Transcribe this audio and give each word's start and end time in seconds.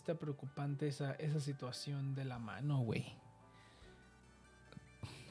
está 0.00 0.14
preocupante 0.14 0.88
esa, 0.88 1.12
esa 1.14 1.40
situación 1.40 2.14
de 2.14 2.24
la 2.24 2.38
mano, 2.38 2.80
güey. 2.80 3.04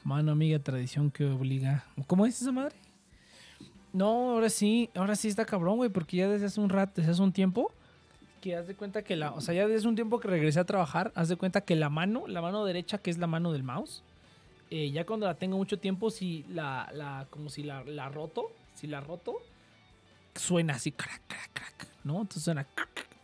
Mano 0.04 0.32
amiga, 0.32 0.60
tradición 0.60 1.12
que 1.12 1.26
obliga. 1.26 1.86
¿Cómo 2.08 2.26
es 2.26 2.42
esa 2.42 2.52
madre? 2.52 2.76
No, 3.92 4.32
ahora 4.32 4.50
sí, 4.50 4.90
ahora 4.96 5.16
sí 5.16 5.28
está 5.28 5.46
cabrón, 5.46 5.78
güey, 5.78 5.90
porque 5.90 6.18
ya 6.18 6.30
desde 6.30 6.46
hace 6.46 6.62
un 6.62 6.70
rato, 6.70 6.94
desde 6.98 7.12
hace 7.12 7.22
un 7.22 7.34
tiempo, 7.34 7.72
que 8.42 8.56
haz 8.56 8.68
de 8.68 8.76
cuenta 8.76 9.04
que 9.04 9.16
la, 9.16 9.32
o 9.32 9.42
sea, 9.42 9.54
ya 9.56 9.68
desde 9.68 9.88
un 9.88 9.96
tiempo 9.96 10.20
que 10.20 10.28
regresé 10.28 10.60
a 10.60 10.66
trabajar, 10.66 11.12
haz 11.16 11.28
de 11.28 11.36
cuenta 11.36 11.62
que 11.62 11.76
la 11.76 11.90
mano, 11.90 12.28
la 12.28 12.42
mano 12.42 12.64
derecha, 12.64 13.00
que 13.00 13.10
es 13.10 13.18
la 13.18 13.28
mano 13.28 13.52
del 13.52 13.64
mouse, 13.64 14.04
eh, 14.70 14.92
ya 14.92 15.06
cuando 15.06 15.26
la 15.26 15.34
tengo 15.34 15.58
mucho 15.58 15.80
tiempo, 15.80 16.12
si 16.12 16.46
la, 16.48 16.90
la 16.94 17.28
como 17.32 17.50
si 17.50 17.64
la, 17.64 17.84
la 17.84 18.08
roto, 18.10 18.52
si 18.76 18.86
la 18.86 19.02
roto, 19.02 19.38
suena 20.36 20.76
así, 20.76 20.92
crack, 20.92 21.24
crack, 21.28 21.54
crack, 21.54 21.88
¿no? 22.04 22.22
Entonces 22.22 22.44
suena, 22.44 22.68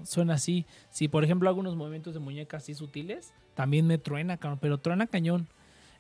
suena 0.03 0.35
así. 0.35 0.65
Si 0.89 1.07
por 1.07 1.23
ejemplo 1.23 1.49
hago 1.49 1.59
unos 1.59 1.75
movimientos 1.75 2.13
de 2.13 2.19
muñeca 2.19 2.57
así 2.57 2.73
sutiles, 2.73 3.31
también 3.53 3.87
me 3.87 3.97
truena, 3.97 4.37
cabrón, 4.37 4.59
pero 4.61 4.77
truena 4.79 5.07
cañón. 5.07 5.47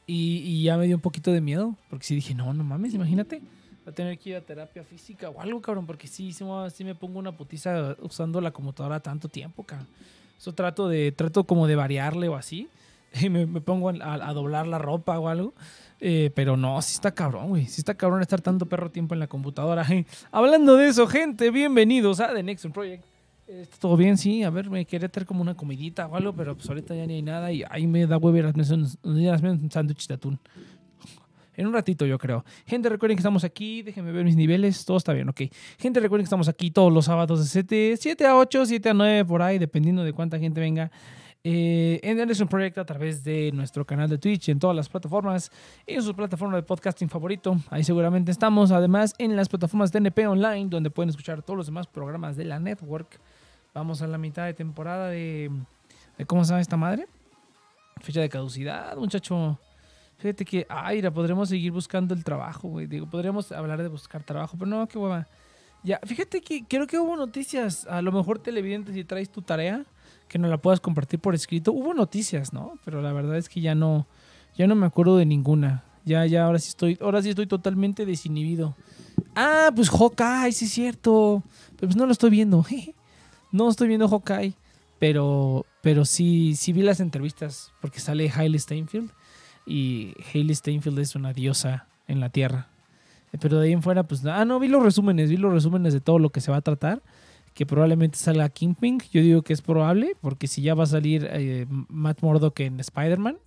Y, 0.07 0.37
y 0.45 0.63
ya 0.63 0.77
me 0.77 0.85
dio 0.85 0.95
un 0.97 1.01
poquito 1.01 1.31
de 1.31 1.41
miedo, 1.41 1.75
porque 1.89 2.05
sí 2.05 2.15
dije, 2.15 2.35
no, 2.35 2.53
no 2.53 2.63
mames, 2.63 2.93
imagínate. 2.93 3.41
Va 3.87 3.91
a 3.91 3.95
tener 3.95 4.17
que 4.19 4.31
ir 4.31 4.35
a 4.35 4.41
terapia 4.41 4.83
física 4.83 5.29
o 5.29 5.39
algo, 5.41 5.61
cabrón, 5.61 5.85
porque 5.85 6.07
sí, 6.07 6.31
sí, 6.33 6.43
me- 6.43 6.69
sí 6.69 6.83
me 6.83 6.95
pongo 6.95 7.19
una 7.19 7.31
putiza 7.37 7.95
usando 8.01 8.41
la 8.41 8.51
computadora 8.51 8.99
tanto 8.99 9.29
tiempo, 9.29 9.63
cabrón. 9.63 9.87
Eso 10.37 10.53
trato 10.53 10.87
de, 10.89 11.11
trato 11.11 11.43
como 11.45 11.65
de 11.67 11.75
variarle 11.75 12.27
o 12.27 12.35
así. 12.35 12.67
Y 13.21 13.29
me, 13.29 13.45
me 13.45 13.61
pongo 13.61 13.89
a, 13.91 14.13
a 14.29 14.33
doblar 14.33 14.67
la 14.67 14.77
ropa 14.77 15.17
o 15.17 15.29
algo. 15.29 15.53
Eh, 16.01 16.31
pero 16.35 16.57
no, 16.57 16.81
sí 16.81 16.95
está 16.95 17.11
cabrón, 17.13 17.47
güey. 17.49 17.65
Sí 17.65 17.79
está 17.79 17.93
cabrón 17.95 18.21
estar 18.21 18.41
tanto 18.41 18.65
perro 18.65 18.91
tiempo 18.91 19.13
en 19.13 19.21
la 19.21 19.27
computadora. 19.27 19.87
Hablando 20.31 20.75
de 20.75 20.89
eso, 20.89 21.07
gente, 21.07 21.49
bienvenidos 21.49 22.19
a 22.19 22.33
The 22.33 22.43
Next 22.43 22.65
Project. 22.71 23.05
¿Está 23.47 23.77
todo 23.77 23.95
bien? 23.95 24.17
Sí, 24.17 24.43
a 24.43 24.49
ver, 24.49 24.69
me 24.71 24.85
quería 24.85 25.07
tener 25.07 25.27
como 25.27 25.41
una 25.41 25.55
comidita 25.55 26.07
o 26.07 26.15
algo, 26.15 26.33
pero 26.33 26.55
pues 26.55 26.67
ahorita 26.67 26.95
ya 26.95 27.05
ni 27.05 27.15
hay 27.15 27.21
nada 27.21 27.51
y 27.51 27.63
ahí 27.69 27.85
me 27.85 28.07
da 28.07 28.17
huevo 28.17 28.35
ir 28.37 28.45
a 28.45 28.49
hacerme 28.49 29.51
un 29.51 29.71
sándwich 29.71 30.07
de 30.07 30.13
atún. 30.15 30.39
En 31.57 31.67
un 31.67 31.71
ratito, 31.71 32.05
yo 32.05 32.17
creo. 32.17 32.43
Gente, 32.65 32.89
recuerden 32.89 33.15
que 33.15 33.21
estamos 33.21 33.45
aquí. 33.45 33.81
Déjenme 33.81 34.11
ver 34.11 34.25
mis 34.25 34.35
niveles. 34.35 34.83
Todo 34.83 34.97
está 34.97 35.13
bien, 35.13 35.29
ok. 35.29 35.43
Gente, 35.79 36.01
recuerden 36.01 36.23
que 36.23 36.27
estamos 36.27 36.49
aquí 36.49 36.69
todos 36.69 36.91
los 36.91 37.05
sábados 37.05 37.39
de 37.39 37.45
7, 37.45 37.95
7 37.97 38.25
a 38.25 38.35
8, 38.35 38.65
7 38.65 38.89
a 38.89 38.93
9, 38.93 39.23
por 39.23 39.41
ahí, 39.41 39.57
dependiendo 39.57 40.03
de 40.03 40.11
cuánta 40.11 40.37
gente 40.37 40.59
venga. 40.59 40.91
Eh, 41.45 41.99
en 42.03 42.19
Anderson 42.19 42.47
Project 42.47 42.79
a 42.79 42.85
través 42.85 43.23
de 43.23 43.51
nuestro 43.53 43.85
canal 43.85 44.09
de 44.09 44.17
Twitch, 44.17 44.49
en 44.49 44.59
todas 44.59 44.75
las 44.75 44.89
plataformas, 44.89 45.51
en 45.85 46.01
su 46.01 46.13
plataforma 46.13 46.55
de 46.55 46.63
podcasting 46.63 47.07
favorito. 47.07 47.55
Ahí 47.69 47.83
seguramente 47.83 48.31
estamos. 48.31 48.71
Además, 48.71 49.13
en 49.17 49.35
las 49.35 49.47
plataformas 49.47 49.91
de 49.91 49.99
NP 49.99 50.27
Online, 50.27 50.67
donde 50.67 50.89
pueden 50.89 51.11
escuchar 51.11 51.41
todos 51.41 51.55
los 51.55 51.67
demás 51.67 51.87
programas 51.87 52.35
de 52.35 52.45
la 52.45 52.59
network. 52.59 53.21
Vamos 53.75 54.01
a 54.01 54.07
la 54.07 54.17
mitad 54.17 54.45
de 54.45 54.53
temporada 54.53 55.09
de. 55.09 55.51
¿Cómo 56.27 56.45
se 56.45 56.51
llama 56.51 56.61
esta 56.61 56.77
madre? 56.77 57.07
Fecha 57.99 58.21
de 58.21 58.29
caducidad, 58.29 58.95
muchacho. 58.95 59.59
Fíjate 60.17 60.45
que, 60.45 60.65
ay, 60.69 61.01
la 61.01 61.11
podremos 61.11 61.49
seguir 61.49 61.73
buscando 61.73 62.13
el 62.13 62.23
trabajo, 62.23 62.69
güey. 62.69 62.87
Digo, 62.87 63.05
podríamos 63.05 63.51
hablar 63.51 63.83
de 63.83 63.89
buscar 63.89 64.23
trabajo, 64.23 64.55
pero 64.57 64.71
no, 64.71 64.87
qué 64.87 64.97
hueva. 64.97 65.27
Ya, 65.83 65.99
fíjate 66.05 66.39
que 66.39 66.63
creo 66.63 66.87
que 66.87 66.97
hubo 66.97 67.17
noticias. 67.17 67.85
A 67.87 68.01
lo 68.01 68.13
mejor 68.13 68.39
televidente, 68.39 68.93
si 68.93 69.03
traes 69.03 69.29
tu 69.29 69.41
tarea, 69.41 69.83
que 70.29 70.39
no 70.39 70.47
la 70.47 70.55
puedas 70.55 70.79
compartir 70.79 71.19
por 71.19 71.35
escrito. 71.35 71.73
Hubo 71.73 71.93
noticias, 71.93 72.53
¿no? 72.53 72.79
Pero 72.85 73.01
la 73.01 73.11
verdad 73.11 73.35
es 73.35 73.49
que 73.49 73.59
ya 73.59 73.75
no, 73.75 74.07
ya 74.55 74.67
no 74.67 74.75
me 74.75 74.85
acuerdo 74.85 75.17
de 75.17 75.25
ninguna. 75.25 75.83
Ya, 76.05 76.25
ya, 76.25 76.45
ahora 76.45 76.59
sí 76.59 76.69
estoy, 76.69 76.97
ahora 77.01 77.21
sí 77.21 77.27
estoy 77.27 77.45
totalmente 77.45 78.05
desinhibido. 78.05 78.73
Ah, 79.35 79.69
pues 79.75 79.89
Hawkeye, 79.89 80.53
sí 80.53 80.63
es 80.63 80.71
cierto. 80.71 81.43
Pero 81.75 81.89
pues 81.89 81.97
no 81.97 82.05
lo 82.05 82.13
estoy 82.13 82.29
viendo. 82.29 82.65
no 83.55 83.69
estoy 83.69 83.87
viendo 83.87 84.07
Hawkeye. 84.07 84.53
Pero, 84.99 85.65
pero 85.81 86.05
sí, 86.05 86.55
sí 86.55 86.73
vi 86.73 86.81
las 86.81 86.99
entrevistas 86.99 87.73
porque 87.81 87.99
sale 87.99 88.31
Hailey 88.33 88.59
Steinfeld. 88.59 89.11
Y 89.65 90.13
Hailey 90.33 90.55
Steinfeld 90.55 90.99
es 90.99 91.15
una 91.15 91.33
diosa 91.33 91.87
en 92.07 92.19
la 92.19 92.29
Tierra. 92.29 92.69
Eh, 93.31 93.37
Pero 93.39 93.59
de 93.59 93.67
ahí 93.67 93.73
en 93.73 93.81
fuera, 93.81 94.03
pues, 94.03 94.25
ah, 94.25 94.45
no, 94.45 94.59
vi 94.59 94.67
los 94.67 94.83
resúmenes, 94.83 95.29
vi 95.29 95.37
los 95.37 95.51
resúmenes 95.51 95.93
de 95.93 96.01
todo 96.01 96.19
lo 96.19 96.29
que 96.29 96.41
se 96.41 96.51
va 96.51 96.57
a 96.57 96.61
tratar. 96.61 97.01
Que 97.53 97.65
probablemente 97.65 98.17
salga 98.17 98.49
Kingpin. 98.49 98.99
Yo 99.11 99.21
digo 99.21 99.41
que 99.41 99.53
es 99.53 99.61
probable, 99.61 100.15
porque 100.21 100.47
si 100.47 100.61
ya 100.61 100.75
va 100.75 100.83
a 100.83 100.87
salir 100.87 101.27
eh, 101.31 101.65
Matt 101.69 102.21
Murdock 102.21 102.59
en 102.59 102.79
Spider-Man, 102.79 103.37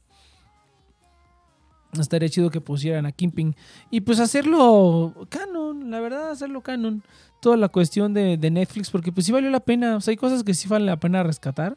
estaría 2.02 2.28
chido 2.28 2.50
que 2.50 2.60
pusieran 2.60 3.06
a 3.06 3.12
Kingpin. 3.12 3.54
Y 3.90 4.00
pues 4.00 4.20
hacerlo 4.20 5.14
canon, 5.28 5.90
la 5.90 6.00
verdad, 6.00 6.30
hacerlo 6.30 6.62
canon. 6.62 7.02
Toda 7.40 7.56
la 7.56 7.68
cuestión 7.68 8.14
de, 8.14 8.36
Netflix, 8.36 8.90
porque 8.90 9.12
pues 9.12 9.26
sí 9.26 9.32
valió 9.32 9.50
la 9.50 9.60
pena. 9.60 9.96
O 9.96 10.00
sea, 10.00 10.12
hay 10.12 10.16
cosas 10.16 10.42
que 10.42 10.54
sí 10.54 10.68
vale 10.68 10.86
la 10.86 10.98
pena 10.98 11.22
rescatar, 11.22 11.76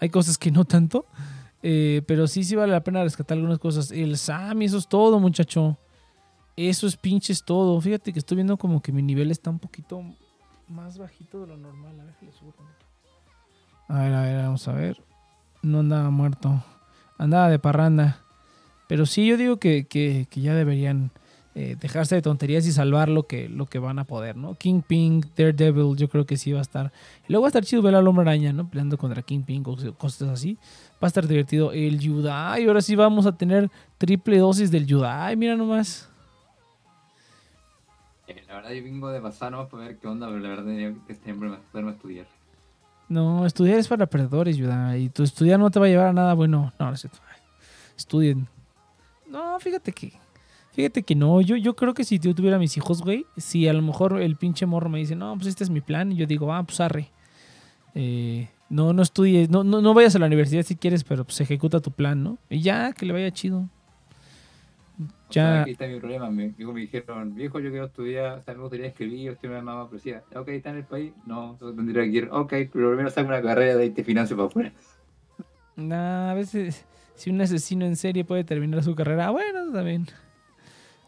hay 0.00 0.08
cosas 0.08 0.38
que 0.38 0.50
no 0.50 0.64
tanto. 0.64 1.06
Eh, 1.62 2.02
pero 2.06 2.26
sí, 2.26 2.44
sí 2.44 2.56
vale 2.56 2.72
la 2.72 2.82
pena 2.82 3.02
rescatar 3.02 3.36
algunas 3.36 3.58
cosas. 3.58 3.90
El 3.90 4.16
Sammy, 4.16 4.64
eso 4.64 4.78
es 4.78 4.88
todo, 4.88 5.20
muchacho. 5.20 5.78
Eso 6.56 6.86
es 6.86 6.96
pinches 6.96 7.44
todo. 7.44 7.80
Fíjate 7.80 8.12
que 8.12 8.18
estoy 8.18 8.36
viendo 8.36 8.56
como 8.56 8.80
que 8.82 8.92
mi 8.92 9.02
nivel 9.02 9.30
está 9.30 9.50
un 9.50 9.58
poquito 9.58 10.02
más 10.68 10.98
bajito 10.98 11.40
de 11.40 11.46
lo 11.48 11.56
normal. 11.56 12.00
A 12.00 12.04
ver, 12.04 12.14
le 12.22 12.32
subo. 12.32 12.54
A 13.88 13.98
ver, 14.00 14.14
a 14.14 14.22
ver, 14.22 14.36
vamos 14.42 14.66
a 14.68 14.72
ver. 14.72 15.02
No 15.62 15.80
andaba 15.80 16.10
muerto. 16.10 16.62
Andaba 17.18 17.48
de 17.50 17.58
parranda. 17.58 18.18
Pero 18.92 19.06
sí, 19.06 19.26
yo 19.26 19.38
digo 19.38 19.56
que, 19.56 19.86
que- 19.86 20.26
que 20.28 20.42
ya 20.42 20.54
deberían 20.54 21.12
eh, 21.54 21.76
dejarse 21.80 22.14
de 22.14 22.20
tonterías 22.20 22.66
y 22.66 22.72
salvar 22.72 23.08
lo 23.08 23.26
que, 23.26 23.48
lo 23.48 23.64
que 23.64 23.78
van 23.78 23.98
a 23.98 24.04
poder, 24.04 24.36
¿no? 24.36 24.54
Kingpin, 24.54 25.24
Daredevil, 25.34 25.96
yo 25.96 26.10
creo 26.10 26.26
que 26.26 26.36
sí 26.36 26.52
va 26.52 26.58
a 26.58 26.62
estar. 26.62 26.92
Y 27.26 27.32
luego 27.32 27.44
va 27.44 27.46
a 27.46 27.48
estar 27.48 27.64
chido 27.64 27.80
ver 27.80 27.94
al 27.94 28.06
hombre 28.06 28.20
araña, 28.22 28.52
¿no? 28.52 28.68
Peleando 28.68 28.98
contra 28.98 29.22
Kingpin, 29.22 29.64
cos- 29.64 29.96
cosas 29.96 30.28
así. 30.28 30.58
Va 31.02 31.06
a 31.06 31.06
estar 31.06 31.26
divertido. 31.26 31.72
El 31.72 31.98
Yudai, 32.00 32.66
ahora 32.66 32.82
sí 32.82 32.94
vamos 32.94 33.24
a 33.24 33.32
tener 33.34 33.70
triple 33.96 34.36
dosis 34.36 34.70
del 34.70 34.84
Yudai, 34.86 35.36
mira 35.36 35.56
nomás. 35.56 36.10
Eh, 38.26 38.42
La 38.46 38.56
verdad, 38.56 38.72
yo 38.72 38.82
vengo 38.84 39.08
de 39.10 39.22
pasar 39.22 39.52
nomás 39.52 39.68
para 39.70 39.84
ver 39.84 39.96
qué 39.96 40.06
onda, 40.06 40.26
pero 40.26 40.38
la 40.38 40.48
verdad 40.50 40.64
tenía 40.66 40.94
que 41.06 41.14
siempre 41.14 41.50
poderme 41.72 41.92
estudiar. 41.92 42.26
No, 43.08 43.46
estudiar 43.46 43.78
es 43.78 43.88
para 43.88 44.04
perdedores, 44.04 44.58
Yudai. 44.58 45.04
Y 45.04 45.08
tu 45.08 45.22
estudiar 45.22 45.58
no 45.58 45.70
te 45.70 45.80
va 45.80 45.86
a 45.86 45.88
llevar 45.88 46.08
a 46.08 46.12
nada 46.12 46.34
bueno. 46.34 46.74
No, 46.78 46.86
no 46.88 46.92
es 46.92 47.00
cierto. 47.00 47.18
Estudien. 47.96 48.48
No, 49.32 49.58
fíjate 49.58 49.92
que. 49.92 50.12
Fíjate 50.72 51.02
que 51.02 51.14
no. 51.14 51.40
Yo, 51.40 51.56
yo 51.56 51.74
creo 51.74 51.94
que 51.94 52.04
si 52.04 52.18
yo 52.18 52.34
tuviera 52.34 52.58
mis 52.58 52.76
hijos, 52.76 53.02
güey, 53.02 53.26
si 53.36 53.66
a 53.68 53.72
lo 53.72 53.82
mejor 53.82 54.20
el 54.20 54.36
pinche 54.36 54.64
morro 54.66 54.88
me 54.88 54.98
dice, 54.98 55.16
no, 55.16 55.34
pues 55.34 55.46
este 55.48 55.64
es 55.64 55.70
mi 55.70 55.80
plan, 55.80 56.12
y 56.12 56.16
yo 56.16 56.26
digo, 56.26 56.52
ah, 56.52 56.62
pues 56.62 56.80
arre. 56.80 57.10
Eh, 57.94 58.48
no, 58.70 58.92
no 58.94 59.02
estudies, 59.02 59.50
no, 59.50 59.64
no, 59.64 59.82
no 59.82 59.92
vayas 59.92 60.14
a 60.16 60.18
la 60.18 60.26
universidad 60.26 60.62
si 60.62 60.76
quieres, 60.76 61.04
pero 61.04 61.24
pues 61.24 61.40
ejecuta 61.40 61.80
tu 61.80 61.90
plan, 61.92 62.22
¿no? 62.22 62.38
Y 62.48 62.60
ya, 62.62 62.92
que 62.92 63.04
le 63.04 63.12
vaya 63.12 63.30
chido. 63.30 63.68
Sea, 65.28 65.56
Ya. 65.56 65.60
aquí 65.62 65.72
está 65.72 65.86
mi 65.86 65.98
problema. 65.98 66.30
Mi 66.30 66.54
hijo 66.58 66.72
me 66.72 66.80
dijeron, 66.80 67.34
viejo, 67.34 67.58
yo 67.60 67.70
quiero 67.70 67.86
estudiar, 67.86 68.38
o 68.38 68.42
sea, 68.42 68.54
me 68.54 68.60
gustaría 68.60 68.86
escribir, 68.86 69.32
estoy 69.32 69.50
una 69.50 69.62
mamá 69.62 69.88
policía. 69.88 70.22
Ok, 70.34 70.48
está 70.48 70.70
en 70.70 70.76
el 70.76 70.84
país. 70.84 71.12
No, 71.26 71.56
tendría 71.58 72.02
que 72.04 72.10
ir. 72.10 72.28
Ok, 72.30 72.50
pero 72.72 72.88
primero 72.90 73.10
saco 73.10 73.28
una 73.28 73.42
carrera 73.42 73.76
de 73.76 73.82
ahí 73.84 73.90
te 73.90 74.04
financio 74.04 74.36
para 74.36 74.48
afuera. 74.48 74.72
Nah, 75.76 76.30
a 76.30 76.34
veces 76.34 76.84
si 77.14 77.30
un 77.30 77.40
asesino 77.40 77.84
en 77.84 77.96
serie 77.96 78.24
puede 78.24 78.44
terminar 78.44 78.82
su 78.82 78.94
carrera, 78.94 79.30
bueno, 79.30 79.72
también. 79.72 80.06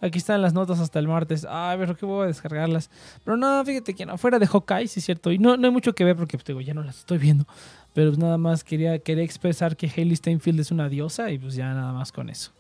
Aquí 0.01 0.19
están 0.19 0.43
las 0.43 0.53
notas 0.53 0.81
hasta 0.81 0.99
el 0.99 1.09
martes. 1.09 1.47
Ay, 1.49 1.79
pero 1.79 1.97
qué 1.97 2.05
voy 2.05 2.25
a 2.25 2.27
descargarlas. 2.27 2.91
Pero 3.25 3.39
no, 3.39 3.65
fíjate 3.65 3.95
que 3.95 4.05
no, 4.05 4.19
fuera 4.19 4.39
de 4.39 4.47
Hawkeye, 4.47 4.87
sí 4.87 5.01
es 5.01 5.07
cierto. 5.07 5.33
Y 5.33 5.39
no, 5.39 5.57
no 5.57 5.67
hay 5.69 5.73
mucho 5.73 5.95
que 5.95 6.05
ver 6.05 6.15
porque 6.15 6.37
pues, 6.37 6.45
digo, 6.45 6.61
ya 6.61 6.75
no 6.75 6.83
las 6.83 6.99
estoy 6.99 7.17
viendo. 7.17 7.47
Pero 7.95 8.11
pues, 8.11 8.19
nada 8.19 8.37
más 8.37 8.65
quería, 8.65 8.99
quería 8.99 9.25
expresar 9.25 9.77
que 9.79 9.87
Hailey 9.95 10.17
Steinfeld 10.17 10.61
es 10.61 10.71
una 10.71 10.91
diosa 10.91 11.31
y 11.31 11.39
pues 11.39 11.55
ya 11.55 11.73
nada 11.73 11.93
más 11.95 12.13
con 12.13 12.29
eso. 12.29 12.53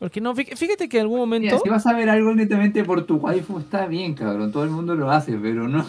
Porque 0.00 0.20
no, 0.20 0.34
fí- 0.34 0.56
fíjate 0.56 0.88
que 0.88 0.96
en 0.96 1.02
algún 1.02 1.18
Mira, 1.18 1.26
momento... 1.52 1.60
si 1.62 1.68
vas 1.68 1.86
a 1.86 1.92
ver 1.92 2.08
algo 2.10 2.34
netamente 2.34 2.82
por 2.82 3.06
tu 3.06 3.16
waifu, 3.18 3.60
está 3.60 3.86
bien, 3.86 4.14
cabrón. 4.14 4.50
Todo 4.50 4.64
el 4.64 4.70
mundo 4.70 4.96
lo 4.96 5.10
hace, 5.12 5.36
pero 5.38 5.68
no. 5.68 5.86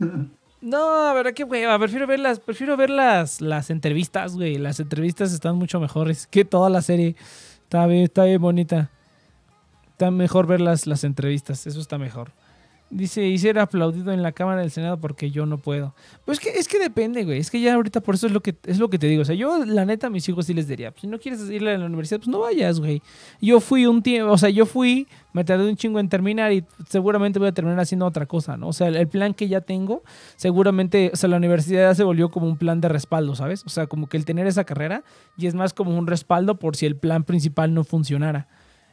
No, 0.60 1.14
verdad 1.14 1.32
que 1.32 1.44
hueva. 1.44 1.78
Prefiero 1.78 2.06
ver 2.06 2.20
las, 2.20 2.38
prefiero 2.38 2.76
ver 2.76 2.90
las, 2.90 3.40
las 3.40 3.70
entrevistas, 3.70 4.34
güey. 4.34 4.58
Las 4.58 4.78
entrevistas 4.80 5.32
están 5.32 5.56
mucho 5.56 5.80
mejores 5.80 6.26
que 6.26 6.44
toda 6.44 6.68
la 6.68 6.82
serie. 6.82 7.16
Está 7.62 7.86
bien, 7.86 8.02
está 8.04 8.24
bien 8.24 8.40
bonita. 8.40 8.90
Está 9.92 10.10
mejor 10.10 10.46
ver 10.46 10.60
las, 10.60 10.86
las 10.86 11.04
entrevistas. 11.04 11.66
Eso 11.66 11.80
está 11.80 11.96
mejor. 11.96 12.32
Dice, 12.90 13.24
y 13.24 13.48
aplaudido 13.56 14.12
en 14.12 14.20
la 14.20 14.32
Cámara 14.32 14.62
del 14.62 14.72
Senado 14.72 14.98
porque 14.98 15.30
yo 15.30 15.46
no 15.46 15.58
puedo. 15.58 15.94
Pues 16.24 16.40
que, 16.40 16.50
es 16.50 16.66
que 16.66 16.80
depende, 16.80 17.24
güey. 17.24 17.38
Es 17.38 17.48
que 17.48 17.60
ya 17.60 17.74
ahorita 17.74 18.00
por 18.00 18.16
eso 18.16 18.26
es 18.26 18.32
lo 18.32 18.40
que 18.40 18.56
es 18.66 18.80
lo 18.80 18.90
que 18.90 18.98
te 18.98 19.06
digo. 19.06 19.22
O 19.22 19.24
sea, 19.24 19.36
yo 19.36 19.64
la 19.64 19.84
neta 19.84 20.08
a 20.08 20.10
mis 20.10 20.28
hijos 20.28 20.46
sí 20.46 20.54
les 20.54 20.66
diría, 20.66 20.90
pues, 20.90 21.02
si 21.02 21.06
no 21.06 21.20
quieres 21.20 21.48
ir 21.50 21.66
a 21.68 21.78
la 21.78 21.86
universidad, 21.86 22.18
pues 22.18 22.26
no 22.28 22.40
vayas, 22.40 22.80
güey. 22.80 23.00
Yo 23.40 23.60
fui 23.60 23.86
un 23.86 24.02
tiempo, 24.02 24.32
o 24.32 24.38
sea, 24.38 24.50
yo 24.50 24.66
fui, 24.66 25.06
me 25.32 25.44
tardé 25.44 25.68
un 25.68 25.76
chingo 25.76 26.00
en 26.00 26.08
terminar 26.08 26.52
y 26.52 26.64
seguramente 26.88 27.38
voy 27.38 27.46
a 27.46 27.52
terminar 27.52 27.78
haciendo 27.78 28.06
otra 28.06 28.26
cosa, 28.26 28.56
¿no? 28.56 28.68
O 28.68 28.72
sea, 28.72 28.88
el, 28.88 28.96
el 28.96 29.06
plan 29.06 29.34
que 29.34 29.46
ya 29.46 29.60
tengo, 29.60 30.02
seguramente, 30.34 31.10
o 31.12 31.16
sea, 31.16 31.28
la 31.28 31.36
universidad 31.36 31.90
ya 31.90 31.94
se 31.94 32.02
volvió 32.02 32.32
como 32.32 32.48
un 32.48 32.56
plan 32.56 32.80
de 32.80 32.88
respaldo, 32.88 33.36
¿sabes? 33.36 33.64
O 33.66 33.68
sea, 33.68 33.86
como 33.86 34.08
que 34.08 34.16
el 34.16 34.24
tener 34.24 34.48
esa 34.48 34.64
carrera 34.64 35.04
y 35.36 35.46
es 35.46 35.54
más 35.54 35.72
como 35.74 35.96
un 35.96 36.08
respaldo 36.08 36.58
por 36.58 36.74
si 36.74 36.86
el 36.86 36.96
plan 36.96 37.22
principal 37.22 37.72
no 37.72 37.84
funcionara. 37.84 38.48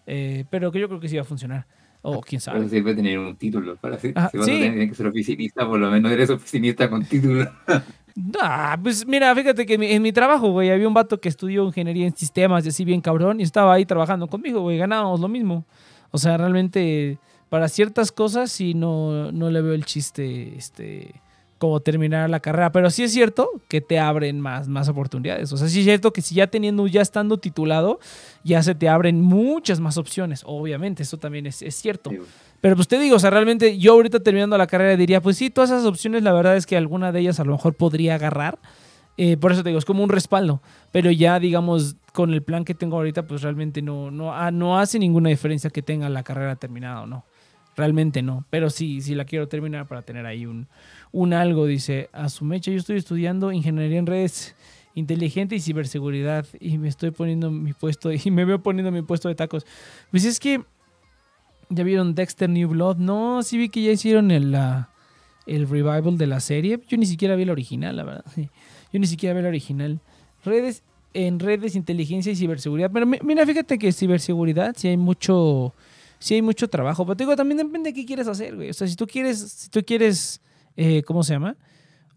Eh, 0.05 0.45
pero 0.51 0.71
que 0.71 0.79
yo 0.79 0.87
creo 0.87 0.99
que 0.99 1.09
sí 1.09 1.15
va 1.15 1.23
a 1.23 1.25
funcionar. 1.25 1.65
O 2.09 2.21
quién 2.21 2.39
sabe. 2.39 2.59
Pero 2.59 2.69
sirve 2.69 2.95
tener 2.95 3.19
un 3.19 3.35
título. 3.35 3.75
Para 3.75 3.97
si, 3.99 4.13
Ah, 4.15 4.29
si 4.31 4.37
vas 4.37 4.45
sí. 4.45 4.55
a 4.55 4.59
tener 4.71 4.89
que 4.89 4.95
ser 4.95 5.07
oficinista, 5.07 5.67
por 5.67 5.79
lo 5.79 5.91
menos 5.91 6.11
eres 6.11 6.29
oficinista 6.29 6.89
con 6.89 7.03
título. 7.05 7.49
Ah, 8.41 8.75
pues 8.81 9.05
mira, 9.05 9.35
fíjate 9.35 9.63
que 9.67 9.75
en 9.75 9.79
mi, 9.79 9.91
en 9.91 10.01
mi 10.01 10.11
trabajo, 10.11 10.49
güey, 10.49 10.71
había 10.71 10.87
un 10.87 10.93
vato 10.95 11.21
que 11.21 11.29
estudió 11.29 11.63
ingeniería 11.65 12.07
en 12.07 12.15
sistemas 12.17 12.65
y 12.65 12.69
así 12.69 12.83
bien 12.83 12.99
cabrón 12.99 13.39
y 13.39 13.43
estaba 13.43 13.71
ahí 13.75 13.85
trabajando 13.85 14.25
conmigo, 14.25 14.61
güey, 14.61 14.79
ganábamos 14.79 15.19
lo 15.19 15.27
mismo. 15.27 15.65
O 16.09 16.17
sea, 16.17 16.35
realmente 16.35 17.19
para 17.49 17.67
ciertas 17.69 18.11
cosas 18.11 18.51
sí 18.51 18.73
no, 18.73 19.31
no 19.31 19.51
le 19.51 19.61
veo 19.61 19.73
el 19.73 19.85
chiste, 19.85 20.57
este, 20.57 21.21
como 21.57 21.79
terminar 21.79 22.29
la 22.29 22.39
carrera. 22.39 22.71
Pero 22.71 22.89
sí 22.89 23.03
es 23.03 23.11
cierto 23.11 23.49
que 23.67 23.81
te 23.81 23.99
abren 23.99 24.39
más, 24.39 24.67
más 24.67 24.89
oportunidades. 24.89 25.51
O 25.53 25.57
sea, 25.57 25.67
sí 25.67 25.79
es 25.79 25.85
cierto 25.85 26.13
que 26.13 26.21
si 26.21 26.35
ya 26.35 26.47
teniendo, 26.47 26.87
ya 26.87 27.01
estando 27.01 27.37
titulado, 27.37 27.99
ya 28.43 28.61
se 28.63 28.75
te 28.75 28.89
abren 28.89 29.21
muchas 29.21 29.79
más 29.79 29.97
opciones. 29.97 30.43
Obviamente, 30.45 31.03
eso 31.03 31.17
también 31.17 31.45
es, 31.47 31.61
es 31.61 31.75
cierto. 31.75 32.09
Sí. 32.09 32.19
Pero 32.61 32.75
pues 32.75 32.87
te 32.87 32.99
digo, 32.99 33.15
o 33.15 33.19
sea, 33.19 33.29
realmente 33.29 33.77
yo 33.77 33.93
ahorita 33.93 34.19
terminando 34.19 34.57
la 34.57 34.67
carrera 34.67 34.95
diría, 34.95 35.21
pues 35.21 35.37
sí, 35.37 35.49
todas 35.49 35.69
esas 35.69 35.85
opciones, 35.85 36.23
la 36.23 36.33
verdad 36.33 36.57
es 36.57 36.65
que 36.65 36.75
alguna 36.75 37.11
de 37.11 37.19
ellas 37.19 37.39
a 37.39 37.43
lo 37.43 37.51
mejor 37.51 37.75
podría 37.75 38.15
agarrar. 38.15 38.57
Eh, 39.17 39.35
por 39.35 39.51
eso 39.51 39.63
te 39.63 39.69
digo, 39.69 39.79
es 39.79 39.85
como 39.85 40.03
un 40.03 40.09
respaldo. 40.09 40.61
Pero 40.91 41.11
ya, 41.11 41.39
digamos, 41.39 41.95
con 42.13 42.33
el 42.33 42.41
plan 42.41 42.65
que 42.65 42.73
tengo 42.73 42.97
ahorita, 42.97 43.27
pues 43.27 43.41
realmente 43.41 43.81
no, 43.81 44.11
no, 44.11 44.33
ah, 44.33 44.51
no 44.51 44.79
hace 44.79 44.99
ninguna 44.99 45.29
diferencia 45.29 45.69
que 45.69 45.81
tenga 45.81 46.09
la 46.09 46.23
carrera 46.23 46.55
terminada 46.55 47.01
o 47.01 47.07
no. 47.07 47.25
Realmente 47.75 48.23
no. 48.23 48.45
Pero 48.49 48.69
sí, 48.69 49.01
sí 49.01 49.13
la 49.13 49.25
quiero 49.25 49.47
terminar 49.47 49.87
para 49.87 50.01
tener 50.01 50.25
ahí 50.25 50.45
un, 50.45 50.67
un 51.11 51.33
algo. 51.33 51.65
Dice, 51.65 52.09
a 52.13 52.29
su 52.29 52.45
mecha, 52.45 52.71
yo 52.71 52.77
estoy 52.77 52.97
estudiando 52.97 53.51
ingeniería 53.51 53.99
en 53.99 54.05
redes 54.05 54.55
inteligente 54.95 55.55
y 55.55 55.59
ciberseguridad 55.59 56.47
y 56.59 56.79
me 56.79 56.87
estoy 56.87 57.11
poniendo 57.11 57.51
mi 57.51 57.73
puesto 57.73 58.11
y 58.11 58.31
me 58.31 58.45
veo 58.45 58.61
poniendo 58.63 58.91
mi 58.91 59.01
puesto 59.03 59.27
de 59.29 59.35
tacos. 59.35 59.65
Pues 60.11 60.25
es 60.25 60.39
que 60.39 60.63
ya 61.69 61.83
vieron 61.83 62.15
Dexter 62.15 62.49
New 62.49 62.69
Blood. 62.69 62.97
No, 62.97 63.43
sí 63.43 63.57
vi 63.57 63.69
que 63.69 63.81
ya 63.83 63.91
hicieron 63.91 64.31
el, 64.31 64.51
la- 64.51 64.89
el 65.45 65.67
revival 65.69 66.17
de 66.17 66.27
la 66.27 66.39
serie. 66.39 66.79
Yo 66.87 66.97
ni 66.97 67.05
siquiera 67.05 67.35
vi 67.35 67.43
el 67.43 67.49
original, 67.49 67.95
la 67.95 68.03
verdad. 68.03 68.25
Yo 68.91 68.99
ni 68.99 69.07
siquiera 69.07 69.33
vi 69.33 69.39
el 69.41 69.45
original. 69.45 69.99
Redes 70.43 70.83
en 71.13 71.39
redes, 71.39 71.75
inteligencia 71.75 72.31
y 72.31 72.35
ciberseguridad. 72.35 72.91
Pero 72.91 73.05
mi- 73.05 73.19
mira, 73.23 73.45
fíjate 73.45 73.77
que 73.77 73.91
ciberseguridad 73.91 74.75
sí 74.77 74.87
hay 74.87 74.97
mucho, 74.97 75.73
sí 76.19 76.33
hay 76.35 76.41
mucho 76.41 76.67
trabajo. 76.69 77.05
Pero 77.05 77.15
te 77.17 77.23
digo, 77.23 77.35
también 77.35 77.57
depende 77.57 77.89
de 77.91 77.93
qué 77.93 78.05
quieres 78.05 78.27
hacer, 78.27 78.55
güey. 78.55 78.69
O 78.69 78.73
sea, 78.73 78.87
si 78.87 78.95
tú 78.95 79.05
quieres, 79.07 79.39
si 79.39 79.69
tú 79.69 79.81
quieres, 79.85 80.41
eh, 80.77 81.03
¿cómo 81.03 81.23
se 81.23 81.33
llama? 81.33 81.57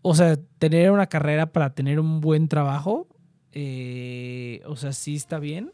O 0.03 0.15
sea, 0.15 0.37
tener 0.59 0.91
una 0.93 1.07
carrera 1.07 1.47
para 1.47 1.75
tener 1.75 1.99
un 1.99 2.21
buen 2.21 2.49
trabajo, 2.49 3.09
eh, 3.53 4.63
o 4.67 4.77
sea, 4.77 4.93
sí 4.93 5.17
está 5.17 5.39
bien. 5.39 5.73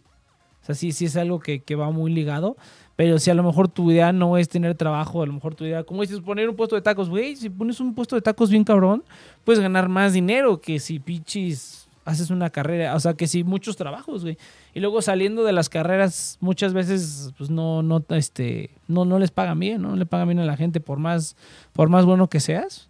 O 0.62 0.66
sea, 0.66 0.74
sí, 0.74 0.90
sí 0.90 1.04
es 1.04 1.16
algo 1.16 1.38
que, 1.38 1.62
que 1.62 1.76
va 1.76 1.90
muy 1.90 2.12
ligado. 2.12 2.56
Pero 2.96 3.18
si 3.18 3.30
a 3.30 3.34
lo 3.34 3.42
mejor 3.42 3.68
tu 3.68 3.90
idea 3.90 4.12
no 4.12 4.38
es 4.38 4.48
tener 4.48 4.74
trabajo, 4.74 5.22
a 5.22 5.26
lo 5.26 5.32
mejor 5.34 5.54
tu 5.54 5.64
idea, 5.64 5.84
como 5.84 6.00
dices, 6.00 6.20
poner 6.20 6.48
un 6.48 6.56
puesto 6.56 6.74
de 6.74 6.82
tacos, 6.82 7.10
güey, 7.10 7.36
si 7.36 7.50
pones 7.50 7.78
un 7.78 7.94
puesto 7.94 8.16
de 8.16 8.22
tacos 8.22 8.50
bien 8.50 8.64
cabrón, 8.64 9.04
puedes 9.44 9.60
ganar 9.60 9.88
más 9.88 10.14
dinero 10.14 10.60
que 10.60 10.80
si 10.80 10.98
pichis 10.98 11.85
haces 12.06 12.30
una 12.30 12.50
carrera, 12.50 12.94
o 12.94 13.00
sea, 13.00 13.14
que 13.14 13.26
si 13.26 13.44
muchos 13.44 13.76
trabajos, 13.76 14.22
güey. 14.22 14.38
Y 14.72 14.80
luego 14.80 15.02
saliendo 15.02 15.44
de 15.44 15.52
las 15.52 15.68
carreras, 15.68 16.38
muchas 16.40 16.72
veces, 16.72 17.32
pues 17.36 17.50
no, 17.50 17.82
no, 17.82 18.02
este, 18.10 18.70
no, 18.86 19.04
no 19.04 19.18
les 19.18 19.32
pagan 19.32 19.58
bien, 19.58 19.82
¿no? 19.82 19.90
No 19.90 19.96
le 19.96 20.06
pagan 20.06 20.28
bien 20.28 20.38
a 20.38 20.44
la 20.44 20.56
gente 20.56 20.80
por 20.80 20.98
más, 20.98 21.36
por 21.72 21.88
más 21.88 22.04
bueno 22.04 22.28
que 22.28 22.40
seas. 22.40 22.88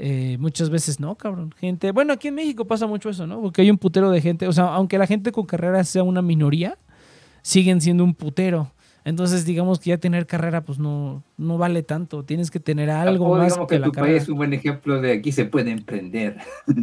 Eh, 0.00 0.36
muchas 0.38 0.70
veces 0.70 0.98
no, 1.00 1.14
cabrón. 1.14 1.54
Gente, 1.58 1.92
bueno, 1.92 2.12
aquí 2.12 2.28
en 2.28 2.34
México 2.34 2.66
pasa 2.66 2.86
mucho 2.86 3.08
eso, 3.08 3.26
¿no? 3.26 3.40
Porque 3.40 3.62
hay 3.62 3.70
un 3.70 3.78
putero 3.78 4.10
de 4.10 4.20
gente, 4.20 4.46
o 4.48 4.52
sea, 4.52 4.74
aunque 4.74 4.98
la 4.98 5.06
gente 5.06 5.32
con 5.32 5.46
carreras 5.46 5.88
sea 5.88 6.02
una 6.02 6.20
minoría, 6.20 6.76
siguen 7.42 7.80
siendo 7.80 8.02
un 8.04 8.14
putero. 8.14 8.72
Entonces, 9.04 9.44
digamos 9.44 9.78
que 9.78 9.90
ya 9.90 9.98
tener 9.98 10.26
carrera, 10.26 10.64
pues 10.64 10.80
no, 10.80 11.22
no 11.36 11.58
vale 11.58 11.84
tanto. 11.84 12.24
Tienes 12.24 12.50
que 12.50 12.58
tener 12.60 12.90
algo 12.90 13.24
Tampoco 13.24 13.38
más 13.38 13.46
digamos 13.46 13.68
que, 13.68 13.74
que 13.76 13.78
la 13.78 13.86
tu 13.86 13.92
carrera. 13.92 14.12
país 14.14 14.22
es 14.24 14.28
un 14.28 14.36
buen 14.36 14.52
ejemplo 14.52 15.00
de 15.00 15.12
aquí 15.12 15.30
se 15.30 15.44
puede 15.44 15.70
emprender. 15.70 16.38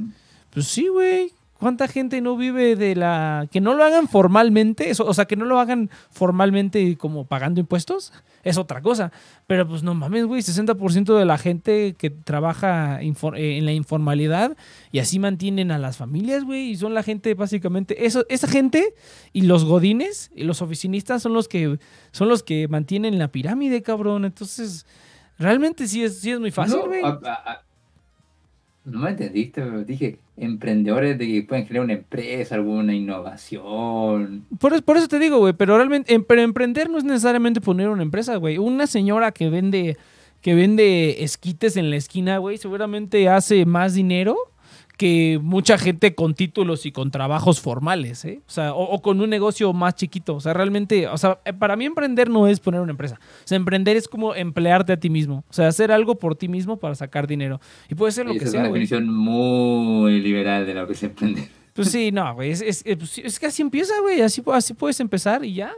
Pues 0.52 0.68
sí, 0.68 0.88
güey. 0.88 1.34
¿Cuánta 1.60 1.88
gente 1.88 2.20
no 2.20 2.36
vive 2.36 2.76
de 2.76 2.96
la... 2.96 3.48
que 3.50 3.62
no 3.62 3.74
lo 3.76 3.84
hagan 3.86 4.08
formalmente? 4.10 4.90
Eso, 4.90 5.06
o 5.06 5.14
sea, 5.14 5.24
que 5.26 5.38
no 5.38 5.46
lo 5.46 5.60
hagan 5.60 5.90
formalmente 6.12 6.98
como 6.98 7.26
pagando 7.26 7.62
impuestos. 7.62 8.12
Es 8.44 8.58
otra 8.58 8.82
cosa. 8.82 9.12
Pero 9.48 9.66
pues 9.68 9.82
no 9.82 9.94
mames, 9.96 10.26
güey. 10.26 10.42
60% 10.42 11.18
de 11.18 11.24
la 11.26 11.38
gente 11.38 11.96
que 11.98 12.10
trabaja 12.10 13.02
eh, 13.02 13.14
en 13.58 13.66
la 13.66 13.72
informalidad 13.72 14.56
y 14.92 15.00
así 15.00 15.18
mantienen 15.18 15.72
a 15.72 15.78
las 15.80 15.96
familias, 15.98 16.44
güey. 16.44 16.72
Y 16.72 16.76
son 16.76 16.94
la 16.94 17.04
gente 17.04 17.34
básicamente... 17.36 18.06
Eso, 18.06 18.26
esa 18.28 18.48
gente 18.48 18.94
y 19.32 19.42
los 19.44 19.64
godines 19.66 20.32
y 20.36 20.44
los 20.44 20.62
oficinistas 20.62 21.22
son 21.24 21.34
los 21.34 21.48
que, 21.48 21.80
son 22.12 22.28
los 22.28 22.44
que 22.44 22.68
mantienen 22.68 23.18
la 23.18 23.30
pirámide, 23.30 23.82
cabrón. 23.82 24.26
Entonces, 24.26 24.86
realmente 25.40 25.88
sí 25.88 26.04
es, 26.04 26.20
sí 26.20 26.32
es 26.32 26.40
muy 26.40 26.52
fácil, 26.52 26.78
no, 26.80 26.86
güey. 26.88 27.02
a- 27.04 27.62
no 28.86 29.00
me 29.00 29.10
entendiste, 29.10 29.62
dije 29.86 30.20
emprendedores 30.38 31.18
de 31.18 31.28
que 31.28 31.44
pueden 31.44 31.66
crear 31.66 31.84
una 31.84 31.94
empresa, 31.94 32.56
alguna 32.56 32.94
innovación. 32.94 34.46
Por, 34.60 34.84
por 34.84 34.98
eso 34.98 35.08
te 35.08 35.20
digo, 35.20 35.38
güey, 35.40 35.54
pero 35.54 35.78
realmente, 35.78 36.14
em- 36.14 36.24
pero 36.24 36.42
emprender 36.42 36.90
no 36.90 36.98
es 36.98 37.04
necesariamente 37.04 37.62
poner 37.62 37.90
una 37.90 38.04
empresa, 38.04 38.36
güey. 38.36 38.58
Una 38.58 38.88
señora 38.88 39.32
que 39.32 39.50
vende, 39.50 39.98
que 40.42 40.56
vende 40.56 41.24
esquites 41.24 41.78
en 41.78 41.90
la 41.90 41.96
esquina, 41.96 42.38
güey, 42.38 42.58
seguramente 42.58 43.28
hace 43.30 43.66
más 43.66 43.94
dinero 43.94 44.36
que 44.98 45.40
mucha 45.42 45.78
gente 45.78 46.16
con 46.16 46.34
títulos 46.36 46.86
y 46.86 46.92
con 46.92 47.12
trabajos 47.12 47.60
formales, 47.60 48.24
¿eh? 48.26 48.42
O 48.48 48.50
sea, 48.50 48.74
o, 48.74 48.84
o 48.84 49.02
con 49.02 49.20
un 49.22 49.30
negocio 49.30 49.74
más 49.74 49.96
chiquito. 49.96 50.36
O 50.36 50.40
sea, 50.40 50.54
realmente, 50.54 51.08
o 51.08 51.18
sea, 51.18 51.40
eh, 51.46 51.54
para 51.54 51.76
mí 51.76 51.86
emprender 51.86 52.30
no 52.30 52.48
es 52.48 52.60
poner 52.60 52.82
una 52.82 52.92
empresa. 52.92 53.20
O 53.22 53.48
sea, 53.48 53.56
emprender 53.58 53.98
es 53.98 54.08
como 54.08 54.34
emplearte 54.36 54.94
a 54.94 54.98
ti 55.00 55.10
mismo. 55.10 55.44
O 55.50 55.54
sea, 55.54 55.68
hacer 55.68 55.92
algo 55.92 56.16
por 56.16 56.36
ti 56.36 56.48
mismo 56.48 56.78
para 56.78 56.96
sacar 56.96 57.28
dinero. 57.28 57.60
Y 57.90 57.96
puede 57.96 58.12
ser 58.12 58.26
lo 58.26 58.32
Esa 58.32 58.40
que 58.40 58.46
es 58.46 58.52
sea, 58.52 58.60
una 58.62 58.70
güey. 58.70 58.82
definición 58.82 59.14
muy 59.14 60.22
liberal 60.22 60.66
de 60.66 60.74
lo 60.74 60.88
que 60.88 60.94
es 60.94 61.04
emprender. 61.04 61.46
Pues 61.74 61.90
sí, 61.92 62.12
no, 62.14 62.34
güey. 62.36 62.52
Es, 62.52 62.62
es- 62.62 62.84
es- 62.86 63.18
es 63.18 63.38
que 63.40 63.48
así 63.48 63.62
empieza, 63.62 63.94
güey. 64.02 64.22
Así, 64.22 64.42
así 64.54 64.74
puedes 64.74 65.00
empezar 65.02 65.44
y 65.44 65.56
ya. 65.56 65.74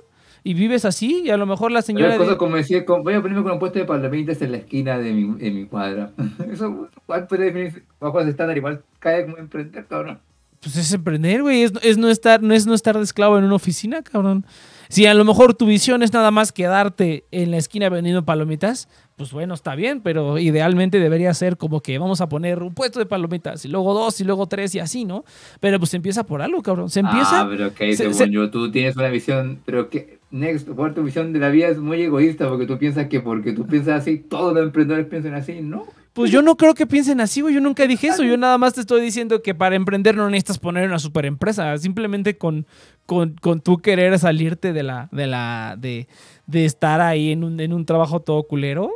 Y 0.47 0.53
vives 0.53 0.85
así. 0.85 1.23
Y 1.25 1.29
a 1.29 1.37
lo 1.37 1.45
mejor 1.45 1.71
la 1.71 1.79
Pero 1.81 1.85
señora. 1.97 2.17
cosas 2.17 2.35
como 2.37 2.55
decir, 2.55 2.85
voy 2.87 3.13
a 3.13 3.21
ponerme 3.21 3.43
con 3.43 3.51
un 3.53 3.59
puesto 3.59 3.79
de 3.79 3.85
palomitas 3.85 4.41
en 4.41 4.51
la 4.51 4.57
esquina 4.59 4.97
de 4.97 5.11
mi, 5.13 5.37
de 5.37 5.51
mi 5.51 5.65
cuadra. 5.65 6.11
Eso 6.51 6.89
igual 7.03 7.27
puede 7.27 7.45
definirse 7.45 7.83
bajo 7.99 8.19
ese 8.21 8.29
estándar, 8.29 8.55
igual 8.57 8.81
cae 8.99 9.25
como 9.25 9.37
emprender, 9.37 9.85
cabrón. 9.87 10.19
Pues 10.61 10.75
es 10.75 10.91
emprender, 10.91 11.43
güey. 11.43 11.63
Es, 11.63 11.73
es 11.83 11.97
no 11.97 12.09
estar, 12.09 12.41
no 12.41 12.53
es 12.53 12.65
no 12.65 12.73
estar 12.73 12.97
de 12.97 13.03
esclavo 13.03 13.37
en 13.37 13.43
una 13.43 13.55
oficina, 13.55 14.01
cabrón. 14.01 14.45
Si 14.89 15.05
a 15.05 15.13
lo 15.13 15.25
mejor 15.25 15.53
tu 15.53 15.65
visión 15.65 16.01
es 16.01 16.13
nada 16.13 16.31
más 16.31 16.51
quedarte 16.53 17.25
en 17.31 17.51
la 17.51 17.57
esquina 17.57 17.89
vendiendo 17.89 18.23
palomitas, 18.23 18.87
pues 19.17 19.31
bueno, 19.33 19.53
está 19.53 19.75
bien, 19.75 19.99
pero 20.01 20.37
idealmente 20.37 20.99
debería 20.99 21.33
ser 21.33 21.57
como 21.57 21.81
que 21.81 21.97
vamos 21.99 22.21
a 22.21 22.29
poner 22.29 22.63
un 22.63 22.73
puesto 22.73 22.97
de 22.99 23.05
palomitas, 23.05 23.65
y 23.65 23.67
luego 23.67 23.93
dos, 23.93 24.19
y 24.21 24.23
luego 24.23 24.47
tres, 24.47 24.73
y 24.75 24.79
así, 24.79 25.03
¿no? 25.03 25.25
Pero 25.59 25.77
pues 25.77 25.93
empieza 25.93 26.25
por 26.25 26.41
algo, 26.41 26.61
cabrón. 26.63 26.89
Se 26.89 27.01
empieza. 27.01 27.41
Ah, 27.41 27.47
pero 27.49 27.73
que 27.73 27.91
se- 27.91 27.97
según 27.97 28.13
se- 28.13 28.29
yo, 28.31 28.49
tú 28.49 28.71
tienes 28.71 28.95
una 28.95 29.09
visión, 29.09 29.59
pero 29.65 29.89
que, 29.89 30.16
Next, 30.29 30.67
por 30.69 30.93
tu 30.93 31.03
visión 31.03 31.31
de 31.31 31.39
la 31.39 31.49
vida 31.49 31.67
es 31.69 31.77
muy 31.77 32.01
egoísta, 32.01 32.49
porque 32.49 32.65
tú 32.65 32.77
piensas 32.77 33.07
que 33.07 33.21
porque 33.21 33.53
tú 33.53 33.65
piensas 33.65 34.01
así, 34.01 34.17
todos 34.17 34.53
los 34.53 34.63
emprendedores 34.63 35.07
piensan 35.07 35.33
así, 35.33 35.61
¿no? 35.61 35.85
Pues 36.17 36.31
yo 36.31 36.41
no 36.41 36.57
creo 36.57 36.73
que 36.73 36.87
piensen 36.87 37.21
así, 37.21 37.41
güey. 37.41 37.53
Yo 37.53 37.61
nunca 37.61 37.85
dije 37.85 38.07
eso. 38.07 38.23
Yo 38.23 38.37
nada 38.37 38.57
más 38.57 38.73
te 38.73 38.81
estoy 38.81 39.01
diciendo 39.01 39.43
que 39.43 39.53
para 39.53 39.75
emprender 39.75 40.15
no 40.17 40.27
necesitas 40.27 40.57
poner 40.57 40.87
una 40.87 40.97
super 40.97 41.27
empresa. 41.27 41.77
Simplemente 41.77 42.39
con, 42.39 42.65
con, 43.05 43.35
con 43.39 43.61
tú 43.61 43.77
querer 43.77 44.17
salirte 44.17 44.73
de 44.73 44.81
la, 44.81 45.09
de 45.11 45.27
la, 45.27 45.75
de, 45.77 46.07
de 46.47 46.65
estar 46.65 47.01
ahí 47.01 47.31
en 47.31 47.43
un, 47.43 47.59
en 47.59 47.71
un 47.71 47.85
trabajo 47.85 48.19
todo 48.19 48.47
culero 48.47 48.91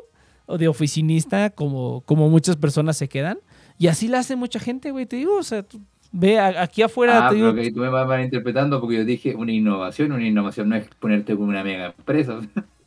o 0.47 0.57
de 0.57 0.67
oficinista, 0.67 1.51
como, 1.51 2.01
como 2.07 2.27
muchas 2.27 2.55
personas 2.55 2.97
se 2.97 3.07
quedan. 3.07 3.38
Y 3.77 3.85
así 3.85 4.07
la 4.07 4.17
hace 4.17 4.35
mucha 4.35 4.59
gente, 4.59 4.89
güey. 4.89 5.05
Te 5.05 5.17
digo, 5.17 5.38
o 5.38 5.43
sea, 5.43 5.61
tú 5.61 5.79
ve 6.11 6.39
aquí 6.39 6.81
afuera, 6.81 7.25
Ah, 7.27 7.29
te 7.29 7.35
digo. 7.35 7.51
pero 7.51 7.63
que 7.63 7.71
tú 7.71 7.79
me 7.79 7.89
vas 7.89 8.07
malinterpretando 8.07 8.79
porque 8.81 8.97
yo 8.97 9.05
dije 9.05 9.35
una 9.35 9.51
innovación, 9.51 10.11
una 10.11 10.27
innovación 10.27 10.69
no 10.69 10.75
es 10.75 10.87
ponerte 10.99 11.35
como 11.35 11.47
una 11.49 11.63
mega 11.63 11.87
empresa. 11.97 12.39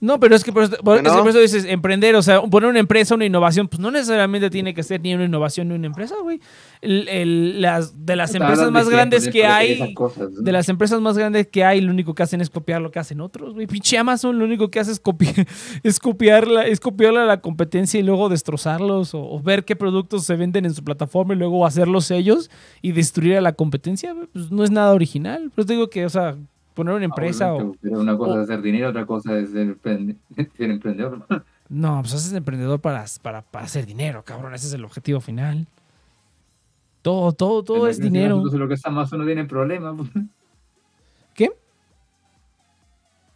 No, 0.04 0.20
pero 0.20 0.36
es 0.36 0.44
que 0.44 0.52
por 0.52 0.64
eso, 0.64 0.76
por- 0.84 0.96
es 0.96 1.02
que 1.02 1.08
Bueno. 1.08 1.22
por 1.22 1.30
eso 1.30 1.38
dices 1.40 1.64
emprender, 1.64 2.14
o 2.14 2.22
sea, 2.22 2.42
poner 2.42 2.68
una 2.68 2.78
empresa, 2.78 3.14
una 3.14 3.24
innovación, 3.24 3.68
pues 3.68 3.80
no 3.80 3.90
necesariamente 3.90 4.50
tiene 4.50 4.74
que 4.74 4.82
ser 4.82 5.00
ni 5.00 5.14
una 5.14 5.24
innovación 5.24 5.68
ni 5.68 5.74
una 5.76 5.86
empresa, 5.86 6.14
güey. 6.22 6.40
El- 6.82 7.08
el- 7.08 7.62
las, 7.62 8.04
de 8.04 8.14
las 8.14 8.34
empresas 8.34 8.70
más 8.70 8.86
de 8.86 8.92
grandes 8.92 9.28
que 9.28 9.46
hay, 9.46 9.72
esas 9.72 9.94
cosas, 9.94 10.30
¿no? 10.30 10.42
de 10.42 10.52
las 10.52 10.68
empresas 10.68 11.00
más 11.00 11.16
grandes 11.16 11.46
que 11.46 11.64
hay, 11.64 11.80
lo 11.80 11.90
único 11.90 12.14
que 12.14 12.22
hacen 12.22 12.40
es 12.42 12.50
copiar 12.50 12.82
lo 12.82 12.90
que 12.90 12.98
hacen 12.98 13.20
otros, 13.22 13.54
güey. 13.54 13.66
Pinche 13.66 13.96
Amazon, 13.96 14.38
lo 14.38 14.44
único 14.44 14.70
que 14.70 14.78
hace 14.80 14.92
es 14.92 15.00
copiar, 15.00 15.46
es 15.82 15.98
copiarla, 15.98 16.66
es 16.66 16.80
copiarla 16.80 17.22
a 17.22 17.26
la 17.26 17.40
competencia 17.40 17.98
y 17.98 18.02
luego 18.02 18.28
destrozarlos 18.28 19.14
o, 19.14 19.20
o 19.22 19.40
ver 19.40 19.64
qué 19.64 19.74
productos 19.76 20.24
se 20.24 20.36
venden 20.36 20.66
en 20.66 20.74
su 20.74 20.84
plataforma 20.84 21.32
y 21.34 21.38
luego 21.38 21.64
hacerlos 21.64 22.10
ellos 22.10 22.50
y 22.82 22.92
destruir 22.92 23.36
a 23.36 23.40
la 23.40 23.52
competencia, 23.52 24.12
güey. 24.12 24.26
Pues 24.32 24.50
no 24.50 24.64
es 24.64 24.70
nada 24.70 24.92
original. 24.92 25.50
Pero 25.54 25.64
te 25.66 25.72
digo 25.72 25.88
que, 25.88 26.04
o 26.04 26.10
sea, 26.10 26.36
poner 26.74 26.94
una 26.94 27.04
empresa 27.04 27.54
o... 27.54 27.74
Pero 27.80 28.00
una 28.00 28.16
cosa 28.16 28.32
o- 28.34 28.36
es 28.42 28.50
hacer 28.50 28.62
dinero, 28.62 28.88
otra 28.90 29.06
cosa 29.06 29.38
es 29.38 29.50
ser, 29.50 29.76
emprende- 29.80 30.16
ser 30.56 30.70
emprendedor. 30.70 31.24
No, 31.68 32.00
pues 32.02 32.14
haces 32.14 32.32
emprendedor 32.32 32.80
para, 32.80 33.04
para, 33.22 33.42
para 33.42 33.64
hacer 33.66 33.86
dinero, 33.86 34.22
cabrón. 34.24 34.54
Ese 34.54 34.66
es 34.66 34.72
el 34.74 34.84
objetivo 34.84 35.20
final. 35.20 35.66
Todo, 37.02 37.32
todo, 37.32 37.62
todo 37.62 37.76
Pero 37.80 37.88
es 37.88 38.00
dinero. 38.00 38.36
Entonces 38.36 38.58
lo 38.58 38.68
que 38.68 38.74
es 38.74 38.84
Amazon 38.86 39.20
no 39.20 39.26
tiene 39.26 39.44
problema. 39.44 39.94
pues. 39.94 40.10
¿Qué? 41.34 41.50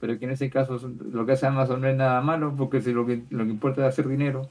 Pero 0.01 0.19
que 0.19 0.25
en 0.27 0.31
ese 0.33 0.49
caso 0.49 0.79
lo 1.11 1.27
que 1.27 1.33
hace 1.33 1.47
Amazon 1.47 1.81
no 1.81 1.89
es 1.89 1.97
nada 1.97 2.21
malo, 2.21 2.55
porque 2.57 2.81
si 2.81 2.93
lo 2.93 3.05
que, 3.05 3.25
lo 3.31 3.45
que 3.45 3.51
importa 3.51 3.83
es 3.83 3.89
hacer 3.93 4.09
dinero. 4.09 4.49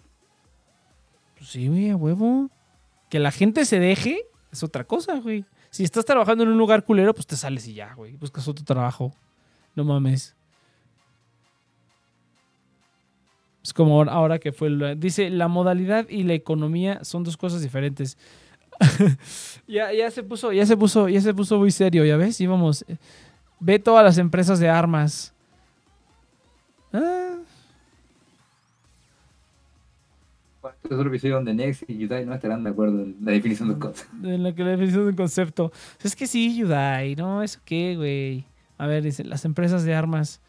Pues 1.38 1.50
sí, 1.50 1.68
güey, 1.68 1.90
a 1.90 1.96
huevo. 1.96 2.50
Que 3.10 3.20
la 3.20 3.32
gente 3.32 3.64
se 3.66 3.80
deje 3.80 4.20
es 4.52 4.64
otra 4.64 4.84
cosa, 4.84 5.20
güey. 5.20 5.46
Si 5.70 5.84
estás 5.84 6.06
trabajando 6.06 6.44
en 6.44 6.50
un 6.50 6.58
lugar 6.58 6.84
culero, 6.84 7.14
pues 7.14 7.28
te 7.28 7.36
sales 7.36 7.68
y 7.68 7.74
ya, 7.74 7.94
güey. 7.94 8.16
Buscas 8.16 8.48
otro 8.48 8.64
trabajo. 8.66 9.14
No 9.76 9.84
mames. 9.84 10.36
Es 13.64 13.74
como 13.74 14.02
ahora 14.04 14.40
que 14.40 14.52
fue. 14.52 14.70
el- 14.70 15.00
Dice, 15.00 15.30
la 15.30 15.48
modalidad 15.48 16.08
y 16.10 16.24
la 16.24 16.34
economía 16.34 17.04
son 17.04 17.24
dos 17.24 17.36
cosas 17.38 17.62
diferentes. 17.62 18.18
ya, 19.68 19.92
ya 19.92 20.10
se 20.12 20.24
puso, 20.24 20.52
ya 20.54 20.66
se 20.66 20.78
puso, 20.78 21.10
ya 21.10 21.20
se 21.22 21.34
puso 21.34 21.58
muy 21.58 21.72
serio, 21.72 22.06
¿ya 22.06 22.16
ves? 22.18 22.40
Íbamos. 22.40 22.86
eh, 22.88 22.98
Ve 23.60 23.80
todas 23.80 24.04
las 24.06 24.18
empresas 24.20 24.60
de 24.60 24.70
armas. 24.70 25.34
Ah, 26.94 27.27
Es 30.84 30.92
otro 30.92 31.08
episodio 31.10 31.36
donde 31.36 31.54
Nex 31.54 31.86
y 31.88 31.98
Yudai 31.98 32.26
no 32.26 32.34
estarán 32.34 32.64
de 32.64 32.70
acuerdo 32.70 33.04
en 33.04 33.18
la 33.22 33.32
definición 33.32 33.70
de 33.70 33.80
cosas. 33.80 34.08
en 34.24 34.44
la 34.44 34.54
que 34.54 34.64
la 34.64 34.72
definición 34.72 35.04
de 35.04 35.10
un 35.10 35.16
concepto. 35.16 35.72
Es 36.04 36.16
que 36.16 36.28
sí, 36.28 36.58
Yudai, 36.58 37.16
¿no? 37.16 37.44
¿Eso 37.44 37.60
qué, 37.66 37.96
güey? 37.96 38.46
A 38.78 38.88
ver, 38.88 39.04
dice, 39.04 39.24
las 39.24 39.46
empresas 39.46 39.84
de 39.84 39.96
armas. 39.96 40.42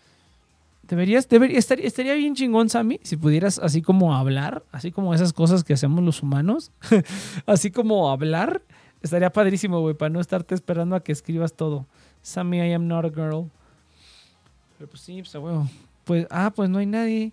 Deberías, 0.82 1.28
debería, 1.28 1.58
estaría, 1.58 1.86
estaría 1.86 2.14
bien 2.14 2.34
chingón, 2.34 2.70
Sammy, 2.70 2.98
si 3.02 3.16
pudieras 3.16 3.58
así 3.58 3.82
como 3.82 4.16
hablar, 4.16 4.64
así 4.72 4.90
como 4.90 5.12
esas 5.12 5.34
cosas 5.34 5.62
que 5.62 5.74
hacemos 5.74 6.02
los 6.02 6.22
humanos, 6.22 6.72
así 7.46 7.70
como 7.70 8.10
hablar, 8.10 8.62
estaría 9.02 9.30
padrísimo, 9.30 9.80
güey, 9.80 9.94
para 9.94 10.08
no 10.08 10.18
estarte 10.18 10.54
esperando 10.54 10.96
a 10.96 11.04
que 11.04 11.12
escribas 11.12 11.52
todo. 11.52 11.86
Sammy, 12.22 12.58
I 12.58 12.72
am 12.72 12.88
not 12.88 13.04
a 13.04 13.10
girl. 13.10 13.50
Pero 14.78 14.90
pues 14.90 15.02
sí, 15.02 15.20
pues 15.20 15.34
a 15.34 15.40
huevo. 15.40 15.68
Pues, 16.04 16.26
ah, 16.30 16.50
pues 16.54 16.70
no 16.70 16.78
hay 16.78 16.86
nadie. 16.86 17.32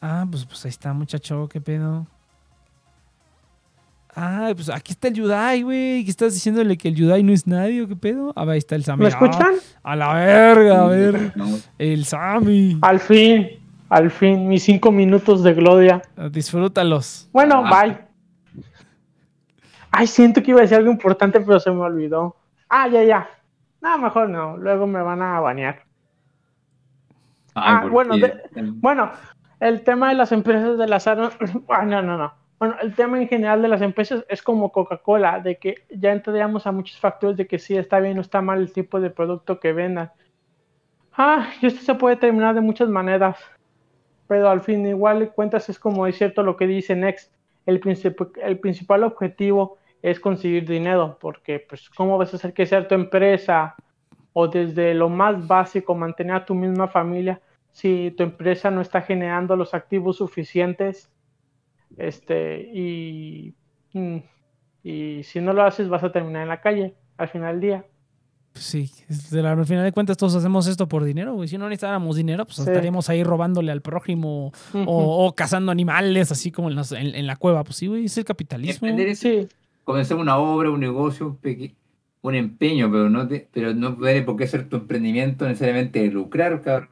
Ah, 0.00 0.26
pues, 0.28 0.44
pues 0.44 0.64
ahí 0.64 0.70
está, 0.70 0.92
muchacho, 0.92 1.48
qué 1.48 1.60
pedo. 1.60 2.06
Ah, 4.14 4.50
pues 4.54 4.68
aquí 4.70 4.92
está 4.92 5.08
el 5.08 5.14
Yudai, 5.14 5.62
güey. 5.62 6.04
¿Qué 6.04 6.10
estás 6.10 6.34
diciéndole 6.34 6.76
que 6.76 6.88
el 6.88 6.94
Yudai 6.96 7.22
no 7.22 7.32
es 7.32 7.46
nadie 7.46 7.82
o 7.82 7.88
qué 7.88 7.94
pedo? 7.96 8.32
Ah, 8.34 8.44
ahí 8.48 8.58
está 8.58 8.74
el 8.74 8.84
Sammy. 8.84 9.00
¿Me 9.02 9.06
Ah, 9.06 9.08
escuchan? 9.10 9.54
a 9.82 9.96
la 9.96 10.14
verga, 10.14 10.82
a 10.82 10.86
ver. 10.88 11.32
El 11.78 12.04
Sammy. 12.04 12.78
Al 12.82 12.98
fin, 13.00 13.48
al 13.88 14.10
fin, 14.10 14.48
mis 14.48 14.64
cinco 14.64 14.90
minutos 14.90 15.42
de 15.44 15.54
gloria. 15.54 16.02
Disfrútalos. 16.30 17.28
Bueno, 17.32 17.62
Ah. 17.64 17.82
bye. 17.84 17.98
Ay, 19.90 20.06
siento 20.06 20.42
que 20.42 20.50
iba 20.50 20.60
a 20.60 20.62
decir 20.62 20.76
algo 20.78 20.90
importante, 20.90 21.40
pero 21.40 21.60
se 21.60 21.70
me 21.70 21.80
olvidó. 21.80 22.36
Ah, 22.68 22.88
ya, 22.88 23.02
ya. 23.04 23.28
No, 23.80 23.96
mejor 23.98 24.28
no. 24.28 24.56
Luego 24.56 24.86
me 24.86 25.00
van 25.00 25.22
a 25.22 25.40
banear. 25.40 25.82
Ah, 27.54 27.86
bueno, 27.90 28.14
Bueno, 28.74 29.10
el 29.60 29.82
tema 29.82 30.08
de 30.10 30.14
las 30.14 30.32
empresas 30.32 30.76
de 30.78 30.86
las 30.88 31.06
armas. 31.06 31.36
Ah, 31.68 31.84
no, 31.84 32.02
no, 32.02 32.16
no. 32.18 32.32
Bueno, 32.58 32.74
el 32.82 32.94
tema 32.94 33.20
en 33.20 33.28
general 33.28 33.62
de 33.62 33.68
las 33.68 33.82
empresas 33.82 34.24
es 34.28 34.42
como 34.42 34.72
Coca-Cola, 34.72 35.38
de 35.38 35.58
que 35.58 35.76
ya 35.90 36.12
entraríamos 36.12 36.66
a 36.66 36.72
muchos 36.72 36.98
factores 36.98 37.36
de 37.36 37.46
que 37.46 37.58
sí 37.58 37.76
está 37.76 38.00
bien 38.00 38.18
o 38.18 38.20
está 38.20 38.40
mal 38.42 38.58
el 38.58 38.72
tipo 38.72 39.00
de 39.00 39.10
producto 39.10 39.60
que 39.60 39.72
vendan. 39.72 40.10
Ah, 41.12 41.50
y 41.60 41.66
esto 41.66 41.82
se 41.82 41.94
puede 41.94 42.16
terminar 42.16 42.54
de 42.54 42.60
muchas 42.60 42.88
maneras. 42.88 43.36
Pero 44.26 44.48
al 44.50 44.60
fin, 44.60 44.86
igual 44.86 45.32
cuentas, 45.32 45.68
es 45.68 45.78
como 45.78 46.06
es 46.06 46.18
cierto 46.18 46.42
lo 46.42 46.56
que 46.56 46.66
dice 46.66 46.96
Next. 46.96 47.32
El, 47.64 47.80
el 48.42 48.58
principal 48.58 49.04
objetivo 49.04 49.78
es 50.02 50.18
conseguir 50.18 50.68
dinero, 50.68 51.16
porque, 51.20 51.64
pues, 51.68 51.88
¿cómo 51.90 52.18
vas 52.18 52.32
a 52.32 52.36
hacer 52.36 52.52
que 52.52 52.66
sea 52.66 52.88
tu 52.88 52.94
empresa 52.94 53.76
o 54.32 54.48
desde 54.48 54.94
lo 54.94 55.08
más 55.08 55.46
básico 55.46 55.94
mantener 55.94 56.36
a 56.36 56.44
tu 56.44 56.54
misma 56.54 56.88
familia 56.88 57.40
si 57.72 58.12
tu 58.16 58.22
empresa 58.22 58.70
no 58.70 58.80
está 58.80 59.02
generando 59.02 59.56
los 59.56 59.74
activos 59.74 60.16
suficientes? 60.16 61.10
Este, 61.96 62.60
y, 62.72 63.54
y 64.84 65.22
si 65.24 65.40
no 65.40 65.52
lo 65.52 65.62
haces, 65.64 65.88
vas 65.88 66.04
a 66.04 66.12
terminar 66.12 66.42
en 66.42 66.48
la 66.48 66.60
calle 66.60 66.94
al 67.16 67.28
final 67.28 67.54
del 67.54 67.60
día. 67.60 67.84
Pues 68.52 68.64
sí, 68.64 68.90
es 69.08 69.30
de 69.30 69.42
la- 69.42 69.52
al 69.52 69.66
final 69.66 69.84
de 69.84 69.92
cuentas 69.92 70.16
todos 70.16 70.34
hacemos 70.34 70.66
esto 70.66 70.88
por 70.88 71.04
dinero, 71.04 71.34
güey. 71.34 71.48
Si 71.48 71.58
no 71.58 71.68
necesitáramos 71.68 72.16
dinero, 72.16 72.44
pues 72.44 72.56
Sí. 72.56 72.62
estaríamos 72.62 73.08
ahí 73.08 73.22
robándole 73.22 73.70
al 73.70 73.82
prójimo 73.82 74.52
o, 74.74 75.26
o 75.26 75.34
cazando 75.34 75.70
animales, 75.70 76.32
así 76.32 76.50
como 76.50 76.70
en, 76.70 76.78
en- 76.78 77.14
en 77.14 77.26
la 77.26 77.36
cueva. 77.36 77.62
Pues 77.64 77.76
sí, 77.76 77.86
güey, 77.86 78.06
es 78.06 78.16
el 78.18 78.24
capitalismo. 78.24 78.88
Sí, 79.14 79.48
comenzar 79.84 80.16
una 80.16 80.38
obra, 80.38 80.70
un 80.70 80.80
negocio, 80.80 81.38
un 82.28 82.34
empeño, 82.36 82.90
pero 82.90 83.08
no, 83.10 83.26
te- 83.26 83.48
pero 83.52 83.74
no 83.74 83.96
tiene 83.96 84.22
por 84.22 84.36
qué 84.36 84.46
ser 84.46 84.68
tu 84.68 84.76
emprendimiento 84.76 85.46
necesariamente 85.46 86.00
de 86.00 86.08
lucrar, 86.08 86.60
cabrón. 86.62 86.88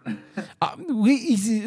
Ah, 0.60 0.74
güey, 0.88 1.16
y 1.32 1.36
si- 1.36 1.64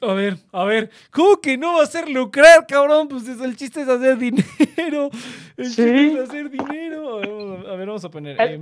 a 0.00 0.12
ver, 0.14 0.38
a 0.52 0.64
ver, 0.64 0.90
¿cómo 1.10 1.40
que 1.40 1.58
no 1.58 1.76
va 1.78 1.82
a 1.82 1.86
ser 1.86 2.08
lucrar, 2.08 2.66
cabrón? 2.66 3.08
Pues 3.08 3.26
es- 3.28 3.40
el 3.40 3.56
chiste 3.56 3.82
es 3.82 3.88
hacer 3.88 4.16
dinero. 4.18 5.10
El 5.56 5.66
Sí. 5.66 5.82
chiste 5.82 6.12
es 6.14 6.28
hacer 6.28 6.50
dinero. 6.50 7.18
A 7.18 7.20
ver, 7.20 7.28
vamos 7.28 7.66
a, 7.66 7.70
a 7.72 7.76
ver, 7.76 7.86
vamos 7.86 8.04
a 8.04 8.10
poner. 8.10 8.40
el, 8.40 8.54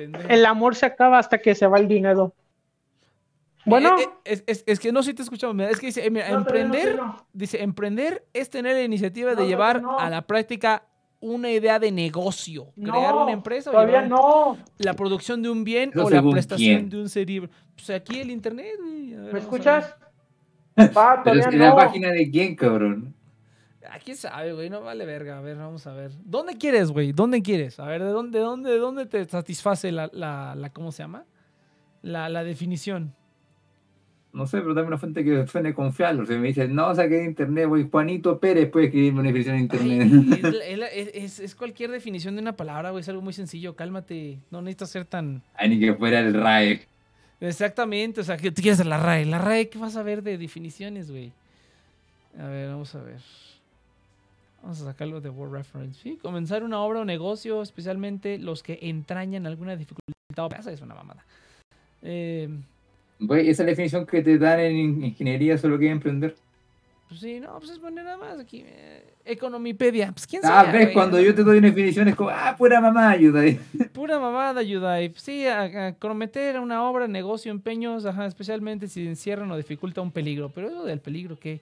em, 0.00 0.12
el- 0.28 0.46
amor 0.46 0.74
se 0.74 0.86
acaba 0.86 1.18
hasta 1.18 1.38
que 1.38 1.54
se 1.54 1.66
va 1.66 1.78
el 1.78 1.88
dinero. 1.88 2.32
Bueno, 3.64 3.98
Eh, 3.98 4.02
eh, 4.02 4.08
es, 4.24 4.44
es- 4.46 4.64
es 4.66 4.78
que 4.80 4.92
no 4.92 5.02
sé 5.02 5.10
si 5.10 5.14
te 5.14 5.22
escuchamos. 5.22 5.68
Es 5.68 5.80
que 5.80 5.86
dice, 5.86 6.06
eh, 6.06 6.10
mira, 6.10 6.28
No, 6.30 6.44
todavía 6.44 6.64
no, 6.64 6.74
emprender, 6.74 6.96
no. 6.96 7.26
dice, 7.32 7.62
emprender 7.62 8.24
es 8.32 8.48
tener 8.48 8.74
la 8.76 8.82
iniciativa 8.84 9.32
No, 9.34 9.40
de 9.40 9.48
llevar 9.48 9.82
no. 9.82 9.98
a 9.98 10.08
la 10.08 10.22
práctica 10.22 10.84
una 11.20 11.50
idea 11.50 11.78
de 11.78 11.90
negocio, 11.90 12.72
crear 12.74 13.14
No, 13.14 13.22
una 13.24 13.32
empresa 13.32 13.70
todavía 13.70 14.02
no. 14.02 14.58
la 14.78 14.94
producción 14.94 15.42
de 15.42 15.50
un 15.50 15.64
bien 15.64 15.90
Eso 15.92 16.04
o 16.04 16.10
la 16.10 16.22
prestación 16.22 16.76
quién. 16.78 16.90
de 16.90 17.00
un 17.00 17.08
servicio. 17.08 17.48
Pues 17.74 17.90
aquí 17.90 18.20
el 18.20 18.30
internet, 18.30 18.74
ver, 18.80 19.32
¿Me 19.32 19.38
escuchas? 19.38 19.94
Va, 20.96 21.22
Pero 21.24 21.40
es 21.40 21.46
que 21.46 21.56
la 21.56 21.74
página 21.74 22.10
de 22.10 22.30
quién, 22.30 22.54
cabrón. 22.54 23.14
Ah, 23.88 23.98
quién 24.04 24.16
sabe, 24.16 24.52
güey, 24.52 24.68
no 24.68 24.80
vale 24.82 25.06
verga. 25.06 25.38
A 25.38 25.40
ver, 25.40 25.56
vamos 25.56 25.86
a 25.86 25.92
ver. 25.92 26.10
¿Dónde 26.24 26.58
quieres, 26.58 26.90
güey? 26.90 27.12
¿Dónde 27.12 27.40
quieres? 27.40 27.78
A 27.80 27.86
ver, 27.86 28.02
¿de 28.02 28.10
dónde, 28.10 28.38
de 28.40 28.44
dónde, 28.44 28.70
de 28.70 28.78
dónde 28.78 29.06
te 29.06 29.24
satisface 29.26 29.90
la, 29.92 30.10
la, 30.12 30.54
la- 30.56 30.70
¿cómo 30.70 30.90
se 30.92 31.02
llama? 31.04 31.24
La, 32.02 32.28
la 32.28 32.44
definición. 32.44 33.14
No 34.36 34.46
sé, 34.46 34.60
pero 34.60 34.74
dame 34.74 34.88
una 34.88 34.98
fuente 34.98 35.24
que 35.24 35.46
suene 35.46 35.72
confiable. 35.72 36.22
O 36.22 36.26
sea, 36.26 36.36
me 36.36 36.48
dice, 36.48 36.68
no, 36.68 36.94
saqué 36.94 37.14
de 37.14 37.24
internet, 37.24 37.66
voy 37.68 37.88
Juanito 37.90 38.38
Pérez, 38.38 38.70
puede 38.70 38.86
escribirme 38.86 39.20
una 39.20 39.28
definición 39.32 39.56
Ay, 39.56 39.62
internet. 39.62 40.44
es, 40.68 40.78
la- 40.78 40.86
es- 40.88 41.10
es- 41.14 41.40
es 41.40 41.54
cualquier 41.54 41.90
definición 41.90 42.36
de 42.36 42.42
una 42.42 42.54
palabra, 42.54 42.90
güey. 42.90 43.00
Es 43.00 43.08
algo 43.08 43.22
muy 43.22 43.32
sencillo. 43.32 43.74
Cálmate. 43.76 44.38
No 44.50 44.60
necesitas 44.60 44.90
ser 44.90 45.04
tan. 45.06 45.42
Ay, 45.54 45.70
ni 45.70 45.80
que 45.80 45.94
fuera 45.94 46.20
el 46.20 46.34
RAE. 46.34 46.82
Exactamente. 47.40 48.20
O 48.20 48.24
sea, 48.24 48.36
que 48.36 48.50
tú 48.50 48.60
quieres 48.60 48.84
la 48.84 48.98
RAE. 48.98 49.24
La 49.24 49.38
RAE, 49.38 49.70
¿qué 49.70 49.78
vas 49.78 49.96
a 49.96 50.02
ver 50.02 50.22
de 50.22 50.36
definiciones, 50.36 51.10
güey? 51.10 51.32
A 52.38 52.46
ver, 52.46 52.68
vamos 52.68 52.94
a 52.94 53.00
ver. 53.02 53.20
Vamos 54.60 54.82
a 54.82 54.84
sacarlo 54.84 55.20
de 55.22 55.30
Word 55.30 55.52
Reference. 55.52 55.98
Sí, 56.02 56.18
comenzar 56.20 56.62
una 56.62 56.80
obra 56.80 57.00
o 57.00 57.04
negocio, 57.06 57.62
especialmente 57.62 58.36
los 58.36 58.62
que 58.62 58.80
entrañan 58.82 59.46
alguna 59.46 59.76
dificultad 59.76 60.66
o 60.66 60.70
es 60.70 60.80
una 60.82 60.94
mamada. 60.94 61.24
Eh, 62.02 62.48
Güey, 63.18 63.48
esa 63.48 63.62
es 63.62 63.66
la 63.66 63.70
definición 63.70 64.06
que 64.06 64.22
te 64.22 64.36
dan 64.38 64.60
en 64.60 64.76
in- 64.76 65.04
ingeniería, 65.04 65.56
solo 65.58 65.78
que 65.78 65.88
emprender. 65.88 66.36
pues 67.08 67.20
sí, 67.20 67.40
no, 67.40 67.58
pues 67.58 67.70
es 67.70 67.78
poner 67.78 68.04
nada 68.04 68.16
más 68.16 68.38
aquí. 68.38 68.62
eh, 68.66 69.04
Economipedia. 69.24 70.12
Pues 70.12 70.26
quién 70.26 70.42
Ah, 70.44 70.48
sabe. 70.64 70.72
ves, 70.72 70.80
güey, 70.82 70.94
cuando 70.94 71.20
yo 71.20 71.34
te 71.34 71.42
doy 71.42 71.58
una 71.58 71.68
definición 71.68 72.06
es 72.08 72.14
como, 72.14 72.30
ah, 72.30 72.54
pura 72.58 72.80
mamá, 72.80 73.10
ayuda. 73.10 73.40
ahí. 73.40 73.58
Pura 73.92 74.18
mamada, 74.20 74.62
Yudai. 74.62 75.12
Sí, 75.16 75.46
a, 75.46 75.62
a 75.86 75.92
comprometer 75.92 76.60
una 76.60 76.82
obra, 76.88 77.08
negocio, 77.08 77.50
empeños, 77.50 78.06
ajá, 78.06 78.26
especialmente 78.26 78.86
si 78.88 79.06
encierran 79.06 79.50
o 79.50 79.56
dificulta 79.56 80.00
un 80.00 80.12
peligro. 80.12 80.50
Pero 80.54 80.68
eso 80.68 80.84
del 80.84 81.00
peligro, 81.00 81.38
¿qué? 81.38 81.60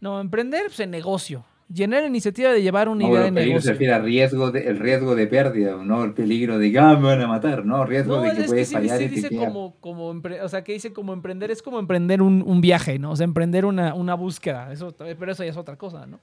No, 0.00 0.20
emprender, 0.20 0.64
pues 0.66 0.80
en 0.80 0.90
negocio. 0.90 1.44
Llenar 1.70 2.00
la 2.02 2.08
iniciativa 2.08 2.50
de 2.50 2.62
llevar 2.62 2.88
una 2.88 3.04
No, 3.04 3.10
idea 3.12 3.24
de 3.24 3.32
peligro 3.32 3.60
se 3.60 3.68
negocio. 3.68 3.72
refiere 3.72 3.92
a 3.92 3.98
riesgo 3.98 4.50
de, 4.50 4.68
el 4.68 4.78
riesgo 4.78 5.14
de 5.14 5.26
pérdida, 5.26 5.76
no 5.84 6.02
el 6.02 6.14
peligro 6.14 6.58
de 6.58 6.72
que 6.72 6.78
ah, 6.78 6.96
me 6.96 7.02
van 7.08 7.20
a 7.20 7.26
matar, 7.26 7.66
no, 7.66 7.84
riesgo 7.84 8.16
No, 8.16 8.22
de 8.22 8.30
que 8.30 8.36
que 8.36 8.44
puedes 8.44 8.68
sí, 8.68 8.74
fallar 8.74 8.98
sí 8.98 9.04
y 9.04 9.08
dice 9.08 9.36
como, 9.36 9.76
como 9.80 10.06
o 10.08 10.48
sea, 10.48 10.64
que 10.64 10.72
dice 10.72 10.94
como 10.94 11.12
emprender, 11.12 11.50
es 11.50 11.60
como 11.60 11.78
emprender 11.78 12.22
un, 12.22 12.42
un 12.46 12.62
viaje, 12.62 12.98
¿no? 12.98 13.10
O 13.10 13.16
sea, 13.16 13.24
emprender 13.24 13.66
una, 13.66 13.92
una 13.92 14.14
búsqueda, 14.14 14.72
eso, 14.72 14.94
pero 14.96 15.30
eso 15.32 15.44
ya 15.44 15.50
es 15.50 15.56
otra 15.58 15.76
cosa, 15.76 16.06
¿no? 16.06 16.20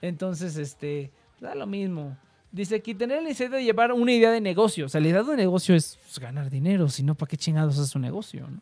Entonces, 0.00 0.56
este, 0.56 1.10
da 1.40 1.56
lo 1.56 1.66
mismo. 1.66 2.16
Dice 2.52 2.76
aquí, 2.76 2.94
tener 2.94 3.16
la 3.18 3.24
necesidad 3.28 3.58
de 3.58 3.64
llevar 3.64 3.92
una 3.92 4.12
idea 4.12 4.30
de 4.30 4.40
negocio. 4.40 4.86
O 4.86 4.88
sea, 4.88 5.00
la 5.00 5.08
idea 5.08 5.22
de 5.24 5.36
negocio 5.36 5.74
es 5.74 5.98
pues, 6.04 6.18
ganar 6.20 6.48
dinero, 6.50 6.88
si 6.88 7.02
no, 7.02 7.14
¿para 7.16 7.28
qué 7.28 7.36
chingados 7.36 7.76
es 7.78 7.94
un 7.96 8.02
negocio, 8.02 8.46
no? 8.48 8.58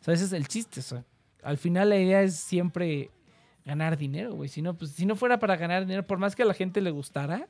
O 0.00 0.04
sea, 0.04 0.12
ese 0.12 0.24
es 0.24 0.32
el 0.32 0.48
chiste, 0.48 0.80
o 0.80 0.82
sea, 0.82 1.04
al 1.42 1.56
final 1.56 1.88
la 1.88 1.98
idea 1.98 2.22
es 2.22 2.34
siempre 2.34 3.10
ganar 3.66 3.98
dinero, 3.98 4.32
güey. 4.34 4.48
Si 4.48 4.62
no, 4.62 4.74
pues, 4.74 4.92
si 4.92 5.04
no 5.04 5.16
fuera 5.16 5.38
para 5.38 5.56
ganar 5.56 5.82
dinero, 5.84 6.06
por 6.06 6.18
más 6.18 6.34
que 6.34 6.42
a 6.42 6.46
la 6.46 6.54
gente 6.54 6.80
le 6.80 6.90
gustara 6.92 7.48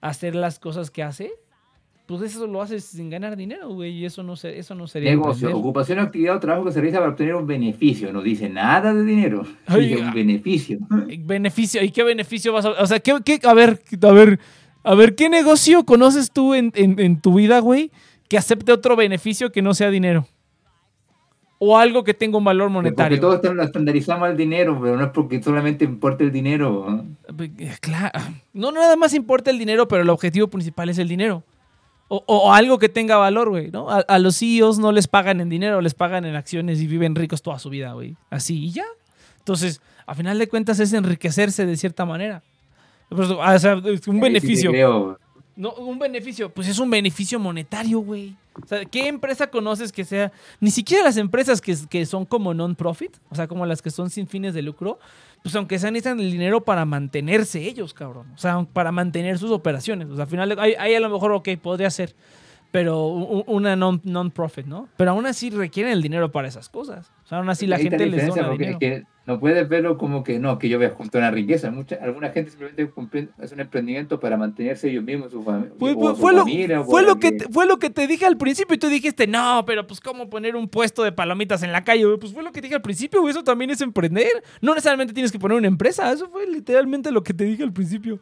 hacer 0.00 0.34
las 0.34 0.58
cosas 0.58 0.90
que 0.90 1.02
hace, 1.02 1.32
pues 2.06 2.22
eso 2.22 2.46
lo 2.46 2.62
haces 2.62 2.84
sin 2.84 3.10
ganar 3.10 3.36
dinero, 3.36 3.68
güey, 3.68 3.92
y 3.92 4.04
eso 4.04 4.22
no, 4.22 4.34
se, 4.34 4.58
eso 4.58 4.74
no 4.74 4.86
sería 4.88 5.10
Negocio, 5.10 5.48
emprender. 5.48 5.54
ocupación, 5.60 5.98
actividad 5.98 6.36
o 6.36 6.40
trabajo 6.40 6.64
que 6.64 6.72
se 6.72 6.80
realiza 6.80 6.98
para 6.98 7.10
obtener 7.10 7.34
un 7.34 7.46
beneficio. 7.46 8.12
No 8.12 8.22
dice 8.22 8.48
nada 8.48 8.94
de 8.94 9.04
dinero. 9.04 9.44
Ay, 9.66 9.88
dice 9.90 10.02
un 10.02 10.12
beneficio. 10.14 10.78
Beneficio, 11.20 11.82
¿y 11.84 11.90
qué 11.90 12.02
beneficio 12.02 12.52
vas 12.52 12.64
a...? 12.64 12.70
O 12.70 12.86
sea, 12.86 12.98
¿qué, 13.00 13.14
qué- 13.24 13.40
a 13.44 13.54
ver, 13.54 13.80
a 14.02 14.12
ver, 14.12 14.40
a 14.82 14.94
ver, 14.94 15.14
¿qué 15.14 15.28
negocio 15.28 15.84
conoces 15.84 16.30
tú 16.32 16.54
en, 16.54 16.72
en- 16.74 16.98
en 16.98 17.20
tu 17.20 17.34
vida, 17.34 17.58
güey, 17.60 17.90
que 18.28 18.38
acepte 18.38 18.72
otro 18.72 18.96
beneficio 18.96 19.52
que 19.52 19.62
no 19.62 19.74
sea 19.74 19.90
dinero? 19.90 20.26
O 21.62 21.76
algo 21.76 22.02
que 22.04 22.14
tenga 22.14 22.38
un 22.38 22.44
valor 22.44 22.68
Porque 22.68 22.88
monetario. 22.88 23.20
todos 23.20 23.34
están- 23.36 23.54
lo 23.56 23.62
estandarizamos 23.62 24.26
al 24.28 24.36
dinero, 24.36 24.78
pero 24.82 24.96
no 24.96 25.04
es 25.04 25.10
porque 25.10 25.42
solamente 25.42 25.84
importe 25.84 26.24
el 26.24 26.32
dinero. 26.32 27.04
Eh, 27.38 27.74
Claro. 27.82 28.18
No 28.54 28.72
nada 28.72 28.96
más 28.96 29.12
importa 29.12 29.50
el 29.50 29.58
dinero, 29.58 29.86
pero 29.86 30.02
el 30.02 30.08
objetivo 30.08 30.48
principal 30.48 30.88
es 30.88 30.96
el 30.98 31.06
dinero. 31.08 31.44
O, 32.08 32.24
o 32.26 32.52
algo 32.52 32.78
que 32.78 32.88
tenga 32.88 33.16
valor, 33.18 33.50
güey, 33.50 33.70
¿no? 33.70 33.88
A, 33.90 33.98
a 33.98 34.18
los 34.18 34.38
CEOs 34.38 34.78
no 34.80 34.90
les 34.90 35.06
pagan 35.06 35.40
en 35.40 35.48
dinero, 35.50 35.80
les 35.82 35.94
pagan 35.94 36.24
en 36.24 36.34
acciones 36.34 36.80
y 36.80 36.86
viven 36.88 37.14
ricos 37.14 37.42
toda 37.42 37.58
su 37.60 37.68
vida, 37.70 37.92
güey. 37.92 38.16
Así 38.30 38.64
y 38.64 38.70
ya. 38.72 38.84
Entonces, 39.38 39.80
a 40.06 40.14
final 40.14 40.38
de 40.38 40.48
cuentas 40.48 40.80
es 40.80 40.92
enriquecerse 40.92 41.66
de 41.66 41.76
cierta 41.76 42.04
manera. 42.06 42.42
O 43.10 43.58
sea, 43.58 43.74
es 43.84 44.08
un 44.08 44.16
sí 44.16 44.20
beneficio. 44.20 44.70
creo. 44.72 45.19
No, 45.60 45.72
un 45.74 45.98
beneficio, 45.98 46.48
pues 46.52 46.68
es 46.68 46.78
un 46.78 46.88
beneficio 46.90 47.38
monetario, 47.38 48.00
güey. 48.00 48.34
O 48.62 48.66
sea, 48.66 48.84
¿qué 48.84 49.08
empresa 49.08 49.48
conoces 49.48 49.92
que 49.92 50.04
sea? 50.04 50.32
Ni 50.58 50.70
siquiera 50.70 51.04
las 51.04 51.16
empresas 51.16 51.60
que, 51.60 51.76
que 51.88 52.04
son 52.06 52.24
como 52.24 52.52
non-profit, 52.54 53.16
o 53.30 53.34
sea, 53.34 53.46
como 53.46 53.66
las 53.66 53.82
que 53.82 53.90
son 53.90 54.10
sin 54.10 54.26
fines 54.26 54.54
de 54.54 54.62
lucro, 54.62 54.98
pues 55.42 55.54
aunque 55.56 55.78
sean 55.78 55.92
necesitan 55.94 56.18
el 56.20 56.30
dinero 56.32 56.62
para 56.62 56.84
mantenerse 56.84 57.62
ellos, 57.62 57.94
cabrón. 57.94 58.26
O 58.34 58.38
sea, 58.38 58.62
para 58.72 58.90
mantener 58.92 59.38
sus 59.38 59.50
operaciones. 59.50 60.08
O 60.08 60.14
sea, 60.16 60.24
al 60.24 60.30
final, 60.30 60.58
ahí, 60.58 60.74
ahí 60.78 60.94
a 60.94 61.00
lo 61.00 61.08
mejor, 61.10 61.32
ok, 61.32 61.48
podría 61.62 61.90
ser, 61.90 62.14
pero 62.70 63.06
una 63.08 63.76
non- 63.76 64.00
non-profit, 64.04 64.66
¿no? 64.66 64.88
Pero 64.96 65.10
aún 65.12 65.26
así 65.26 65.50
requieren 65.50 65.92
el 65.92 66.02
dinero 66.02 66.30
para 66.32 66.48
esas 66.48 66.68
cosas. 66.68 67.10
O 67.24 67.28
sea, 67.28 67.38
aún 67.38 67.50
así 67.50 67.66
la 67.66 67.78
gente 67.78 68.06
les 68.06 68.26
dona 68.26 68.50
dinero. 68.50 68.78
que 68.78 69.04
no 69.30 69.40
puedes 69.40 69.68
verlo 69.68 69.96
como 69.96 70.24
que 70.24 70.38
no, 70.38 70.58
que 70.58 70.68
yo 70.68 70.76
voy 70.78 70.86
a 70.86 70.90
juntar 70.90 71.20
una 71.22 71.30
riqueza. 71.30 71.70
Mucha, 71.70 71.96
alguna 72.02 72.30
gente 72.30 72.50
simplemente 72.50 72.90
hace 73.38 73.54
un 73.54 73.60
emprendimiento 73.60 74.18
para 74.18 74.36
mantenerse 74.36 74.90
ellos 74.90 75.04
mismos, 75.04 75.30
su, 75.30 75.42
fami- 75.44 75.70
Fue, 75.78 75.92
su 75.92 76.00
lo, 76.00 76.14
familia. 76.16 76.80
o 76.80 76.84
fue, 76.84 77.02
lo 77.04 77.16
que 77.18 77.32
te, 77.32 77.44
fue 77.48 77.66
lo 77.66 77.78
que 77.78 77.90
te 77.90 78.06
dije 78.06 78.26
al 78.26 78.36
principio 78.36 78.74
y 78.74 78.78
tú 78.78 78.88
dijiste, 78.88 79.26
no, 79.26 79.64
pero 79.66 79.86
pues 79.86 80.00
cómo 80.00 80.28
poner 80.28 80.56
un 80.56 80.68
puesto 80.68 81.04
de 81.04 81.12
palomitas 81.12 81.62
en 81.62 81.70
la 81.72 81.84
calle? 81.84 82.04
Pues 82.18 82.32
fue 82.32 82.42
lo 82.42 82.50
que 82.50 82.60
te 82.60 82.66
dije 82.66 82.74
al 82.74 82.82
principio, 82.82 83.26
eso 83.28 83.44
también 83.44 83.70
es 83.70 83.80
emprender. 83.80 84.30
No 84.60 84.74
necesariamente 84.74 85.14
tienes 85.14 85.30
que 85.30 85.38
poner 85.38 85.56
una 85.58 85.68
empresa, 85.68 86.12
eso 86.12 86.28
fue 86.28 86.46
literalmente 86.46 87.12
lo 87.12 87.22
que 87.22 87.32
te 87.32 87.44
dije 87.44 87.62
al 87.62 87.72
principio. 87.72 88.18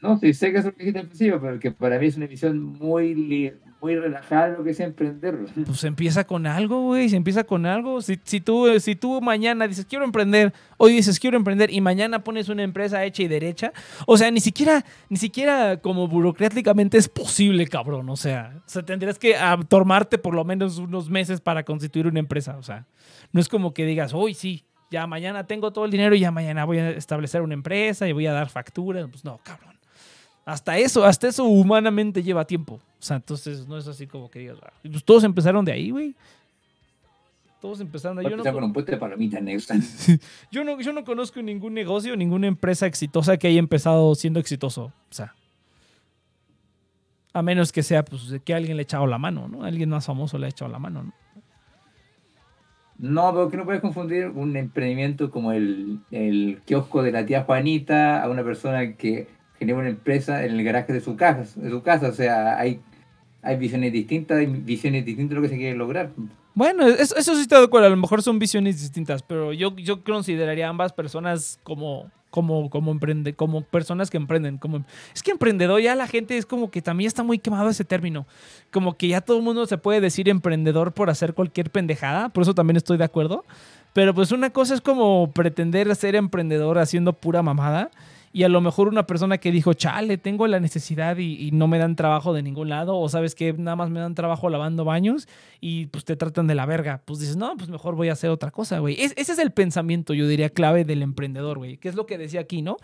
No, 0.00 0.18
sí, 0.18 0.34
sé 0.34 0.52
que 0.52 0.58
es 0.58 0.64
lo 0.66 0.72
que 0.72 0.78
dijiste 0.80 1.00
al 1.00 1.06
principio, 1.06 1.40
pero 1.40 1.58
que 1.58 1.70
para 1.70 1.98
mí 1.98 2.06
es 2.06 2.16
una 2.16 2.26
visión 2.26 2.60
muy, 2.62 3.54
muy 3.84 3.96
relajada 3.96 4.48
lo 4.48 4.64
que 4.64 4.70
es 4.70 4.80
emprender. 4.80 5.38
Pues 5.66 5.84
empieza 5.84 6.24
con 6.24 6.46
algo, 6.46 6.80
güey, 6.84 7.10
se 7.10 7.16
empieza 7.16 7.44
con 7.44 7.66
algo. 7.66 8.00
Si, 8.00 8.18
si, 8.24 8.40
tú, 8.40 8.80
si 8.80 8.96
tú 8.96 9.20
mañana 9.20 9.68
dices, 9.68 9.84
quiero 9.84 10.06
emprender, 10.06 10.54
hoy 10.78 10.94
dices, 10.94 11.20
quiero 11.20 11.36
emprender, 11.36 11.70
y 11.70 11.82
mañana 11.82 12.24
pones 12.24 12.48
una 12.48 12.62
empresa 12.62 13.04
hecha 13.04 13.22
y 13.22 13.28
derecha, 13.28 13.72
o 14.06 14.16
sea, 14.16 14.30
ni 14.30 14.40
siquiera, 14.40 14.84
ni 15.10 15.18
siquiera 15.18 15.76
como 15.76 16.08
burocráticamente 16.08 16.96
es 16.96 17.10
posible, 17.10 17.66
cabrón. 17.66 18.08
O 18.08 18.16
sea, 18.16 18.62
o 18.74 18.84
tendrías 18.84 19.18
que 19.18 19.36
tomarte 19.68 20.16
por 20.16 20.34
lo 20.34 20.44
menos 20.44 20.78
unos 20.78 21.10
meses 21.10 21.42
para 21.42 21.62
constituir 21.62 22.06
una 22.06 22.20
empresa. 22.20 22.56
O 22.56 22.62
sea, 22.62 22.86
no 23.32 23.40
es 23.40 23.50
como 23.50 23.74
que 23.74 23.84
digas, 23.84 24.14
hoy 24.14 24.32
sí, 24.32 24.64
ya 24.90 25.06
mañana 25.06 25.46
tengo 25.46 25.74
todo 25.74 25.84
el 25.84 25.90
dinero 25.90 26.14
y 26.14 26.20
ya 26.20 26.30
mañana 26.30 26.64
voy 26.64 26.78
a 26.78 26.90
establecer 26.90 27.42
una 27.42 27.52
empresa 27.52 28.08
y 28.08 28.12
voy 28.12 28.26
a 28.26 28.32
dar 28.32 28.48
facturas. 28.48 29.08
Pues 29.10 29.26
no, 29.26 29.38
cabrón. 29.42 29.73
Hasta 30.44 30.76
eso, 30.78 31.04
hasta 31.04 31.28
eso 31.28 31.44
humanamente 31.44 32.22
lleva 32.22 32.44
tiempo. 32.46 32.74
O 32.74 33.02
sea, 33.02 33.16
entonces 33.16 33.66
no 33.66 33.78
es 33.78 33.86
así 33.88 34.06
como 34.06 34.30
que 34.30 34.40
digas, 34.40 34.58
"Ah". 34.62 34.72
Pues 34.82 35.04
todos 35.04 35.24
empezaron 35.24 35.64
de 35.64 35.72
ahí, 35.72 35.90
güey. 35.90 36.14
Todos 37.60 37.80
empezaron 37.80 38.18
de 38.18 38.24
ahí. 38.26 38.30
Yo 38.30 38.36
no, 38.36 38.52
con 38.52 38.64
un 38.64 38.72
puesto 38.74 38.92
de 38.92 38.98
palomitas 38.98 39.42
negras. 39.42 39.66
yo, 40.52 40.64
no, 40.64 40.78
yo 40.80 40.92
no 40.92 41.02
conozco 41.02 41.40
ningún 41.40 41.72
negocio, 41.72 42.14
ninguna 42.14 42.46
empresa 42.46 42.86
exitosa 42.86 43.38
que 43.38 43.46
haya 43.46 43.58
empezado 43.58 44.14
siendo 44.14 44.38
exitoso. 44.38 44.92
O 45.10 45.14
sea, 45.14 45.34
a 47.32 47.42
menos 47.42 47.72
que 47.72 47.82
sea 47.82 48.04
pues, 48.04 48.34
que 48.44 48.54
alguien 48.54 48.76
le 48.76 48.82
ha 48.82 48.84
echado 48.84 49.06
la 49.06 49.16
mano, 49.16 49.48
¿no? 49.48 49.64
Alguien 49.64 49.88
más 49.88 50.04
famoso 50.04 50.36
le 50.36 50.46
ha 50.46 50.50
echado 50.50 50.70
la 50.70 50.78
mano, 50.78 51.04
¿no? 51.04 51.12
No, 52.96 53.32
pero 53.32 53.50
que 53.50 53.56
no 53.56 53.64
puedes 53.64 53.80
confundir 53.80 54.28
un 54.28 54.56
emprendimiento 54.56 55.30
como 55.30 55.52
el, 55.52 56.00
el 56.10 56.60
kiosco 56.64 57.02
de 57.02 57.12
la 57.12 57.26
tía 57.26 57.42
Juanita 57.42 58.22
a 58.22 58.28
una 58.28 58.44
persona 58.44 58.94
que 58.94 59.26
genera 59.58 59.78
una 59.78 59.88
empresa 59.88 60.44
en 60.44 60.52
el 60.52 60.64
garaje 60.64 60.92
de 60.92 61.00
su 61.00 61.16
casa. 61.16 61.46
De 61.60 61.70
su 61.70 61.82
casa. 61.82 62.08
O 62.08 62.12
sea, 62.12 62.58
hay, 62.58 62.80
hay 63.42 63.56
visiones 63.56 63.92
distintas, 63.92 64.38
hay 64.38 64.46
visiones 64.46 65.04
distintas 65.04 65.30
de 65.30 65.36
lo 65.36 65.42
que 65.42 65.48
se 65.48 65.56
quiere 65.56 65.76
lograr. 65.76 66.10
Bueno, 66.54 66.86
eso, 66.86 67.16
eso 67.16 67.34
sí 67.34 67.42
estoy 67.42 67.58
de 67.58 67.64
acuerdo. 67.64 67.88
A 67.88 67.90
lo 67.90 67.96
mejor 67.96 68.22
son 68.22 68.38
visiones 68.38 68.80
distintas, 68.80 69.22
pero 69.22 69.52
yo, 69.52 69.74
yo 69.76 70.04
consideraría 70.04 70.66
a 70.66 70.70
ambas 70.70 70.92
personas 70.92 71.58
como, 71.64 72.10
como, 72.30 72.70
como, 72.70 72.90
emprende, 72.90 73.34
como 73.34 73.62
personas 73.62 74.10
que 74.10 74.16
emprenden. 74.16 74.58
Como, 74.58 74.84
es 75.14 75.22
que 75.22 75.30
emprendedor 75.30 75.80
ya 75.80 75.94
la 75.94 76.06
gente 76.06 76.36
es 76.36 76.46
como 76.46 76.70
que 76.70 76.82
también 76.82 77.08
está 77.08 77.22
muy 77.22 77.38
quemado 77.38 77.68
ese 77.68 77.84
término. 77.84 78.26
Como 78.72 78.96
que 78.96 79.08
ya 79.08 79.20
todo 79.20 79.36
el 79.36 79.42
mundo 79.42 79.66
se 79.66 79.78
puede 79.78 80.00
decir 80.00 80.28
emprendedor 80.28 80.92
por 80.92 81.10
hacer 81.10 81.34
cualquier 81.34 81.70
pendejada. 81.70 82.28
Por 82.28 82.42
eso 82.42 82.54
también 82.54 82.76
estoy 82.76 82.98
de 82.98 83.04
acuerdo. 83.04 83.44
Pero 83.92 84.14
pues 84.14 84.32
una 84.32 84.50
cosa 84.50 84.74
es 84.74 84.80
como 84.80 85.30
pretender 85.32 85.94
ser 85.94 86.16
emprendedor 86.16 86.78
haciendo 86.78 87.12
pura 87.12 87.42
mamada. 87.42 87.92
Y 88.36 88.42
a 88.42 88.48
lo 88.48 88.60
mejor 88.60 88.88
una 88.88 89.06
persona 89.06 89.38
que 89.38 89.52
dijo, 89.52 89.74
chale, 89.74 90.18
tengo 90.18 90.48
la 90.48 90.58
necesidad 90.58 91.18
y, 91.18 91.52
no 91.52 91.68
me 91.68 91.78
dan 91.78 91.94
trabajo 91.94 92.34
de 92.34 92.42
ningún 92.42 92.68
lado, 92.68 92.98
o 92.98 93.08
sabes 93.08 93.36
que 93.36 93.52
nada 93.52 93.76
más 93.76 93.90
me 93.90 94.00
dan 94.00 94.16
trabajo 94.16 94.50
lavando 94.50 94.84
baños 94.84 95.28
y 95.60 95.86
pues 95.86 96.04
te 96.04 96.16
tratan 96.16 96.48
de 96.48 96.56
la 96.56 96.66
verga. 96.66 97.00
Pues 97.04 97.20
dices, 97.20 97.36
no, 97.36 97.56
pues 97.56 97.70
mejor 97.70 97.94
voy 97.94 98.08
a 98.08 98.12
hacer 98.14 98.30
otra 98.30 98.50
cosa, 98.50 98.80
güey. 98.80 99.00
Es- 99.00 99.14
ese 99.16 99.34
es 99.34 99.38
el 99.38 99.52
pensamiento, 99.52 100.14
yo 100.14 100.26
diría, 100.26 100.50
clave 100.50 100.84
del 100.84 101.02
emprendedor, 101.02 101.58
güey. 101.58 101.76
Que 101.76 101.88
es 101.88 101.94
lo 101.94 102.06
que 102.06 102.18
decía 102.18 102.40
aquí, 102.40 102.60
¿no? 102.60 102.76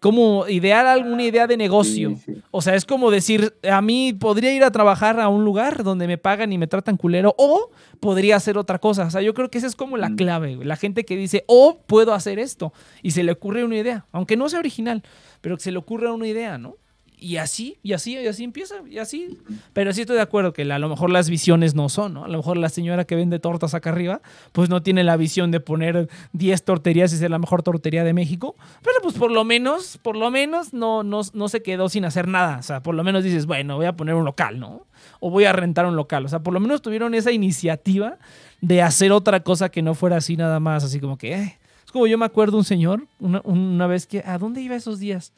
Como 0.00 0.48
idear 0.48 0.86
alguna 0.86 1.22
idea 1.24 1.46
de 1.46 1.58
negocio. 1.58 2.10
Sí, 2.24 2.34
sí. 2.34 2.42
O 2.50 2.62
sea, 2.62 2.74
es 2.74 2.86
como 2.86 3.10
decir, 3.10 3.54
a 3.70 3.82
mí 3.82 4.14
podría 4.14 4.52
ir 4.54 4.64
a 4.64 4.70
trabajar 4.70 5.20
a 5.20 5.28
un 5.28 5.44
lugar 5.44 5.82
donde 5.84 6.06
me 6.06 6.16
pagan 6.16 6.52
y 6.52 6.58
me 6.58 6.66
tratan 6.66 6.96
culero, 6.96 7.34
o 7.36 7.70
podría 8.00 8.36
hacer 8.36 8.56
otra 8.56 8.78
cosa. 8.78 9.04
O 9.04 9.10
sea, 9.10 9.20
yo 9.20 9.34
creo 9.34 9.50
que 9.50 9.58
esa 9.58 9.66
es 9.66 9.76
como 9.76 9.98
la 9.98 10.08
Mm. 10.08 10.16
clave. 10.16 10.56
La 10.64 10.76
gente 10.76 11.04
que 11.04 11.16
dice, 11.16 11.44
o 11.46 11.80
puedo 11.86 12.14
hacer 12.14 12.38
esto, 12.38 12.72
y 13.02 13.10
se 13.10 13.22
le 13.22 13.32
ocurre 13.32 13.62
una 13.62 13.76
idea, 13.76 14.06
aunque 14.10 14.36
no 14.38 14.48
sea 14.48 14.58
original, 14.60 15.02
pero 15.42 15.56
que 15.58 15.62
se 15.64 15.70
le 15.70 15.76
ocurra 15.78 16.12
una 16.12 16.26
idea, 16.26 16.56
¿no? 16.56 16.76
Y 17.22 17.36
así, 17.36 17.76
y 17.82 17.92
así, 17.92 18.16
y 18.16 18.26
así 18.26 18.44
empieza, 18.44 18.76
y 18.88 18.96
así. 18.96 19.38
Pero 19.74 19.92
sí 19.92 20.00
estoy 20.00 20.16
de 20.16 20.22
acuerdo 20.22 20.54
que 20.54 20.62
a 20.62 20.78
lo 20.78 20.88
mejor 20.88 21.10
las 21.10 21.28
visiones 21.28 21.74
no 21.74 21.90
son, 21.90 22.14
¿no? 22.14 22.24
A 22.24 22.28
lo 22.28 22.38
mejor 22.38 22.56
la 22.56 22.70
señora 22.70 23.04
que 23.04 23.14
vende 23.14 23.38
tortas 23.38 23.74
acá 23.74 23.90
arriba, 23.90 24.22
pues 24.52 24.70
no 24.70 24.82
tiene 24.82 25.04
la 25.04 25.18
visión 25.18 25.50
de 25.50 25.60
poner 25.60 26.08
10 26.32 26.64
torterías 26.64 27.12
y 27.12 27.18
ser 27.18 27.30
la 27.30 27.38
mejor 27.38 27.62
tortería 27.62 28.04
de 28.04 28.14
México. 28.14 28.56
Pero 28.82 28.96
pues 29.02 29.16
por 29.16 29.30
lo 29.30 29.44
menos, 29.44 29.98
por 29.98 30.16
lo 30.16 30.30
menos 30.30 30.72
no, 30.72 31.02
no, 31.02 31.20
no 31.34 31.48
se 31.50 31.62
quedó 31.62 31.90
sin 31.90 32.06
hacer 32.06 32.26
nada. 32.26 32.56
O 32.56 32.62
sea, 32.62 32.82
por 32.82 32.94
lo 32.94 33.04
menos 33.04 33.22
dices, 33.22 33.44
bueno, 33.44 33.76
voy 33.76 33.84
a 33.84 33.92
poner 33.92 34.14
un 34.14 34.24
local, 34.24 34.58
¿no? 34.58 34.86
O 35.20 35.28
voy 35.30 35.44
a 35.44 35.52
rentar 35.52 35.84
un 35.84 35.96
local. 35.96 36.24
O 36.24 36.28
sea, 36.28 36.38
por 36.42 36.54
lo 36.54 36.60
menos 36.60 36.80
tuvieron 36.80 37.14
esa 37.14 37.32
iniciativa 37.32 38.16
de 38.62 38.80
hacer 38.80 39.12
otra 39.12 39.40
cosa 39.40 39.68
que 39.68 39.82
no 39.82 39.94
fuera 39.94 40.16
así 40.16 40.38
nada 40.38 40.58
más, 40.58 40.84
así 40.84 41.00
como 41.00 41.18
que... 41.18 41.34
eh. 41.34 41.58
Es 41.84 41.92
como 41.92 42.06
yo 42.06 42.16
me 42.16 42.24
acuerdo 42.24 42.56
un 42.56 42.64
señor, 42.64 43.06
una, 43.18 43.42
una 43.44 43.86
vez 43.86 44.06
que... 44.06 44.22
¿A 44.24 44.38
dónde 44.38 44.62
iba 44.62 44.76
esos 44.76 45.00
días? 45.00 45.32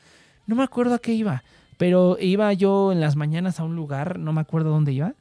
No 0.47 0.55
me 0.55 0.63
acuerdo 0.63 0.95
a 0.95 0.99
qué 0.99 1.13
iba, 1.13 1.43
pero 1.83 2.17
iba 2.21 2.53
yo 2.53 2.93
en 2.93 3.01
las 3.01 3.17
mañanas 3.17 3.59
a 3.59 3.65
un 3.65 3.75
lugar, 3.75 4.21
no 4.21 4.33
me 4.33 4.41
acuerdo 4.41 4.71
dónde 4.71 4.93
iba, 4.93 5.17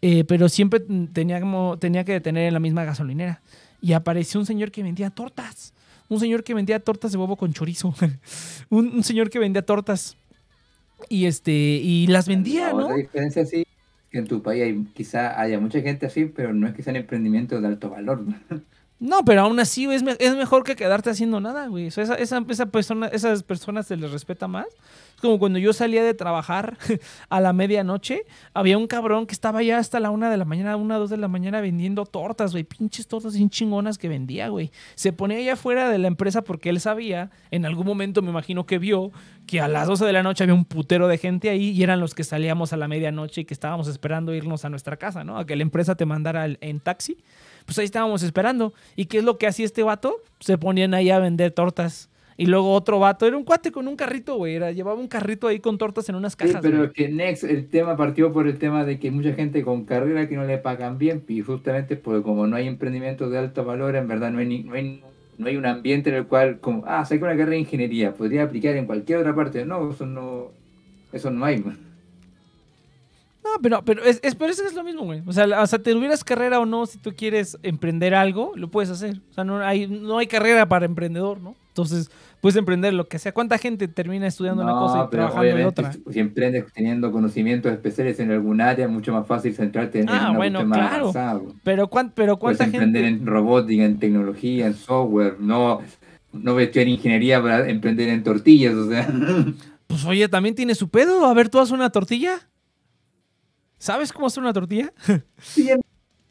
eh, 0.00 0.24
pero 0.24 0.48
siempre 0.48 0.80
tenía, 1.12 1.38
como, 1.38 1.78
tenía 1.78 2.02
que 2.04 2.12
detener 2.12 2.48
en 2.48 2.54
la 2.54 2.60
misma 2.60 2.82
gasolinera. 2.84 3.42
Y 3.82 3.92
apareció 3.92 4.40
un 4.40 4.46
señor 4.46 4.70
que 4.70 4.82
vendía 4.82 5.10
tortas. 5.10 5.74
Un 6.08 6.18
señor 6.18 6.44
que 6.44 6.54
vendía 6.54 6.80
tortas 6.80 7.12
de 7.12 7.18
huevo 7.18 7.36
con 7.36 7.52
chorizo. 7.52 7.94
un, 8.70 8.88
un 8.88 9.04
señor 9.04 9.28
que 9.28 9.38
vendía 9.38 9.60
tortas. 9.60 10.16
Y 11.10 11.26
este, 11.26 11.52
y 11.52 12.06
las 12.06 12.26
vendía, 12.26 12.72
No. 12.72 12.88
La 12.88 12.94
diferencia 12.94 13.44
sí 13.44 13.66
que 14.10 14.16
en 14.16 14.26
tu 14.26 14.40
país 14.40 14.62
hay, 14.62 14.86
quizá 14.94 15.38
haya 15.38 15.60
mucha 15.60 15.82
gente 15.82 16.06
así, 16.06 16.24
pero 16.24 16.54
no 16.54 16.66
es 16.68 16.74
que 16.74 16.82
sean 16.82 16.96
emprendimientos 16.96 17.60
de 17.60 17.68
alto 17.68 17.90
valor. 17.90 18.22
¿no? 18.22 18.34
No, 19.00 19.24
pero 19.24 19.42
aún 19.42 19.60
así 19.60 19.84
es, 19.84 20.02
es 20.18 20.34
mejor 20.34 20.64
que 20.64 20.74
quedarte 20.74 21.10
haciendo 21.10 21.38
nada, 21.38 21.68
güey. 21.68 21.86
O 21.86 21.88
esas 21.88 23.42
personas 23.44 23.86
se 23.86 23.96
les 23.96 24.10
respeta 24.10 24.48
más. 24.48 24.66
Es 25.14 25.20
como 25.20 25.38
cuando 25.38 25.60
yo 25.60 25.72
salía 25.72 26.02
de 26.02 26.14
trabajar 26.14 26.76
a 27.28 27.40
la 27.40 27.52
medianoche, 27.52 28.22
había 28.54 28.76
un 28.76 28.88
cabrón 28.88 29.26
que 29.26 29.34
estaba 29.34 29.62
ya 29.62 29.78
hasta 29.78 30.00
la 30.00 30.10
una 30.10 30.30
de 30.30 30.36
la 30.36 30.44
mañana, 30.44 30.74
una, 30.74 30.96
dos 30.96 31.10
de 31.10 31.16
la 31.16 31.28
mañana 31.28 31.60
vendiendo 31.60 32.06
tortas, 32.06 32.50
güey. 32.50 32.64
Pinches 32.64 33.06
tortas 33.06 33.36
bien 33.36 33.50
chingonas 33.50 33.98
que 33.98 34.08
vendía, 34.08 34.48
güey. 34.48 34.72
Se 34.96 35.12
ponía 35.12 35.38
allá 35.38 35.52
afuera 35.52 35.90
de 35.90 35.98
la 35.98 36.08
empresa 36.08 36.42
porque 36.42 36.68
él 36.68 36.80
sabía, 36.80 37.30
en 37.52 37.66
algún 37.66 37.86
momento 37.86 38.20
me 38.20 38.30
imagino 38.30 38.66
que 38.66 38.78
vio, 38.78 39.12
que 39.46 39.60
a 39.60 39.68
las 39.68 39.86
12 39.86 40.06
de 40.06 40.12
la 40.12 40.24
noche 40.24 40.42
había 40.42 40.54
un 40.54 40.64
putero 40.64 41.06
de 41.06 41.18
gente 41.18 41.50
ahí 41.50 41.70
y 41.70 41.82
eran 41.84 42.00
los 42.00 42.16
que 42.16 42.24
salíamos 42.24 42.72
a 42.72 42.76
la 42.76 42.88
medianoche 42.88 43.42
y 43.42 43.44
que 43.44 43.54
estábamos 43.54 43.86
esperando 43.86 44.34
irnos 44.34 44.64
a 44.64 44.70
nuestra 44.70 44.96
casa, 44.96 45.22
¿no? 45.22 45.38
A 45.38 45.46
que 45.46 45.54
la 45.54 45.62
empresa 45.62 45.94
te 45.94 46.04
mandara 46.04 46.46
en 46.46 46.80
taxi 46.80 47.16
pues 47.68 47.78
ahí 47.78 47.84
estábamos 47.84 48.22
esperando. 48.22 48.72
¿Y 48.96 49.04
qué 49.04 49.18
es 49.18 49.24
lo 49.24 49.36
que 49.36 49.46
hacía 49.46 49.66
este 49.66 49.82
vato? 49.82 50.22
Se 50.40 50.56
ponían 50.56 50.94
ahí 50.94 51.10
a 51.10 51.18
vender 51.18 51.50
tortas. 51.52 52.08
Y 52.38 52.46
luego 52.46 52.72
otro 52.72 52.98
vato, 52.98 53.26
era 53.26 53.36
un 53.36 53.44
cuate 53.44 53.70
con 53.70 53.86
un 53.88 53.94
carrito, 53.96 54.36
güey. 54.36 54.54
Era, 54.54 54.72
llevaba 54.72 54.98
un 54.98 55.06
carrito 55.06 55.48
ahí 55.48 55.58
con 55.60 55.76
tortas 55.76 56.08
en 56.08 56.14
unas 56.14 56.32
Sí, 56.32 56.38
cajas. 56.38 56.60
pero 56.62 56.78
güey. 56.78 56.92
que 56.92 57.08
Next, 57.10 57.44
el 57.44 57.68
tema 57.68 57.94
partió 57.94 58.32
por 58.32 58.46
el 58.46 58.56
tema 58.58 58.86
de 58.86 58.98
que 58.98 59.10
mucha 59.10 59.34
gente 59.34 59.62
con 59.62 59.84
carrera 59.84 60.26
que 60.30 60.36
no 60.36 60.44
le 60.46 60.56
pagan 60.56 60.96
bien, 60.96 61.22
y 61.28 61.42
justamente 61.42 61.96
porque 61.96 62.22
como 62.22 62.46
no 62.46 62.56
hay 62.56 62.66
emprendimientos 62.66 63.30
de 63.30 63.36
alto 63.38 63.66
valor, 63.66 63.96
en 63.96 64.08
verdad 64.08 64.30
no 64.30 64.38
hay, 64.38 64.46
ni- 64.46 64.62
no 64.62 64.72
hay, 64.74 65.02
no 65.36 65.46
hay 65.48 65.56
un 65.58 65.66
ambiente 65.66 66.08
en 66.08 66.16
el 66.16 66.26
cual, 66.26 66.58
como, 66.60 66.84
ah, 66.86 67.04
saqué 67.04 67.22
una 67.22 67.32
carrera 67.32 67.50
de 67.50 67.58
ingeniería, 67.58 68.14
podría 68.14 68.44
aplicar 68.44 68.74
en 68.76 68.86
cualquier 68.86 69.18
otra 69.18 69.34
parte. 69.34 69.66
No, 69.66 69.90
eso 69.90 70.06
no, 70.06 70.52
eso 71.12 71.30
no 71.30 71.44
hay. 71.44 71.62
No, 73.56 73.62
pero, 73.62 73.82
pero, 73.84 74.04
es, 74.04 74.20
es, 74.22 74.34
pero 74.34 74.50
eso 74.52 74.62
es 74.66 74.74
lo 74.74 74.84
mismo, 74.84 75.04
güey. 75.04 75.22
O 75.26 75.32
sea, 75.32 75.46
o 75.62 75.66
sea, 75.66 75.78
te 75.78 75.92
tuvieras 75.92 76.22
carrera 76.24 76.60
o 76.60 76.66
no, 76.66 76.84
si 76.86 76.98
tú 76.98 77.12
quieres 77.16 77.56
emprender 77.62 78.14
algo, 78.14 78.52
lo 78.56 78.68
puedes 78.70 78.90
hacer. 78.90 79.20
O 79.30 79.34
sea, 79.34 79.44
no 79.44 79.58
hay, 79.64 79.86
no 79.86 80.18
hay 80.18 80.26
carrera 80.26 80.68
para 80.68 80.84
emprendedor, 80.84 81.40
¿no? 81.40 81.54
Entonces, 81.68 82.10
puedes 82.40 82.56
emprender 82.56 82.92
lo 82.92 83.06
que 83.08 83.18
sea. 83.20 83.32
¿Cuánta 83.32 83.56
gente 83.56 83.86
termina 83.88 84.26
estudiando 84.26 84.62
una 84.64 84.72
cosa 84.72 84.96
y 84.96 85.00
No, 85.02 85.10
pero 85.10 85.22
trabajando 85.28 85.40
obviamente 85.54 85.80
otra? 85.82 85.92
si- 86.12 86.18
emprendes 86.18 86.64
teniendo 86.72 87.12
conocimientos 87.12 87.70
especiales 87.72 88.18
en 88.20 88.32
algún 88.32 88.60
área, 88.60 88.86
es 88.86 88.90
mucho 88.90 89.12
más 89.12 89.26
fácil 89.26 89.54
centrarte 89.54 90.00
en, 90.00 90.08
en 90.08 90.14
Ah, 90.14 90.30
una 90.30 90.38
bueno, 90.38 90.58
cuestión 90.58 90.68
más 90.68 90.78
claro. 90.88 91.02
avanzada. 91.10 91.40
Pero, 91.62 91.88
cuán- 91.88 92.12
pero 92.14 92.38
Puedes 92.38 92.58
¿cuánta 92.58 92.76
emprender 92.76 93.04
gente? 93.04 93.20
en 93.22 93.26
robótica, 93.28 93.84
en 93.84 93.98
tecnología, 93.98 94.66
en 94.66 94.74
software, 94.74 95.36
no, 95.38 95.80
no 96.32 96.52
voy 96.54 96.62
a 96.62 96.66
estudiar 96.66 96.88
ingeniería 96.88 97.40
para 97.40 97.68
emprender 97.70 98.08
en 98.08 98.22
tortillas, 98.24 98.74
o 98.74 98.88
sea. 98.90 99.06
Pues 99.88 100.04
oye, 100.04 100.28
también 100.28 100.54
tiene 100.54 100.74
su 100.74 100.90
pedo. 100.90 101.24
A 101.24 101.32
ver, 101.32 101.48
¿tú 101.48 101.58
haces 101.60 101.72
una 101.72 101.88
tortilla? 101.88 102.46
¿Sabes 103.78 104.12
cómo 104.12 104.26
hacer 104.26 104.42
una 104.42 104.52
tortilla? 104.52 104.92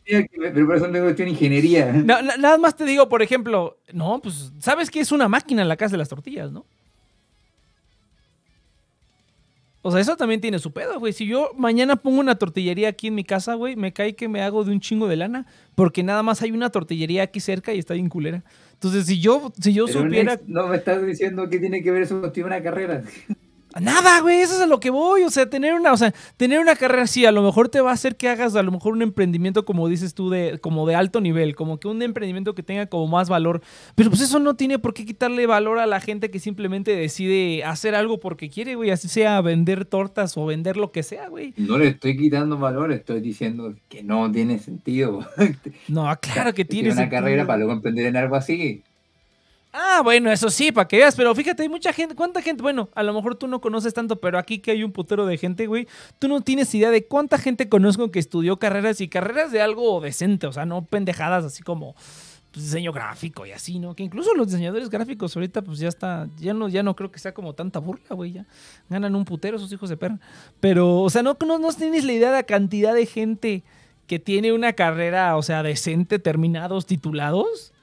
Sí, 0.09 0.25
pero 0.39 0.65
por 0.65 0.77
eso 0.77 0.85
tengo 0.85 1.03
que 1.05 1.09
estudiar 1.11 1.27
ingeniería. 1.27 1.91
Na- 1.91 2.21
na- 2.21 2.37
nada 2.37 2.57
más 2.57 2.77
te 2.77 2.85
digo, 2.85 3.09
por 3.09 3.21
ejemplo, 3.21 3.77
no, 3.91 4.21
pues, 4.23 4.53
¿sabes 4.59 4.89
que 4.89 5.01
es 5.01 5.11
una 5.11 5.27
máquina 5.27 5.63
en 5.63 5.67
la 5.67 5.75
casa 5.75 5.91
de 5.91 5.97
las 5.97 6.07
tortillas, 6.07 6.49
no? 6.49 6.65
O 9.81 9.91
sea, 9.91 10.01
eso 10.01 10.15
también 10.17 10.41
tiene 10.41 10.59
su 10.59 10.71
pedo, 10.71 10.99
güey. 10.99 11.13
Si 11.13 11.25
yo 11.25 11.51
mañana 11.57 11.95
pongo 11.97 12.19
una 12.19 12.35
tortillería 12.35 12.89
aquí 12.89 13.07
en 13.07 13.15
mi 13.15 13.23
casa, 13.23 13.53
güey, 13.53 13.75
me 13.75 13.93
cae 13.93 14.15
que 14.15 14.27
me 14.27 14.41
hago 14.41 14.63
de 14.63 14.71
un 14.71 14.79
chingo 14.81 15.07
de 15.07 15.15
lana. 15.15 15.45
Porque 15.75 16.03
nada 16.03 16.23
más 16.23 16.41
hay 16.41 16.51
una 16.51 16.69
tortillería 16.69 17.23
aquí 17.23 17.39
cerca 17.39 17.73
y 17.73 17.79
está 17.79 17.93
bien 17.93 18.09
culera. 18.09 18.43
Entonces, 18.73 19.05
si 19.05 19.19
yo, 19.19 19.53
si 19.61 19.73
yo 19.73 19.85
Pero, 19.85 20.01
supiera. 20.03 20.39
No 20.47 20.67
me 20.67 20.77
estás 20.77 21.05
diciendo 21.05 21.49
que 21.49 21.59
tiene 21.59 21.81
que 21.83 21.91
ver 21.91 22.01
eso 22.01 22.21
con 22.21 22.43
una 22.43 22.61
carrera. 22.61 23.03
Nada, 23.79 24.21
güey, 24.21 24.39
eso 24.39 24.55
es 24.55 24.61
a 24.61 24.65
lo 24.65 24.79
que 24.79 24.89
voy. 24.89 25.23
O 25.23 25.29
sea, 25.29 25.49
tener 25.49 25.73
una, 25.75 25.93
o 25.93 25.97
sea, 25.97 26.13
tener 26.37 26.59
una 26.59 26.75
carrera 26.75 27.03
así, 27.03 27.25
a 27.25 27.31
lo 27.31 27.43
mejor 27.43 27.69
te 27.69 27.81
va 27.81 27.91
a 27.91 27.93
hacer 27.93 28.15
que 28.15 28.27
hagas 28.29 28.55
a 28.55 28.63
lo 28.63 28.71
mejor 28.71 28.93
un 28.93 29.01
emprendimiento, 29.01 29.65
como 29.65 29.87
dices 29.87 30.13
tú, 30.15 30.29
de, 30.29 30.57
como 30.59 30.87
de 30.87 30.95
alto 30.95 31.21
nivel, 31.21 31.55
como 31.55 31.79
que 31.79 31.87
un 31.87 32.01
emprendimiento 32.01 32.55
que 32.55 32.63
tenga 32.63 32.87
como 32.87 33.07
más 33.07 33.29
valor. 33.29 33.61
Pero 33.95 34.09
pues 34.09 34.21
eso 34.21 34.39
no 34.39 34.55
tiene 34.55 34.79
por 34.79 34.93
qué 34.93 35.05
quitarle 35.05 35.45
valor 35.45 35.79
a 35.79 35.85
la 35.85 35.99
gente 35.99 36.31
que 36.31 36.39
simplemente 36.39 36.95
decide 36.95 37.63
hacer 37.65 37.93
algo 37.93 38.19
porque 38.19 38.49
quiere, 38.49 38.75
güey. 38.75 38.89
Así 38.89 39.07
sea 39.09 39.39
vender 39.41 39.85
tortas 39.85 40.35
o 40.37 40.45
vender 40.45 40.77
lo 40.77 40.91
que 40.91 41.03
sea, 41.03 41.27
güey. 41.29 41.53
No 41.57 41.77
le 41.77 41.89
estoy 41.89 42.17
quitando 42.17 42.57
valor, 42.57 42.91
estoy 42.91 43.21
diciendo 43.21 43.75
que 43.89 44.01
no 44.01 44.31
tiene 44.31 44.59
sentido. 44.59 45.19
No, 45.87 46.11
claro 46.19 46.53
que 46.53 46.65
tiene 46.65 46.89
una 46.89 47.01
sentido. 47.01 47.21
carrera 47.21 47.45
para 47.45 47.57
luego 47.59 47.73
emprender 47.73 48.07
en 48.07 48.17
algo 48.17 48.35
así. 48.35 48.83
Ah, 49.79 50.01
bueno, 50.03 50.31
eso 50.31 50.49
sí, 50.49 50.71
para 50.71 50.87
que 50.87 50.97
veas, 50.97 51.15
pero 51.15 51.35
fíjate, 51.35 51.61
hay 51.61 51.69
mucha 51.69 51.93
gente, 51.93 52.15
¿cuánta 52.15 52.41
gente? 52.41 52.63
Bueno, 52.63 52.89
a 52.95 53.03
lo 53.03 53.13
mejor 53.13 53.35
tú 53.35 53.47
no 53.47 53.61
conoces 53.61 53.93
tanto, 53.93 54.19
pero 54.19 54.39
aquí 54.39 54.57
que 54.57 54.71
hay 54.71 54.83
un 54.83 54.91
putero 54.91 55.27
de 55.27 55.37
gente, 55.37 55.67
güey, 55.67 55.87
tú 56.17 56.27
no 56.27 56.41
tienes 56.41 56.73
idea 56.73 56.89
de 56.89 57.05
cuánta 57.05 57.37
gente 57.37 57.69
conozco 57.69 58.09
que 58.09 58.17
estudió 58.17 58.57
carreras 58.57 59.01
y 59.01 59.07
carreras 59.07 59.51
de 59.51 59.61
algo 59.61 60.01
decente, 60.01 60.47
o 60.47 60.51
sea, 60.51 60.65
no 60.65 60.83
pendejadas 60.85 61.45
así 61.45 61.61
como 61.61 61.93
pues, 62.51 62.65
diseño 62.65 62.91
gráfico 62.91 63.45
y 63.45 63.51
así, 63.51 63.77
¿no? 63.77 63.93
Que 63.93 64.01
incluso 64.01 64.33
los 64.33 64.47
diseñadores 64.47 64.89
gráficos 64.89 65.35
ahorita 65.35 65.61
pues 65.61 65.77
ya 65.77 65.89
está, 65.89 66.27
ya 66.39 66.55
no, 66.55 66.69
ya 66.69 66.81
no 66.81 66.95
creo 66.95 67.11
que 67.11 67.19
sea 67.19 67.35
como 67.35 67.53
tanta 67.53 67.77
burla, 67.77 68.15
güey, 68.15 68.31
ya 68.31 68.47
ganan 68.89 69.13
un 69.13 69.25
putero 69.25 69.57
esos 69.57 69.71
hijos 69.71 69.89
de 69.89 69.97
perra. 69.97 70.19
Pero, 70.59 71.01
o 71.01 71.09
sea, 71.11 71.21
no, 71.21 71.37
no, 71.45 71.59
no 71.59 71.73
tienes 71.73 72.03
la 72.03 72.13
idea 72.13 72.31
de 72.31 72.37
la 72.37 72.43
cantidad 72.43 72.95
de 72.95 73.05
gente 73.05 73.63
que 74.07 74.17
tiene 74.17 74.53
una 74.53 74.73
carrera, 74.73 75.37
o 75.37 75.43
sea, 75.43 75.61
decente, 75.61 76.17
terminados, 76.17 76.87
titulados. 76.87 77.73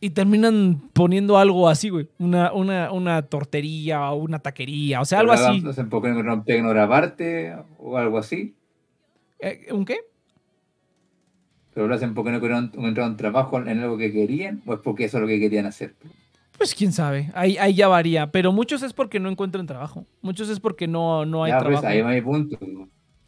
Y 0.00 0.10
terminan 0.10 0.80
poniendo 0.92 1.38
algo 1.38 1.68
así, 1.68 1.88
güey. 1.88 2.08
Una, 2.18 2.52
una, 2.52 2.92
una 2.92 3.22
tortería 3.22 4.10
o 4.10 4.16
una 4.16 4.38
taquería. 4.38 5.00
O 5.00 5.04
sea, 5.04 5.20
algo 5.20 5.32
así. 5.32 5.60
No 5.60 5.72
se 5.72 5.80
enfocan 5.80 6.16
en 6.16 6.44
tecnograbarte 6.44 7.56
o 7.78 7.96
algo 7.96 8.18
así. 8.18 8.54
Eh, 9.40 9.66
¿Un 9.72 9.84
qué? 9.84 9.98
Pero 11.74 11.88
lo 11.88 11.94
hacen 11.94 12.14
porque 12.14 12.30
no 12.30 12.40
querían 12.40 12.70
encontrar 12.74 13.08
un 13.08 13.16
trabajo 13.16 13.58
en 13.58 13.78
algo 13.80 13.98
que 13.98 14.12
querían 14.12 14.62
o 14.66 14.74
es 14.74 14.80
porque 14.80 15.04
eso 15.04 15.18
es 15.18 15.22
lo 15.22 15.28
que 15.28 15.40
querían 15.40 15.66
hacer. 15.66 15.94
Pues 16.56 16.74
quién 16.74 16.92
sabe. 16.92 17.30
Ahí, 17.34 17.56
ahí 17.56 17.74
ya 17.74 17.88
varía. 17.88 18.30
Pero 18.30 18.52
muchos 18.52 18.82
es 18.82 18.92
porque 18.92 19.20
no 19.20 19.28
encuentran 19.28 19.66
trabajo. 19.66 20.04
Muchos 20.20 20.48
es 20.48 20.58
porque 20.58 20.88
no, 20.88 21.24
no 21.24 21.44
hay 21.44 21.52
ya, 21.52 21.58
pues, 21.58 21.80
trabajo. 21.80 21.86
ahí 21.86 22.00
va 22.02 22.10
mi 22.10 22.20
punto. 22.20 22.58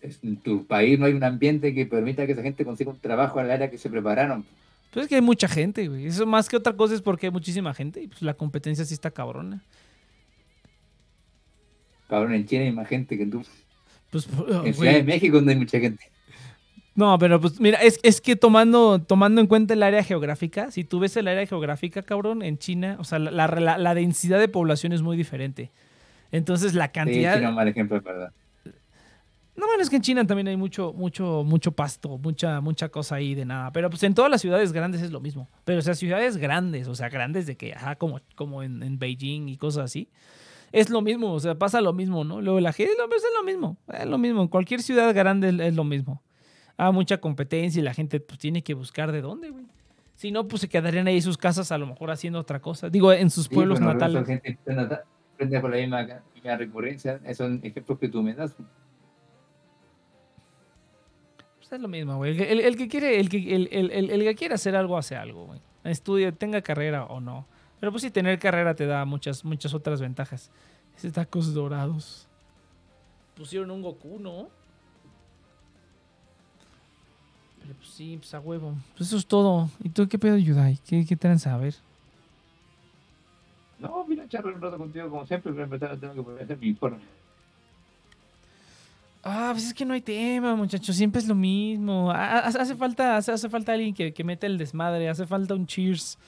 En 0.03 0.37
tu 0.39 0.67
país 0.67 0.99
no 0.99 1.07
hay 1.07 1.13
un 1.13 1.23
ambiente 1.23 1.75
que 1.75 1.87
permita 1.87 2.27
que 2.27 2.33
esa 2.33 2.43
gente 2.43 2.65
consiga 2.65 2.91
un 2.91 2.99
trabajo 2.99 3.39
en 3.39 3.47
el 3.47 3.53
área 3.53 3.71
que 3.71 3.79
se 3.79 3.91
prepararon. 3.91 4.45
Pues 4.91 5.05
es 5.05 5.09
que 5.09 5.15
hay 5.17 5.21
mucha 5.21 5.47
gente, 5.49 5.87
güey. 5.89 6.07
Eso 6.07 6.27
más 6.27 6.49
que 6.49 6.57
otra 6.57 6.73
cosa 6.75 6.95
es 6.95 7.03
porque 7.03 7.27
hay 7.27 7.33
muchísima 7.33 7.73
gente 7.75 8.03
y 8.03 8.09
pues 8.09 8.23
la 8.23 8.35
competencia 8.35 8.85
sí 8.85 8.95
está 8.95 9.11
cabrona. 9.11 9.63
Cabrón, 12.09 12.35
en 12.35 12.47
China 12.47 12.65
hay 12.65 12.73
más 12.73 12.89
gente 12.89 13.17
que 13.17 13.27
tú. 13.27 13.45
Pues, 14.11 14.29
En 14.65 14.75
Ciudad 14.75 14.95
de 14.95 15.05
México 15.05 15.37
donde 15.37 15.53
hay 15.53 15.59
mucha 15.59 15.79
gente. 15.79 16.05
No, 16.97 17.17
pero 17.19 17.41
pues 17.41 17.61
mira, 17.61 17.79
es, 17.79 18.01
es 18.03 18.21
que 18.21 18.35
tomando, 18.35 19.01
tomando 19.01 19.41
en 19.41 19.47
cuenta 19.47 19.75
el 19.75 19.83
área 19.85 20.03
geográfica, 20.03 20.73
si 20.73 20.83
tú 20.83 20.99
ves 20.99 21.17
el 21.17 21.29
área 21.29 21.47
geográfica, 21.47 22.03
cabrón, 22.03 22.43
en 22.43 22.59
China, 22.59 22.97
o 22.99 23.05
sea, 23.05 23.21
la, 23.21 23.47
la, 23.47 23.79
la- 23.79 23.95
densidad 23.95 24.41
de 24.41 24.49
población 24.49 24.93
es 24.93 25.01
muy 25.01 25.17
diferente. 25.17 25.71
Entonces 26.33 26.75
la 26.75 26.87
Sí, 26.87 26.93
cantidad... 26.93 27.35
China 27.35 27.47
es 27.47 27.51
un 27.51 27.55
mal 27.55 27.69
ejemplo, 27.69 27.97
es 27.97 28.03
verdad. 28.03 28.33
No, 29.61 29.67
bueno, 29.67 29.83
es 29.83 29.91
que 29.91 29.97
en 29.97 30.03
China 30.03 30.27
también 30.27 30.49
hay 30.49 30.57
mucho, 30.57 30.95
mucho, 30.95 31.45
mucho 31.45 31.73
pasto, 31.73 32.17
mucha, 32.17 32.63
mucha 32.63 32.89
cosa 32.89 33.17
ahí 33.17 33.35
de 33.35 33.45
nada. 33.45 33.71
Pero 33.73 33.91
pues 33.91 34.03
en 34.05 34.15
todas 34.15 34.31
las 34.31 34.41
ciudades 34.41 34.73
grandes 34.73 35.03
es 35.03 35.11
lo 35.11 35.21
mismo. 35.21 35.51
Pero 35.67 35.81
o 35.81 35.83
sea, 35.83 35.95
ciudades 35.95 36.39
grandes, 36.39 36.89
o 36.89 36.95
sea, 36.95 37.11
grandes 37.11 37.47
de 37.47 37.57
que, 37.59 37.75
ajá, 37.75 37.97
como, 37.97 38.21
como 38.37 38.63
en, 38.63 38.83
en 38.83 38.99
Beijing 38.99 39.49
y 39.51 39.59
cosas 39.59 39.85
así. 39.85 40.09
Es 40.73 40.89
lo 40.89 41.03
mismo, 41.03 41.33
o 41.35 41.41
sea, 41.41 41.57
pasa 41.57 41.83
lo 41.83 41.93
mismo, 41.93 42.25
¿no? 42.25 42.41
Luego 42.41 42.59
la 42.61 42.73
gente, 42.73 42.95
pues, 43.09 43.23
es 43.23 43.31
lo 43.37 43.45
mismo, 43.45 43.77
es 43.93 44.07
lo 44.07 44.17
mismo. 44.17 44.41
En 44.41 44.49
cualquier 44.49 44.81
ciudad 44.83 45.15
grande 45.15 45.51
es, 45.51 45.61
es 45.61 45.75
lo 45.75 45.85
mismo. 45.85 46.23
Hay 46.79 46.91
mucha 46.93 47.19
competencia 47.19 47.81
y 47.81 47.83
la 47.83 47.93
gente 47.93 48.19
pues 48.21 48.39
tiene 48.39 48.63
que 48.63 48.73
buscar 48.73 49.13
de 49.13 49.21
dónde, 49.21 49.51
güey. 49.51 49.67
Si 50.15 50.31
no, 50.31 50.49
pues 50.49 50.63
se 50.63 50.69
quedarían 50.69 51.07
ahí 51.07 51.17
en 51.17 51.23
sus 51.23 51.37
casas 51.37 51.71
a 51.71 51.77
lo 51.77 51.87
mejor 51.87 52.11
haciendo 52.11 52.39
otra 52.39 52.61
cosa. 52.61 52.89
Digo, 52.89 53.13
en 53.13 53.29
sus 53.29 53.45
Sí, 53.47 53.55
pueblos 53.55 53.79
bueno, 53.79 53.93
natales. 53.93 54.27
gente 54.27 55.61
por 55.61 55.71
la 55.71 55.77
misma, 55.77 56.07
misma 56.35 56.57
recurrencia. 56.57 57.21
Esos 57.25 57.47
son 57.49 57.61
ejemplos 57.63 57.99
que 57.99 58.09
tú 58.09 58.23
me 58.23 58.33
das. 58.35 58.55
Es 61.71 61.81
lo 61.81 61.89
mismo, 61.89 62.17
güey. 62.17 62.41
El, 62.43 62.61
el- 62.61 62.77
que 62.77 62.89
quiere, 62.89 63.21
el 63.21 63.29
que, 63.29 63.55
el, 63.55 63.69
el- 63.71 64.21
que 64.25 64.35
quiere 64.35 64.55
hacer 64.55 64.75
algo, 64.75 64.99
hace 64.99 65.17
algo, 65.17 65.47
güey. 65.47 65.61
Estudia, 65.85 66.33
tenga 66.33 66.61
carrera 66.63 67.05
o 67.05 67.21
no. 67.21 67.47
Pero 67.79 67.93
pues 67.93 68.03
sí, 68.03 68.11
tener 68.11 68.39
carrera 68.39 68.75
te 68.75 68.87
da 68.87 69.05
muchas, 69.05 69.45
muchas 69.45 69.73
otras 69.73 70.01
ventajas. 70.01 70.51
Ese 70.97 71.11
tacos 71.11 71.55
dorados. 71.55 72.27
Pusieron 73.37 73.71
un 73.71 73.81
Goku, 73.83 74.19
¿no? 74.19 74.49
Pero 77.63 77.75
pues 77.75 77.89
sí, 77.89 78.17
pues 78.19 78.35
a 78.35 78.41
huevo. 78.41 78.75
Pues 78.97 79.09
eso 79.09 79.17
es 79.17 79.27
todo. 79.27 79.71
¿Y 79.83 79.91
tú 79.91 80.09
qué 80.09 80.19
pedo, 80.19 80.37
Yudai? 80.37 80.79
¿Qué, 80.87 81.07
qué 81.07 81.17
tranza? 81.17 81.55
A 81.55 81.59
ver. 81.59 81.75
No, 83.79 84.05
mira, 84.07 84.29
charlo 84.29 84.55
un 84.55 84.61
rato 84.61 84.77
contigo 84.77 85.09
como 85.09 85.25
siempre, 85.27 85.53
pero 85.53 85.69
verdad 85.69 85.97
tengo 85.99 86.37
que 86.37 86.43
hacer 86.43 86.59
mi 86.59 86.69
informe. 86.69 86.99
Ah, 89.23 89.51
pues 89.53 89.67
es 89.67 89.75
que 89.75 89.85
no 89.85 89.93
hay 89.95 90.01
tema, 90.01 90.57
muchachos. 90.57 90.97
Siempre 90.97 91.21
es 91.21 91.29
lo 91.29 91.35
mismo. 91.35 92.11
Ha- 92.11 92.39
Hace, 92.41 92.75
falta, 92.75 93.17
hace, 93.19 93.49
falta 93.49 93.73
alguien 93.73 93.93
que, 93.95 94.13
que 94.15 94.25
meta 94.25 94.47
el 94.47 94.57
desmadre. 94.59 95.09
Hace 95.09 95.27
falta 95.27 95.55
un 95.55 95.67
cheers. 95.67 96.19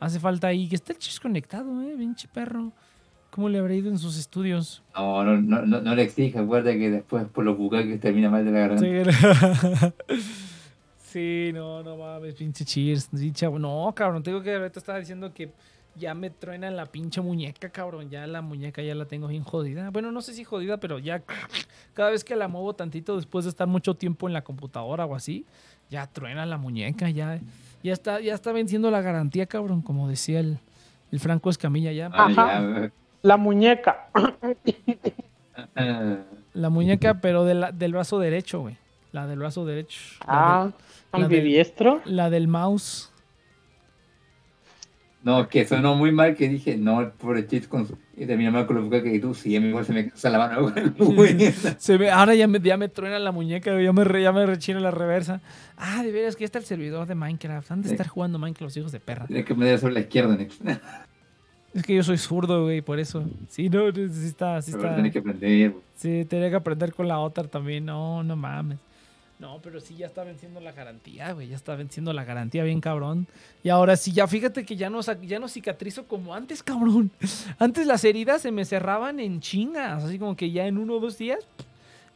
Hace 0.00 0.18
falta 0.18 0.46
ahí. 0.48 0.68
Que 0.68 0.76
esté 0.76 0.92
el 0.94 0.98
cheers 0.98 1.20
conectado, 1.20 1.82
eh. 1.82 1.94
Pinche 1.98 2.28
perro. 2.28 2.72
¿Cómo 3.30 3.48
le 3.48 3.58
habrá 3.58 3.74
ido 3.74 3.90
en 3.90 3.98
sus 3.98 4.18
estudios? 4.18 4.82
No, 4.94 5.24
no, 5.24 5.40
no, 5.40 5.64
no, 5.64 5.80
no 5.80 5.94
le 5.94 6.02
exija, 6.02 6.40
acuerda 6.40 6.72
que 6.72 6.90
después 6.90 7.26
por 7.28 7.44
los 7.44 7.56
bucaques 7.56 7.98
termina 7.98 8.28
mal 8.28 8.44
de 8.44 8.50
la 8.52 8.58
garganta. 8.68 9.92
Sí, 9.92 9.92
sí, 10.98 11.50
no, 11.54 11.82
no 11.82 11.96
mames, 11.96 12.34
pinche 12.34 12.64
cheers. 12.64 13.08
No, 13.58 13.92
cabrón, 13.94 14.22
tengo 14.22 14.42
que 14.42 14.54
ahorita 14.54 14.78
estaba 14.78 14.98
diciendo 14.98 15.32
que 15.32 15.50
ya 15.96 16.14
me 16.14 16.30
truena 16.30 16.70
la 16.70 16.86
pinche 16.86 17.20
muñeca, 17.20 17.68
cabrón. 17.70 18.08
Ya 18.10 18.26
la 18.26 18.40
muñeca 18.42 18.82
ya 18.82 18.94
la 18.94 19.04
tengo 19.04 19.26
bien 19.28 19.44
jodida. 19.44 19.90
Bueno, 19.90 20.10
no 20.12 20.20
sé 20.22 20.34
si 20.34 20.44
jodida, 20.44 20.78
pero 20.78 20.98
ya 20.98 21.22
cada 21.94 22.10
vez 22.10 22.24
que 22.24 22.34
la 22.36 22.48
muevo 22.48 22.74
tantito 22.74 23.16
después 23.16 23.44
de 23.44 23.50
estar 23.50 23.66
mucho 23.66 23.94
tiempo 23.94 24.26
en 24.26 24.32
la 24.32 24.42
computadora 24.42 25.04
o 25.06 25.14
así, 25.14 25.44
ya 25.90 26.06
truena 26.06 26.46
la 26.46 26.56
muñeca, 26.58 27.10
ya, 27.10 27.38
ya 27.82 27.92
está, 27.92 28.20
ya 28.20 28.34
está 28.34 28.52
venciendo 28.52 28.90
la 28.90 29.02
garantía, 29.02 29.46
cabrón, 29.46 29.82
como 29.82 30.08
decía 30.08 30.40
el, 30.40 30.58
el 31.10 31.20
Franco 31.20 31.50
Escamilla 31.50 31.92
ya. 31.92 32.10
Ah, 32.12 32.26
Ajá. 32.30 32.90
La 33.22 33.36
muñeca. 33.36 34.08
La 36.54 36.70
muñeca, 36.70 37.14
pero 37.20 37.44
de 37.44 37.54
la- 37.54 37.72
del 37.72 37.92
brazo 37.92 38.18
derecho, 38.18 38.60
güey. 38.60 38.76
La 39.12 39.26
del 39.26 39.38
brazo 39.38 39.64
derecho. 39.64 40.00
Ah, 40.26 40.70
la 41.12 41.18
del- 41.18 41.24
ambidiestro. 41.24 42.00
de- 42.04 42.10
la 42.10 42.30
del 42.30 42.48
mouse. 42.48 43.11
No, 45.24 45.48
que 45.48 45.64
sonó 45.66 45.94
muy 45.94 46.10
mal 46.10 46.34
que 46.34 46.48
dije, 46.48 46.76
no, 46.76 47.00
el 47.00 47.08
pobre 47.10 47.46
chis 47.46 47.68
con 47.68 47.86
su... 47.86 47.96
Y 48.16 48.26
termina 48.26 48.50
mal 48.50 48.66
con 48.66 48.76
los 48.76 48.84
bucaques 48.86 49.14
y 49.14 49.20
tú, 49.20 49.34
sí, 49.34 49.54
a 49.56 49.60
mí 49.60 49.68
igual 49.68 49.84
se 49.86 49.92
me 49.92 50.08
cansa 50.08 50.30
la 50.30 50.38
mano. 50.38 50.72
güey. 50.98 51.52
Se 51.78 51.96
ve, 51.96 52.10
ahora 52.10 52.34
ya 52.34 52.48
me, 52.48 52.58
ya 52.60 52.76
me 52.76 52.88
truena 52.88 53.18
la 53.20 53.30
muñeca, 53.32 53.70
ya 53.80 53.92
me, 53.92 54.22
ya 54.22 54.32
me 54.32 54.46
rechino 54.46 54.80
la 54.80 54.90
reversa. 54.90 55.40
Ah, 55.76 56.02
de 56.02 56.10
veras, 56.12 56.34
que 56.34 56.40
ya 56.40 56.46
está 56.46 56.58
el 56.58 56.64
servidor 56.64 57.06
de 57.06 57.14
Minecraft. 57.14 57.70
Han 57.70 57.82
de 57.82 57.88
Sí. 57.88 57.94
estar 57.94 58.08
jugando 58.08 58.38
Minecraft 58.38 58.62
los 58.62 58.76
hijos 58.76 58.92
de 58.92 59.00
perra. 59.00 59.26
Tienes 59.26 59.44
que 59.44 59.54
meter 59.54 59.78
sobre 59.78 59.94
la 59.94 60.00
izquierda, 60.00 60.36
Nex. 60.36 60.58
Pero 60.62 60.80
Es 61.74 61.82
que 61.84 61.94
yo 61.94 62.02
soy 62.02 62.18
zurdo, 62.18 62.64
güey, 62.64 62.82
por 62.82 62.98
eso. 62.98 63.24
Sí, 63.48 63.70
no, 63.70 63.90
sí 63.92 64.26
está, 64.26 64.60
sí 64.60 64.72
está. 64.72 64.92
tienes 64.94 65.12
que 65.12 65.20
aprender. 65.20 65.70
güey. 65.70 65.82
Sí, 65.96 66.26
tenía 66.28 66.50
que 66.50 66.56
aprender 66.56 66.92
con 66.92 67.08
la 67.08 67.18
otra 67.20 67.44
también. 67.44 67.86
No, 67.86 68.22
no 68.22 68.36
mames. 68.36 68.78
No, 69.42 69.60
pero 69.60 69.80
sí 69.80 69.96
ya 69.96 70.06
está 70.06 70.22
venciendo 70.22 70.60
la 70.60 70.70
garantía, 70.70 71.32
güey. 71.32 71.48
Ya 71.48 71.56
está 71.56 71.74
venciendo 71.74 72.12
la 72.12 72.22
garantía 72.22 72.62
bien 72.62 72.80
cabrón. 72.80 73.26
Y 73.64 73.70
ahora 73.70 73.96
sí, 73.96 74.12
ya 74.12 74.28
fíjate 74.28 74.64
que 74.64 74.76
ya 74.76 74.88
no, 74.88 75.00
ya 75.00 75.40
no 75.40 75.48
cicatrizo 75.48 76.06
como 76.06 76.32
antes, 76.32 76.62
cabrón. 76.62 77.10
Antes 77.58 77.88
las 77.88 78.04
heridas 78.04 78.42
se 78.42 78.52
me 78.52 78.64
cerraban 78.64 79.18
en 79.18 79.40
chingas. 79.40 80.04
Así 80.04 80.20
como 80.20 80.36
que 80.36 80.52
ya 80.52 80.68
en 80.68 80.78
uno 80.78 80.94
o 80.94 81.00
dos 81.00 81.18
días, 81.18 81.44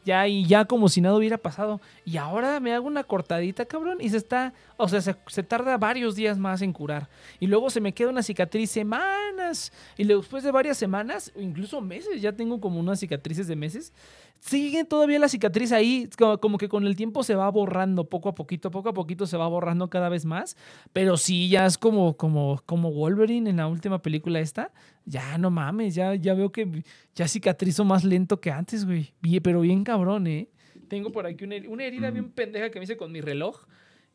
ya 0.05 0.25
y 0.25 0.45
ya 0.45 0.63
como 0.63 0.87
si 0.87 1.01
nada 1.01 1.17
hubiera 1.17 1.37
pasado. 1.37 1.81
Y 2.05 2.15
ahora 2.15 2.61
me 2.61 2.73
hago 2.73 2.87
una 2.87 3.03
cortadita, 3.03 3.65
cabrón, 3.65 3.97
y 3.99 4.09
se 4.09 4.15
está, 4.15 4.53
o 4.77 4.87
sea, 4.87 5.01
se, 5.01 5.13
se 5.27 5.43
tarda 5.43 5.77
varios 5.77 6.15
días 6.15 6.37
más 6.37 6.61
en 6.61 6.71
curar. 6.71 7.09
Y 7.41 7.47
luego 7.47 7.69
se 7.69 7.81
me 7.81 7.93
queda 7.93 8.07
una 8.07 8.23
cicatriz 8.23 8.71
semanas. 8.71 9.73
Y 9.97 10.05
después 10.05 10.45
de 10.45 10.51
varias 10.51 10.77
semanas, 10.77 11.33
o 11.35 11.41
incluso 11.41 11.81
meses, 11.81 12.21
ya 12.21 12.31
tengo 12.31 12.61
como 12.61 12.79
unas 12.79 13.01
cicatrices 13.01 13.47
de 13.47 13.57
meses. 13.57 13.91
Sigue 14.39 14.85
todavía 14.85 15.19
la 15.19 15.27
cicatriz 15.27 15.71
ahí, 15.71 16.07
como, 16.17 16.37
como 16.39 16.57
que 16.57 16.69
con 16.69 16.85
el 16.85 16.95
tiempo 16.95 17.23
se 17.23 17.35
va 17.35 17.49
borrando 17.49 18.07
poco 18.09 18.29
a 18.29 18.35
poquito, 18.35 18.71
poco 18.71 18.89
a 18.89 18.93
poquito 18.93 19.25
se 19.25 19.35
va 19.37 19.47
borrando 19.47 19.89
cada 19.89 20.09
vez 20.09 20.25
más. 20.25 20.55
Pero 20.93 21.17
sí, 21.17 21.49
ya 21.49 21.65
es 21.65 21.77
como, 21.77 22.15
como, 22.17 22.61
como 22.65 22.91
Wolverine 22.91 23.49
en 23.49 23.57
la 23.57 23.67
última 23.67 24.01
película 24.01 24.39
esta. 24.39 24.71
Ya 25.05 25.37
no 25.37 25.49
mames, 25.51 25.95
ya, 25.95 26.15
ya 26.15 26.33
veo 26.33 26.51
que 26.51 26.83
ya 27.15 27.27
cicatrizo 27.27 27.83
más 27.85 28.03
lento 28.03 28.39
que 28.39 28.51
antes, 28.51 28.85
güey. 28.85 29.13
Pero 29.41 29.61
bien 29.61 29.83
cabrón, 29.83 30.27
¿eh? 30.27 30.49
Tengo 30.87 31.11
por 31.11 31.25
aquí 31.25 31.43
una, 31.43 31.55
una 31.67 31.83
herida 31.83 32.11
Mm. 32.11 32.13
bien 32.13 32.31
pendeja 32.31 32.69
que 32.69 32.79
me 32.79 32.85
hice 32.85 32.95
con 32.95 33.11
mi 33.11 33.19
reloj 33.21 33.65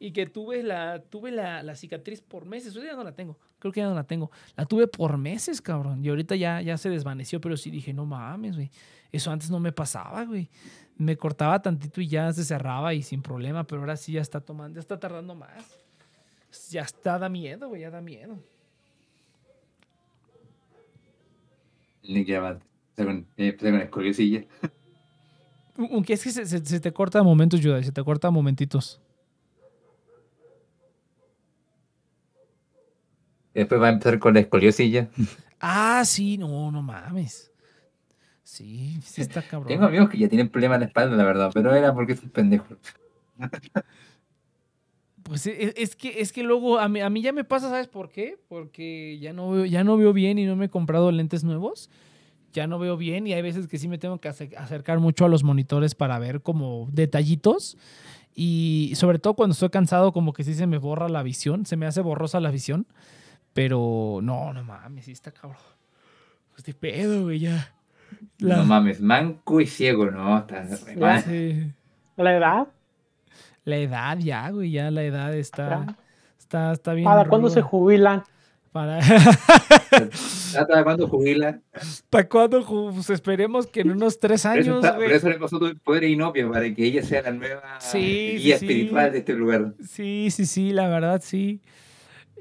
y 0.04 0.12
que 0.12 0.26
tuve 0.26 0.62
la, 0.62 1.00
tuve 1.00 1.30
la, 1.30 1.62
la 1.62 1.74
cicatriz 1.76 2.20
por 2.20 2.44
meses. 2.44 2.74
Ahorita 2.74 2.92
ya 2.92 2.96
no 2.96 3.04
la 3.04 3.12
tengo. 3.14 3.38
Creo 3.58 3.72
que 3.72 3.80
ya 3.80 3.88
no 3.88 3.94
la 3.94 4.04
tengo. 4.04 4.30
La 4.56 4.66
tuve 4.66 4.86
por 4.88 5.16
meses, 5.16 5.60
cabrón. 5.62 6.04
Y 6.04 6.08
ahorita 6.08 6.34
ya, 6.36 6.60
ya 6.60 6.76
se 6.76 6.90
desvaneció, 6.90 7.40
pero 7.40 7.56
sí 7.56 7.70
dije, 7.70 7.92
no 7.92 8.04
mames, 8.04 8.56
güey. 8.56 8.70
Eso 9.12 9.30
antes 9.30 9.50
no 9.50 9.60
me 9.60 9.70
pasaba, 9.72 10.24
güey. 10.24 10.48
Me 10.96 11.16
cortaba 11.16 11.62
tantito 11.62 12.00
y 12.00 12.08
ya 12.08 12.32
se 12.32 12.44
cerraba 12.44 12.94
y 12.94 13.02
sin 13.02 13.22
problema, 13.22 13.64
pero 13.66 13.80
ahora 13.82 13.96
sí 13.96 14.12
ya 14.12 14.20
está 14.20 14.40
tomando, 14.40 14.76
ya 14.76 14.80
está 14.80 14.98
tardando 14.98 15.34
más. 15.34 15.78
Ya 16.70 16.82
está, 16.82 17.18
da 17.18 17.28
miedo, 17.28 17.68
güey, 17.68 17.82
ya 17.82 17.90
da 17.90 18.00
miedo. 18.00 18.38
Nick 22.08 22.26
ya 22.26 22.58
con, 22.96 23.26
eh, 23.36 23.56
escoliosilla. 23.84 24.44
Aunque 25.76 26.14
es 26.14 26.22
que 26.24 26.30
se, 26.30 26.46
se- 26.46 26.64
se 26.64 26.80
te 26.80 26.92
corta 26.92 27.20
a 27.20 27.22
momentos, 27.22 27.60
Judah, 27.62 27.82
se 27.82 27.92
te 27.92 28.02
corta 28.02 28.28
a 28.28 28.30
momentitos. 28.30 29.00
Después 33.54 33.80
va 33.80 33.88
a 33.88 33.92
empezar 33.92 34.18
con 34.18 34.34
la 34.34 34.40
escoliosilla. 34.40 35.08
Ah, 35.60 36.02
sí, 36.04 36.38
no, 36.38 36.70
no 36.70 36.82
mames. 36.82 37.52
Sí, 38.42 38.98
sí 39.04 39.20
está 39.22 39.42
cabrón. 39.46 39.68
Tengo 39.68 39.86
amigos 39.86 40.08
que 40.10 40.18
ya 40.18 40.28
tienen 40.28 40.48
problemas 40.48 40.76
en 40.76 40.80
la 40.80 40.86
espalda, 40.86 41.16
la 41.16 41.24
verdad, 41.24 41.50
pero 41.54 41.74
era 41.74 41.92
porque 41.94 42.16
son 42.16 42.30
pendejos. 42.30 42.78
Pues 45.22 45.46
e- 45.46 45.66
e- 45.68 45.74
es 45.76 45.94
que, 45.94 46.20
es 46.20 46.32
que 46.32 46.42
luego 46.42 46.78
a 46.78 46.88
mí, 46.88 47.00
a 47.00 47.08
mí 47.08 47.22
ya 47.22 47.32
me 47.32 47.44
pasa, 47.44 47.68
¿sabes 47.68 47.86
por 47.86 48.10
qué? 48.10 48.38
Porque 48.48 49.18
ya 49.20 49.32
no, 49.32 49.50
veo, 49.52 49.64
ya 49.64 49.84
no 49.84 49.96
veo 49.96 50.12
bien 50.12 50.38
y 50.38 50.46
no 50.46 50.56
me 50.56 50.64
he 50.66 50.68
comprado 50.68 51.12
lentes 51.12 51.44
nuevos. 51.44 51.90
Ya 52.52 52.66
no 52.66 52.78
veo 52.78 52.96
bien 52.96 53.26
y 53.26 53.32
hay 53.32 53.40
veces 53.40 53.68
que 53.68 53.78
sí 53.78 53.88
me 53.88 53.98
tengo 53.98 54.18
que 54.18 54.28
ace- 54.28 54.50
acercar 54.58 54.98
mucho 54.98 55.24
a 55.24 55.28
los 55.28 55.44
monitores 55.44 55.94
para 55.94 56.18
ver 56.18 56.42
como 56.42 56.88
detallitos. 56.92 57.78
Y 58.34 58.92
sobre 58.96 59.18
todo 59.20 59.34
cuando 59.34 59.52
estoy 59.52 59.70
cansado, 59.70 60.12
como 60.12 60.32
que 60.32 60.42
sí 60.44 60.54
se 60.54 60.66
me 60.66 60.78
borra 60.78 61.08
la 61.08 61.22
visión, 61.22 61.66
se 61.66 61.76
me 61.76 61.86
hace 61.86 62.00
borrosa 62.00 62.40
la 62.40 62.50
visión. 62.50 62.86
Pero 63.54 64.20
no, 64.22 64.52
no 64.52 64.64
mames, 64.64 65.04
sí 65.04 65.12
está 65.12 65.30
cabrón. 65.30 65.58
Pues 66.52 66.64
de 66.64 66.74
pedo, 66.74 67.24
güey, 67.24 67.38
ya. 67.40 67.72
La- 68.38 68.56
No 68.58 68.64
mames, 68.64 69.00
manco 69.00 69.60
y 69.60 69.66
ciego, 69.66 70.10
no, 70.10 70.38
está 70.38 70.66
sí. 70.76 71.72
La 72.16 72.36
edad, 72.36 72.66
La 73.64 73.76
edad 73.76 74.18
ya, 74.18 74.50
güey, 74.50 74.70
ya 74.70 74.90
la 74.90 75.02
edad 75.02 75.34
está, 75.34 75.96
está, 76.38 76.72
está 76.72 76.92
bien. 76.94 77.04
¿para 77.06 77.28
cuándo 77.28 77.48
se 77.50 77.62
jubilan? 77.62 78.22
Para... 78.70 78.98
¿Hasta 79.92 80.82
cuándo 80.84 81.06
jubila? 81.08 81.60
¿Para 82.10 82.28
cuándo? 82.28 82.64
Pues 82.94 83.10
esperemos 83.10 83.66
que 83.66 83.80
en 83.80 83.90
unos 83.90 84.18
tres 84.18 84.46
años, 84.46 84.80
por 84.84 84.96
güey. 84.96 85.12
eso 85.12 85.28
le 85.28 85.38
pasó 85.38 85.58
todo 85.58 85.68
el 85.68 85.78
poder 85.78 86.04
a 86.04 86.06
Inopia, 86.06 86.48
para 86.50 86.72
que 86.74 86.84
ella 86.84 87.02
sea 87.02 87.22
la 87.22 87.32
nueva 87.32 87.80
Sí, 87.80 88.36
guía 88.38 88.58
sí. 88.58 88.64
espiritual 88.66 89.12
de 89.12 89.18
este 89.18 89.34
lugar. 89.34 89.74
Sí, 89.86 90.28
sí, 90.30 90.46
sí, 90.46 90.70
la 90.72 90.88
verdad 90.88 91.20
sí. 91.22 91.60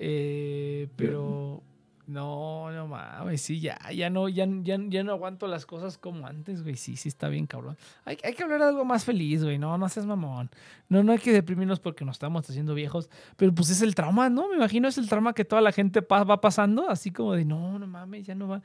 Eh, 0.03 0.87
pero 0.95 1.61
no, 2.07 2.71
no 2.71 2.87
mames, 2.87 3.39
sí, 3.41 3.59
ya, 3.59 3.77
ya 3.95 4.09
no, 4.09 4.27
ya, 4.29 4.47
ya, 4.63 4.77
ya 4.89 5.03
no 5.03 5.11
aguanto 5.11 5.45
las 5.45 5.67
cosas 5.67 5.99
como 5.99 6.25
antes, 6.25 6.63
güey. 6.63 6.75
Sí, 6.75 6.97
sí 6.97 7.07
está 7.07 7.29
bien, 7.29 7.45
cabrón. 7.45 7.77
Hay, 8.03 8.17
hay 8.23 8.33
que 8.33 8.41
hablar 8.41 8.59
de 8.61 8.65
algo 8.65 8.83
más 8.83 9.05
feliz, 9.05 9.43
güey. 9.43 9.59
No, 9.59 9.77
no 9.77 9.87
seas 9.89 10.07
mamón. 10.07 10.49
No, 10.89 11.03
no 11.03 11.11
hay 11.11 11.19
que 11.19 11.31
deprimirnos 11.31 11.79
porque 11.79 12.03
nos 12.03 12.15
estamos 12.15 12.49
haciendo 12.49 12.73
viejos. 12.73 13.09
Pero 13.37 13.53
pues 13.53 13.69
es 13.69 13.83
el 13.83 13.93
trauma, 13.93 14.27
¿no? 14.29 14.49
Me 14.49 14.55
imagino 14.55 14.87
es 14.87 14.97
el 14.97 15.07
trauma 15.07 15.33
que 15.33 15.45
toda 15.45 15.61
la 15.61 15.71
gente 15.71 16.01
pa- 16.01 16.23
va 16.23 16.41
pasando, 16.41 16.89
así 16.89 17.11
como 17.11 17.33
de 17.33 17.45
no, 17.45 17.77
no 17.77 17.85
mames, 17.85 18.25
ya 18.25 18.33
no 18.33 18.47
va, 18.47 18.63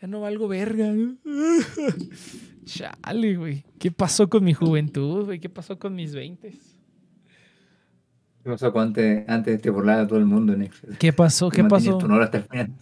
ya 0.00 0.08
no 0.08 0.20
valgo 0.20 0.48
verga. 0.48 0.92
Chale, 2.64 3.36
güey. 3.36 3.64
¿Qué 3.78 3.90
pasó 3.90 4.28
con 4.28 4.44
mi 4.44 4.52
juventud, 4.54 5.24
güey? 5.26 5.38
¿Qué 5.40 5.48
pasó 5.48 5.78
con 5.78 5.94
mis 5.94 6.14
veintes? 6.14 6.71
¿Qué 8.42 8.50
pasó 8.50 8.72
cuando 8.72 9.00
antes, 9.00 9.28
antes 9.28 9.62
te 9.62 9.70
burlaba 9.70 10.06
todo 10.06 10.18
el 10.18 10.26
mundo 10.26 10.52
en 10.52 10.62
Excel? 10.62 10.98
¿Qué 10.98 11.12
pasó? 11.12 11.48
¿Qué 11.48 11.62
pasó? 11.64 11.98
hasta 12.20 12.38
el 12.38 12.44
final. 12.44 12.72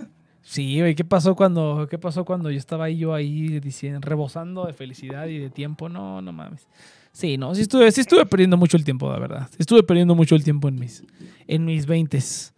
Sí, 0.42 0.80
güey, 0.80 0.94
¿qué 0.94 1.04
pasó 1.04 1.36
cuando, 1.36 1.86
qué 1.90 1.98
pasó 1.98 2.24
cuando 2.24 2.50
yo 2.50 2.58
estaba 2.58 2.86
ahí, 2.86 2.96
yo 2.96 3.14
ahí 3.14 3.60
diciendo, 3.60 4.00
rebosando 4.02 4.66
de 4.66 4.72
felicidad 4.72 5.26
y 5.26 5.38
de 5.38 5.50
tiempo? 5.50 5.88
No, 5.88 6.22
no 6.22 6.32
mames. 6.32 6.66
Sí, 7.12 7.36
no, 7.36 7.54
sí 7.54 7.62
estuve, 7.62 7.92
sí 7.92 8.00
estuve 8.00 8.24
perdiendo 8.24 8.56
mucho 8.56 8.76
el 8.76 8.84
tiempo, 8.84 9.12
la 9.12 9.18
verdad. 9.18 9.48
Estuve 9.58 9.82
perdiendo 9.82 10.14
mucho 10.14 10.34
el 10.34 10.42
tiempo 10.42 10.68
en 10.68 10.76
mis, 10.76 11.04
en 11.46 11.64
mis 11.66 11.86
veintes. 11.86 12.54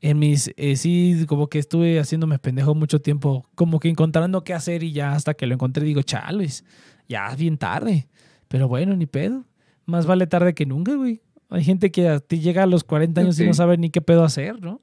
En 0.00 0.18
mis, 0.18 0.52
eh, 0.56 0.76
sí, 0.76 1.24
como 1.28 1.46
que 1.46 1.58
estuve 1.58 2.00
haciéndome 2.00 2.38
pendejo 2.38 2.74
mucho 2.74 3.00
tiempo, 3.00 3.48
como 3.54 3.80
que 3.80 3.88
encontrando 3.88 4.44
qué 4.44 4.52
hacer 4.52 4.82
y 4.82 4.92
ya 4.92 5.12
hasta 5.12 5.34
que 5.34 5.46
lo 5.46 5.54
encontré 5.54 5.84
digo, 5.84 6.02
chales, 6.02 6.64
ya 7.08 7.28
es 7.28 7.38
bien 7.38 7.56
tarde. 7.56 8.08
Pero 8.48 8.68
bueno, 8.68 8.94
ni 8.96 9.06
pedo. 9.06 9.44
Más 9.86 10.04
vale 10.04 10.26
tarde 10.26 10.54
que 10.54 10.66
nunca, 10.66 10.94
güey. 10.94 11.22
Hay 11.52 11.64
gente 11.64 11.90
que 11.90 12.08
a 12.08 12.20
ti 12.20 12.40
llega 12.40 12.62
a 12.62 12.66
los 12.66 12.82
40 12.84 13.20
años 13.20 13.38
y 13.38 13.46
no 13.46 13.54
sabe 13.54 13.76
ni 13.76 13.90
qué 13.90 14.00
pedo 14.00 14.24
hacer, 14.24 14.60
¿no? 14.60 14.80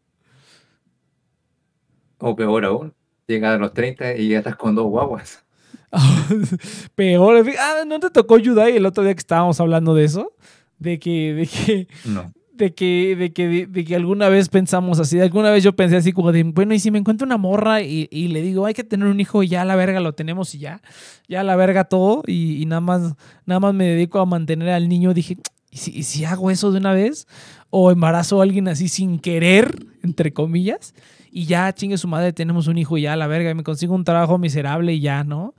O 2.19 2.36
peor 2.36 2.65
aún, 2.65 2.93
llegas 3.27 3.55
a 3.55 3.58
los 3.58 3.73
30 3.73 4.15
y 4.17 4.29
ya 4.29 4.39
estás 4.39 4.55
con 4.55 4.75
dos 4.75 4.88
guaguas. 4.88 5.43
Peor. 6.95 7.45
Ah, 7.60 7.84
¿no 7.88 7.99
te 7.99 8.10
tocó 8.10 8.38
Yudai 8.38 8.75
el 8.77 8.86
otro 8.86 9.03
día 9.03 9.13
que 9.13 9.19
estábamos 9.19 9.60
hablando 9.60 9.95
de 9.95 10.03
eso? 10.05 10.34
De 10.77 10.99
que, 10.99 11.34
de 11.34 11.47
que, 11.47 11.88
No. 12.05 12.32
de 12.53 12.73
que, 12.75 13.15
de 13.17 13.34
que, 13.34 13.47
de, 13.47 13.65
de 13.65 13.86
que 13.86 13.95
alguna 13.95 14.29
vez 14.29 14.49
pensamos 14.49 14.99
así, 14.99 15.17
de 15.17 15.23
alguna 15.23 15.49
vez 15.49 15.63
yo 15.63 15.75
pensé 15.75 15.95
así 15.97 16.12
como 16.12 16.32
de, 16.32 16.43
bueno, 16.43 16.73
y 16.73 16.79
si 16.79 16.91
me 16.91 16.99
encuentro 16.99 17.25
una 17.25 17.38
morra 17.38 17.82
y, 17.82 18.08
y 18.12 18.27
le 18.27 18.41
digo, 18.41 18.65
hay 18.65 18.73
que 18.73 18.84
tener 18.84 19.08
un 19.08 19.19
hijo 19.19 19.41
y 19.43 19.47
ya 19.47 19.63
a 19.63 19.65
la 19.65 19.75
verga 19.75 19.99
lo 19.99 20.13
tenemos 20.13 20.53
y 20.53 20.60
ya, 20.60 20.82
ya 21.27 21.41
a 21.41 21.43
la 21.43 21.55
verga 21.55 21.86
todo 21.86 22.21
y, 22.27 22.62
y 22.62 22.65
nada 22.65 22.82
más, 22.82 23.15
nada 23.45 23.60
más 23.60 23.73
me 23.73 23.86
dedico 23.86 24.19
a 24.19 24.25
mantener 24.25 24.69
al 24.69 24.88
niño, 24.89 25.13
dije, 25.13 25.38
¿y 25.71 25.77
si, 25.77 25.91
y 25.97 26.03
si 26.03 26.25
hago 26.25 26.51
eso 26.51 26.71
de 26.71 26.79
una 26.79 26.93
vez? 26.93 27.27
O 27.69 27.91
embarazo 27.91 28.39
a 28.39 28.43
alguien 28.43 28.67
así 28.67 28.88
sin 28.89 29.19
querer, 29.19 29.86
entre 30.03 30.34
comillas, 30.34 30.93
y 31.32 31.45
ya 31.45 31.71
chingue 31.73 31.97
su 31.97 32.08
madre, 32.08 32.34
tenemos 32.34 32.67
un 32.67 32.77
hijo 32.77 32.97
y 32.97 33.03
ya 33.03 33.13
a 33.13 33.17
la 33.17 33.27
verga, 33.27 33.51
y 33.51 33.55
me 33.55 33.63
consigo 33.63 33.93
un 33.93 34.03
trabajo 34.03 34.38
miserable 34.39 34.93
y 34.93 34.99
ya, 35.01 35.23
¿no? 35.23 35.53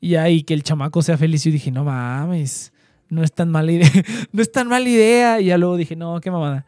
Y 0.00 0.14
ahí 0.14 0.44
que 0.44 0.54
el 0.54 0.62
chamaco 0.62 1.02
sea 1.02 1.16
feliz. 1.18 1.44
Y 1.44 1.50
yo 1.50 1.54
dije, 1.54 1.72
no 1.72 1.82
mames, 1.82 2.72
no 3.08 3.24
es 3.24 3.32
tan 3.32 3.50
mala 3.50 3.72
idea. 3.72 3.90
no 4.32 4.40
es 4.42 4.52
tan 4.52 4.68
mala 4.68 4.88
idea. 4.88 5.40
Y 5.40 5.46
ya 5.46 5.58
luego 5.58 5.76
dije, 5.76 5.96
no, 5.96 6.20
qué 6.20 6.30
mamada. 6.30 6.64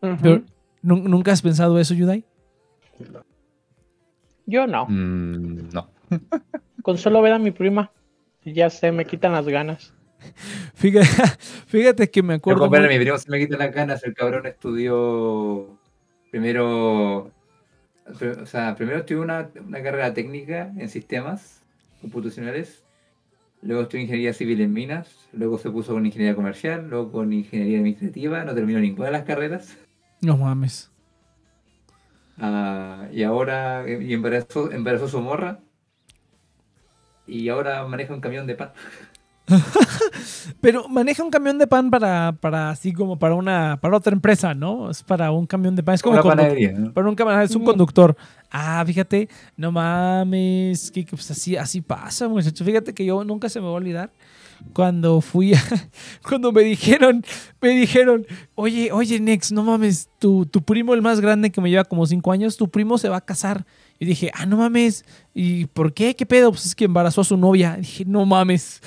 Ujú. 0.00 0.16
Pero, 0.20 0.42
¿nu- 0.82 1.06
¿Nunca 1.08 1.30
has 1.30 1.42
pensado 1.42 1.78
eso, 1.78 1.94
Yudai? 1.94 2.24
Yo 4.46 4.66
no. 4.66 4.86
Mm, 4.88 5.70
no. 5.72 5.88
Con 6.82 6.98
solo 6.98 7.22
ver 7.22 7.32
a 7.34 7.38
mi 7.38 7.52
prima, 7.52 7.92
ya 8.44 8.68
se 8.70 8.90
me 8.90 9.04
quitan 9.04 9.30
las 9.32 9.46
ganas. 9.46 9.94
Fíjate, 10.74 11.06
fíjate 11.66 12.10
que 12.10 12.22
me 12.22 12.34
acuerdo. 12.34 12.68
mi 12.68 12.98
primo 12.98 13.18
se 13.18 13.30
me 13.30 13.38
quitan 13.38 13.58
las 13.58 13.72
ganas. 13.72 14.02
El 14.04 14.14
cabrón 14.14 14.46
estudió 14.46 15.78
primero. 16.30 17.30
O 18.06 18.46
sea, 18.46 18.74
primero 18.74 18.98
estudió 18.98 19.22
una, 19.22 19.48
una 19.66 19.82
carrera 19.82 20.12
técnica 20.12 20.72
en 20.76 20.88
sistemas 20.88 21.62
computacionales. 22.00 22.84
Luego 23.62 23.82
estudió 23.82 24.02
ingeniería 24.02 24.32
civil 24.32 24.60
en 24.60 24.72
minas. 24.72 25.28
Luego 25.32 25.58
se 25.58 25.70
puso 25.70 25.92
con 25.92 26.04
ingeniería 26.04 26.34
comercial. 26.34 26.88
Luego 26.88 27.12
con 27.12 27.32
ingeniería 27.32 27.78
administrativa. 27.78 28.44
No 28.44 28.54
terminó 28.54 28.80
ninguna 28.80 29.06
de 29.06 29.12
las 29.12 29.24
carreras. 29.24 29.76
No 30.20 30.36
mames. 30.36 30.90
Ah, 32.38 33.08
y 33.12 33.22
ahora 33.22 33.86
eh, 33.86 34.02
y 34.02 34.14
embarazó, 34.14 34.72
embarazó 34.72 35.08
su 35.08 35.20
morra. 35.20 35.60
Y 37.26 37.48
ahora 37.48 37.86
maneja 37.86 38.14
un 38.14 38.20
camión 38.20 38.46
de 38.46 38.56
pan. 38.56 38.72
Pero 40.60 40.88
maneja 40.88 41.22
un 41.22 41.30
camión 41.30 41.58
de 41.58 41.66
pan 41.66 41.90
para, 41.90 42.32
para 42.40 42.70
así 42.70 42.92
como 42.92 43.18
para 43.18 43.34
una, 43.34 43.78
para 43.80 43.96
otra 43.96 44.12
empresa, 44.12 44.54
¿no? 44.54 44.90
Es 44.90 45.02
para 45.02 45.30
un 45.32 45.46
camión 45.46 45.74
de 45.76 45.82
pan. 45.82 45.94
Es 45.94 46.02
como 46.02 46.14
Una 46.14 46.22
conduc- 46.22 46.36
panadería. 46.36 46.72
¿no? 46.72 46.92
para 46.92 47.08
un 47.08 47.14
camión, 47.14 47.40
es 47.40 47.54
un 47.56 47.64
conductor. 47.64 48.16
Ah, 48.50 48.82
fíjate, 48.86 49.28
no 49.56 49.72
mames, 49.72 50.90
que, 50.90 51.04
pues 51.04 51.30
así, 51.30 51.56
así 51.56 51.80
pasa, 51.80 52.28
muchacho. 52.28 52.64
Fíjate 52.64 52.92
que 52.94 53.04
yo 53.04 53.24
nunca 53.24 53.48
se 53.48 53.60
me 53.60 53.66
va 53.66 53.72
a 53.72 53.76
olvidar 53.76 54.10
cuando 54.74 55.20
fui 55.20 55.54
a, 55.54 55.60
cuando 56.28 56.52
me 56.52 56.62
dijeron, 56.62 57.24
me 57.60 57.70
dijeron, 57.70 58.26
oye, 58.54 58.92
oye, 58.92 59.18
Nex, 59.18 59.50
no 59.52 59.64
mames, 59.64 60.08
tu, 60.18 60.46
tu 60.46 60.62
primo, 60.62 60.94
el 60.94 61.02
más 61.02 61.20
grande 61.20 61.50
que 61.50 61.60
me 61.60 61.70
lleva 61.70 61.84
como 61.84 62.06
cinco 62.06 62.30
años, 62.30 62.56
tu 62.56 62.68
primo 62.68 62.98
se 62.98 63.08
va 63.08 63.16
a 63.16 63.20
casar. 63.22 63.64
Y 64.02 64.04
dije, 64.04 64.32
ah, 64.34 64.46
no 64.46 64.56
mames. 64.56 65.04
¿Y 65.32 65.66
por 65.66 65.94
qué? 65.94 66.16
¿Qué 66.16 66.26
pedo? 66.26 66.50
Pues 66.50 66.66
es 66.66 66.74
que 66.74 66.86
embarazó 66.86 67.20
a 67.20 67.24
su 67.24 67.36
novia. 67.36 67.76
Y 67.78 67.82
dije, 67.82 68.04
no 68.04 68.26
mames. 68.26 68.82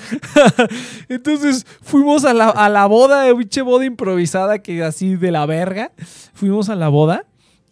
Entonces 1.08 1.64
fuimos 1.80 2.26
a 2.26 2.34
la, 2.34 2.50
a 2.50 2.68
la 2.68 2.84
boda, 2.84 3.34
pinche 3.34 3.62
boda 3.62 3.86
improvisada 3.86 4.58
que 4.58 4.84
así 4.84 5.16
de 5.16 5.30
la 5.30 5.46
verga. 5.46 5.90
Fuimos 6.34 6.68
a 6.68 6.74
la 6.74 6.88
boda. 6.88 7.24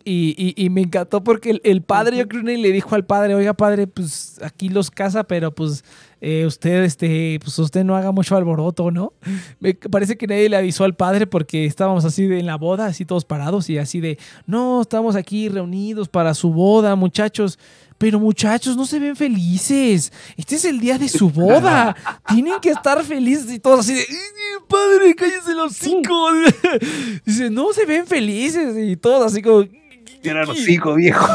Y, 0.07 0.35
y, 0.39 0.55
y, 0.57 0.71
me 0.71 0.81
encantó 0.81 1.23
porque 1.23 1.51
el, 1.51 1.61
el 1.65 1.83
padre, 1.83 2.17
yo 2.17 2.29
creo 2.29 2.43
que 2.45 2.57
le 2.57 2.73
dijo 2.73 2.95
al 2.95 3.05
padre, 3.05 3.35
oiga 3.35 3.53
padre, 3.53 3.89
pues 3.89 4.41
aquí 4.43 4.71
los 4.71 4.91
casa, 4.91 5.25
pero 5.25 5.55
pues 5.55 5.85
eh, 6.27 6.47
usted, 6.47 6.85
este, 6.85 7.39
pues 7.43 7.59
usted 7.59 7.85
no 7.85 7.95
haga 7.97 8.11
mucho 8.11 8.35
alboroto, 8.35 8.91
¿no? 8.91 9.13
Me 9.61 9.75
parece 9.75 10.17
que 10.17 10.27
nadie 10.27 10.49
le 10.49 10.57
avisó 10.57 10.85
al 10.85 10.97
padre 10.97 11.27
porque 11.27 11.67
estábamos 11.67 12.07
así 12.07 12.27
de, 12.27 12.41
en 12.41 12.47
la 12.47 12.57
boda, 12.57 12.87
así 12.87 13.05
todos 13.05 13.27
parados 13.27 13.69
y 13.69 13.77
así 13.77 14.01
de, 14.01 14.19
no, 14.47 14.81
estamos 14.81 15.17
aquí 15.17 15.51
reunidos 15.51 16.09
para 16.09 16.33
su 16.33 16.51
boda, 16.51 16.97
muchachos. 16.97 17.59
Pero 17.99 18.19
muchachos, 18.19 18.75
no 18.75 18.87
se 18.87 18.99
ven 18.99 19.15
felices. 19.15 20.13
Este 20.37 20.57
es 20.57 20.65
el 20.65 20.81
día 20.81 20.97
de 20.97 21.11
su 21.11 21.29
boda. 21.29 21.95
Tienen 22.27 22.59
que 22.61 22.71
estar 22.71 23.05
felices 23.05 23.53
y 23.53 23.59
todos 23.59 23.81
así 23.81 23.93
de, 23.93 24.07
padre, 24.67 25.15
cállese 25.15 25.55
los 25.55 25.75
cinco. 25.75 26.29
Dice, 27.27 27.51
no 27.51 27.73
se 27.75 27.85
ven 27.85 28.07
felices 28.07 28.75
y 28.79 28.97
todos 28.97 29.31
así 29.31 29.43
como 29.43 29.65
era 30.31 30.43
hocico, 30.45 30.95
viejo. 30.95 31.27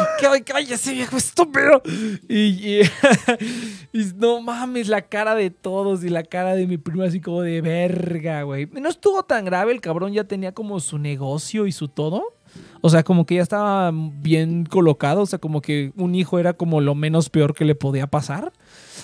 Cállese, 0.46 0.94
viejo 0.94 1.18
estúpido. 1.18 1.82
Y, 2.28 2.36
y, 2.38 2.82
y, 3.94 4.12
no 4.16 4.42
mames, 4.42 4.88
la 4.88 5.02
cara 5.02 5.36
de 5.36 5.50
todos 5.50 6.04
y 6.04 6.10
la 6.10 6.24
cara 6.24 6.56
de 6.56 6.68
mi 6.68 6.78
primo 6.78 7.04
así 7.04 7.22
como 7.22 7.42
de 7.42 7.62
verga, 7.62 8.44
güey. 8.44 8.68
No 8.72 8.90
estuvo 8.90 9.24
tan 9.24 9.46
grave, 9.46 9.72
el 9.72 9.82
cabrón 9.82 10.14
ya 10.14 10.24
tenía 10.24 10.54
como 10.54 10.80
su 10.80 10.98
negocio 10.98 11.68
y 11.68 11.72
su 11.72 11.88
todo. 11.88 12.40
O 12.82 12.90
sea, 12.90 13.04
como 13.04 13.26
que 13.26 13.36
ya 13.36 13.42
estaba 13.42 13.92
bien 13.94 14.66
colocado. 14.66 15.22
O 15.22 15.26
sea, 15.26 15.40
como 15.40 15.62
que 15.62 15.92
un 15.96 16.16
hijo 16.16 16.40
era 16.40 16.54
como 16.54 16.82
lo 16.82 16.96
menos 16.96 17.30
peor 17.30 17.54
que 17.54 17.66
le 17.66 17.76
podía 17.76 18.08
pasar. 18.08 18.54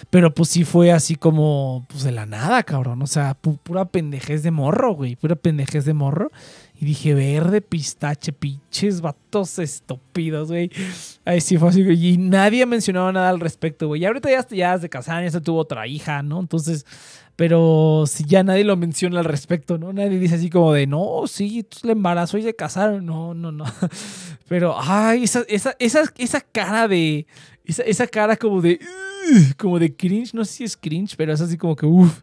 Pero 0.10 0.34
pues 0.34 0.50
sí 0.50 0.64
fue 0.64 0.92
así 0.92 1.16
como, 1.16 1.86
pues 1.90 2.04
de 2.04 2.12
la 2.12 2.26
nada, 2.26 2.64
cabrón. 2.64 3.02
O 3.02 3.08
sea, 3.08 3.34
pu 3.36 3.58
pura 3.58 3.86
pendejez 3.86 4.44
de 4.44 4.52
morro, 4.52 4.94
güey. 4.94 5.16
Pura 5.16 5.36
pendejez 5.36 5.86
de 5.86 5.94
morro. 5.94 6.32
Y 6.78 6.86
dije, 6.86 7.14
verde, 7.14 7.62
pistache, 7.62 8.34
pinches 8.34 9.00
vatos 9.00 9.60
estúpidos, 9.60 10.50
güey. 10.50 10.70
Ahí 11.24 11.40
sí 11.40 11.58
fue 11.58 11.70
así. 11.70 11.82
Y 11.82 12.18
nadie 12.18 12.66
mencionaba 12.66 13.12
nada 13.14 13.30
al 13.30 13.40
respecto, 13.40 13.88
güey. 13.88 14.02
Y 14.02 14.06
ahorita 14.06 14.30
ya, 14.30 14.46
ya 14.50 14.78
se 14.78 14.90
casaron, 14.90 15.30
ya 15.30 15.40
tuvo 15.40 15.60
otra 15.60 15.88
hija, 15.88 16.22
¿no? 16.22 16.40
Entonces, 16.40 16.86
pero 17.36 18.06
si 18.08 18.26
ya 18.26 18.44
nadie 18.44 18.64
lo 18.64 18.78
menciona 18.78 19.20
al 19.20 19.26
respecto, 19.26 19.78
¿no? 19.78 19.94
Nadie 19.94 20.20
dice 20.20 20.36
así 20.36 20.50
como 20.50 20.74
de, 20.74 20.88
no, 20.88 21.24
sí, 21.28 21.66
le 21.84 21.94
embarazó 21.94 22.38
y 22.38 22.44
se 22.44 22.56
casaron. 22.56 23.06
No, 23.06 23.34
no, 23.34 23.52
no. 23.52 23.66
Pero, 24.48 24.76
ay, 24.78 25.24
esa, 25.24 25.44
esa, 25.48 25.76
esa, 25.80 26.04
esa 26.18 26.42
cara 26.42 26.88
de. 26.88 27.26
Esa, 27.66 27.84
esa 27.84 28.08
cara 28.08 28.38
como 28.38 28.62
de. 28.62 28.80
Como 29.58 29.80
de 29.80 29.96
cringe. 29.96 30.34
No 30.34 30.46
sé 30.46 30.54
si 30.54 30.64
es 30.66 30.78
cringe, 30.78 31.16
pero 31.18 31.34
es 31.34 31.42
así 31.42 31.58
como 31.58 31.76
que, 31.76 31.88
uff. 31.88 32.22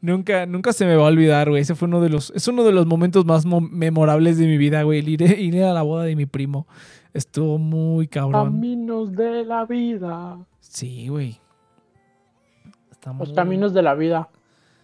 Nunca, 0.00 0.46
nunca 0.46 0.72
se 0.72 0.84
me 0.84 0.94
va 0.96 1.04
a 1.04 1.08
olvidar, 1.08 1.48
güey. 1.48 1.62
Ese 1.62 1.74
fue 1.74 1.88
uno 1.88 2.00
de 2.00 2.10
los, 2.10 2.30
es 2.34 2.46
uno 2.48 2.64
de 2.64 2.72
los 2.72 2.86
momentos 2.86 3.24
más 3.24 3.44
memorables 3.46 4.38
de 4.38 4.46
mi 4.46 4.56
vida, 4.56 4.82
güey. 4.82 4.98
Ir, 4.98 5.22
ir, 5.22 5.64
a 5.64 5.72
la 5.72 5.82
boda 5.82 6.04
de 6.04 6.16
mi 6.16 6.26
primo. 6.26 6.66
Estuvo 7.14 7.58
muy 7.58 8.08
cabrón. 8.08 8.44
Caminos 8.44 9.12
de 9.12 9.44
la 9.44 9.64
vida. 9.64 10.38
Sí, 10.60 11.08
güey. 11.08 11.40
Los 13.18 13.32
caminos 13.32 13.72
de 13.72 13.82
la 13.82 13.94
vida. 13.94 14.28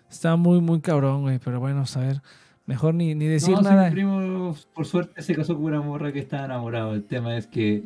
Está 0.09 0.37
muy, 0.37 0.61
muy 0.61 0.81
cabrón, 0.81 1.23
güey. 1.23 1.39
Pero 1.39 1.61
bueno, 1.61 1.85
a 1.95 1.99
ver. 1.99 2.23
Mejor 2.65 2.95
ni, 2.95 3.15
ni 3.15 3.27
decir 3.27 3.55
no, 3.55 3.63
nada. 3.63 3.89
Mi 3.89 3.93
primo, 3.93 4.55
por 4.73 4.87
suerte, 4.87 5.21
se 5.21 5.35
casó 5.35 5.57
con 5.57 5.65
una 5.65 5.83
morra 5.83 6.13
que 6.13 6.21
estaba 6.21 6.45
enamorado. 6.45 6.95
El 6.95 7.05
tema 7.05 7.37
es 7.37 7.47
que 7.47 7.85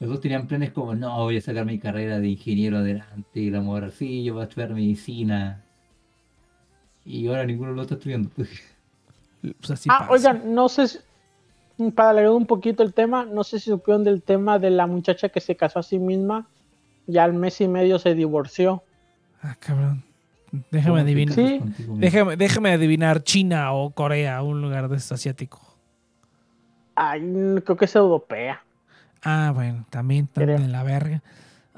los 0.00 0.10
dos 0.10 0.20
tenían 0.20 0.46
planes 0.46 0.72
como, 0.72 0.94
no, 0.94 1.22
voy 1.22 1.36
a 1.36 1.40
sacar 1.40 1.66
mi 1.66 1.78
carrera 1.78 2.18
de 2.18 2.28
ingeniero 2.28 2.78
adelante. 2.78 3.40
Y 3.40 3.50
la 3.50 3.60
morra, 3.60 3.90
sí, 3.90 4.24
yo 4.24 4.34
voy 4.34 4.42
a 4.42 4.44
estudiar 4.44 4.72
medicina. 4.72 5.63
Y 7.04 7.26
ahora 7.28 7.44
ninguno 7.44 7.72
lo 7.72 7.82
está 7.82 7.94
estudiando. 7.94 8.30
Pues 9.60 9.72
así 9.72 9.90
ah, 9.92 9.98
pasa. 9.98 10.10
oigan, 10.10 10.54
no 10.54 10.70
sé 10.70 10.88
si, 10.88 10.98
para 11.94 12.08
alargar 12.08 12.32
un 12.32 12.46
poquito 12.46 12.82
el 12.82 12.94
tema, 12.94 13.26
no 13.26 13.44
sé 13.44 13.58
si 13.58 13.68
supieron 13.68 14.02
del 14.02 14.22
tema 14.22 14.58
de 14.58 14.70
la 14.70 14.86
muchacha 14.86 15.28
que 15.28 15.38
se 15.38 15.54
casó 15.54 15.80
a 15.80 15.82
sí 15.82 15.98
misma 15.98 16.48
y 17.06 17.18
al 17.18 17.34
mes 17.34 17.60
y 17.60 17.68
medio 17.68 17.98
se 17.98 18.14
divorció. 18.14 18.82
Ah, 19.42 19.54
cabrón. 19.60 20.02
Déjame 20.70 21.00
adivinar. 21.00 21.34
Sí. 21.34 21.60
Déjame, 21.96 22.36
déjame 22.36 22.72
adivinar 22.72 23.22
China 23.22 23.72
o 23.74 23.90
Corea, 23.90 24.42
un 24.42 24.62
lugar 24.62 24.88
de 24.88 24.96
este 24.96 25.12
asiático. 25.12 25.60
Ay, 26.94 27.20
creo 27.64 27.76
que 27.76 27.84
es 27.84 27.96
europea. 27.96 28.62
Ah, 29.22 29.52
bueno, 29.54 29.84
también, 29.90 30.26
también 30.28 30.62
en 30.62 30.72
la 30.72 30.84
verga. 30.84 31.22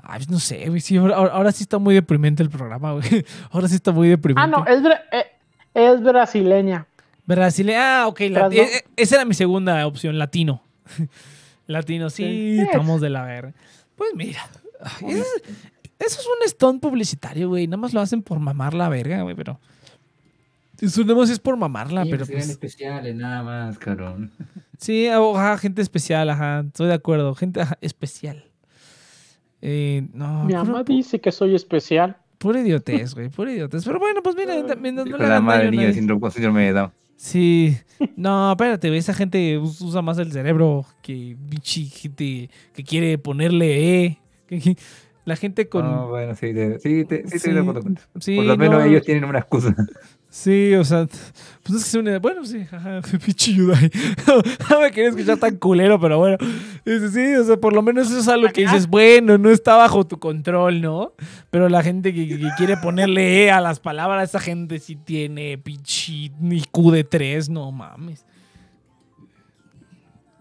Ay, 0.09 0.23
no 0.29 0.39
sé, 0.39 0.69
güey. 0.69 0.81
Sí, 0.81 0.97
ahora, 0.97 1.17
ahora, 1.17 1.53
sí 1.53 1.65
está 1.65 1.79
muy 1.79 1.95
deprimente 1.95 2.43
el 2.43 2.49
programa, 2.49 2.93
güey. 2.93 3.05
Ahora 3.51 3.67
sí 3.67 3.75
está 3.75 3.91
muy 3.91 4.09
deprimente. 4.09 4.57
Ah, 4.57 4.65
no, 4.65 4.65
es, 4.67 4.81
es 5.75 6.03
brasileña. 6.03 6.87
Brasileña. 7.25 8.03
Ah, 8.03 8.07
ok. 8.07 8.21
La, 8.31 8.49
e, 8.53 8.85
esa 8.95 9.17
era 9.17 9.25
mi 9.25 9.35
segunda 9.35 9.85
opción, 9.87 10.17
latino. 10.17 10.63
latino, 11.67 12.09
sí, 12.09 12.57
sí, 12.57 12.61
estamos 12.61 13.01
de 13.01 13.11
la 13.11 13.25
verga. 13.25 13.53
Pues 13.97 14.11
mira. 14.15 14.47
Eso, 15.01 15.09
es, 15.09 15.43
eso 15.99 16.21
es 16.21 16.27
un 16.27 16.49
stunt 16.49 16.81
publicitario, 16.81 17.49
güey. 17.49 17.67
Nada 17.67 17.79
más 17.79 17.93
lo 17.93 18.01
hacen 18.01 18.23
por 18.23 18.39
mamar 18.39 18.75
la 18.75 18.89
verga, 18.89 19.23
güey, 19.23 19.35
pero. 19.35 19.59
Eso 20.81 21.03
nada 21.03 21.15
más 21.15 21.31
es 21.31 21.41
por 21.41 21.57
mamarla, 21.57 22.05
sí, 22.05 22.11
pero. 22.11 22.27
Pues... 22.27 22.49
especiales, 22.49 23.17
nada 23.17 23.43
más, 23.43 23.79
carón. 23.79 24.31
Sí, 24.79 25.09
ajá, 25.09 25.59
gente 25.59 25.83
especial, 25.83 26.31
ajá. 26.31 26.61
Estoy 26.61 26.87
de 26.89 26.95
acuerdo. 26.95 27.35
Gente 27.35 27.63
ajá, 27.63 27.77
especial. 27.81 28.45
Eh, 29.69 30.07
no, 30.13 30.45
Mi 30.45 30.53
mamá 30.53 30.85
dice 30.85 31.21
que 31.21 31.33
soy 31.33 31.57
especial. 31.57 32.17
Pura 32.39 32.61
idiotez, 32.61 33.17
güey, 33.17 33.31
pura 33.31 33.53
idiotez. 33.53 33.85
Pero 33.85 33.99
bueno, 33.99 34.23
pues 34.23 34.37
mira, 34.37 34.55
mientras 34.81 35.09
no 35.09 35.19
la 35.19 35.41
madre 35.41 35.73
niña 35.73 35.93
síndrome 35.93 36.67
de 36.67 36.73
Down. 36.73 36.93
Sí. 37.17 37.77
No, 38.15 38.53
espérate, 38.53 38.97
esa 38.97 39.13
gente 39.13 39.59
usa 39.59 40.03
más 40.03 40.19
el 40.19 40.31
cerebro 40.31 40.85
que 41.03 41.37
bichi 41.37 41.87
gente 41.87 42.49
que 42.75 42.85
quiere 42.85 43.19
ponerle 43.19 44.05
E. 44.05 44.19
La 45.25 45.35
gente 45.35 45.69
con. 45.69 45.85
No, 45.85 46.09
bueno, 46.11 46.37
sí, 46.37 46.55
te, 46.55 46.79
sí, 46.79 47.05
te, 47.05 47.27
sí, 47.27 47.41
sí, 47.41 47.51
te 47.51 48.21
sí, 48.21 48.37
Por 48.37 48.45
lo 48.45 48.57
menos 48.57 48.79
no, 48.79 48.85
ellos 48.85 49.03
tienen 49.03 49.25
una 49.25 49.41
excusa. 49.41 49.75
Sí, 50.37 50.75
o 50.75 50.85
sea, 50.85 51.07
pues 51.63 51.79
es 51.79 51.85
que 51.85 51.91
se 51.91 51.99
une. 51.99 52.19
Bueno, 52.19 52.45
sí, 52.45 52.63
jaja, 52.67 53.01
pinche 53.25 53.55
Yudai. 53.55 53.91
no 54.71 54.81
me 54.83 54.91
quería 54.91 55.09
escuchar 55.09 55.39
tan 55.39 55.57
culero, 55.57 55.99
pero 55.99 56.19
bueno. 56.19 56.37
Sí, 56.85 57.35
o 57.37 57.43
sea, 57.43 57.57
por 57.57 57.73
lo 57.73 57.81
menos 57.81 58.09
eso 58.09 58.19
es 58.19 58.29
algo 58.29 58.47
que 58.49 58.61
dices, 58.61 58.87
bueno, 58.87 59.39
no 59.39 59.49
está 59.49 59.77
bajo 59.77 60.07
tu 60.07 60.19
control, 60.19 60.83
¿no? 60.83 61.15
Pero 61.49 61.71
la 61.71 61.83
gente 61.83 62.13
que, 62.13 62.29
que 62.29 62.51
quiere 62.59 62.77
ponerle 62.77 63.47
E 63.47 63.51
a 63.51 63.63
las 63.63 63.81
palabras, 63.81 64.29
esa 64.29 64.39
gente 64.39 64.79
sí 64.79 64.97
tiene 64.97 65.57
pinche 65.57 66.13
IQ 66.13 66.91
de 66.93 67.05
3, 67.05 67.49
no 67.49 67.73
mames. 67.73 68.27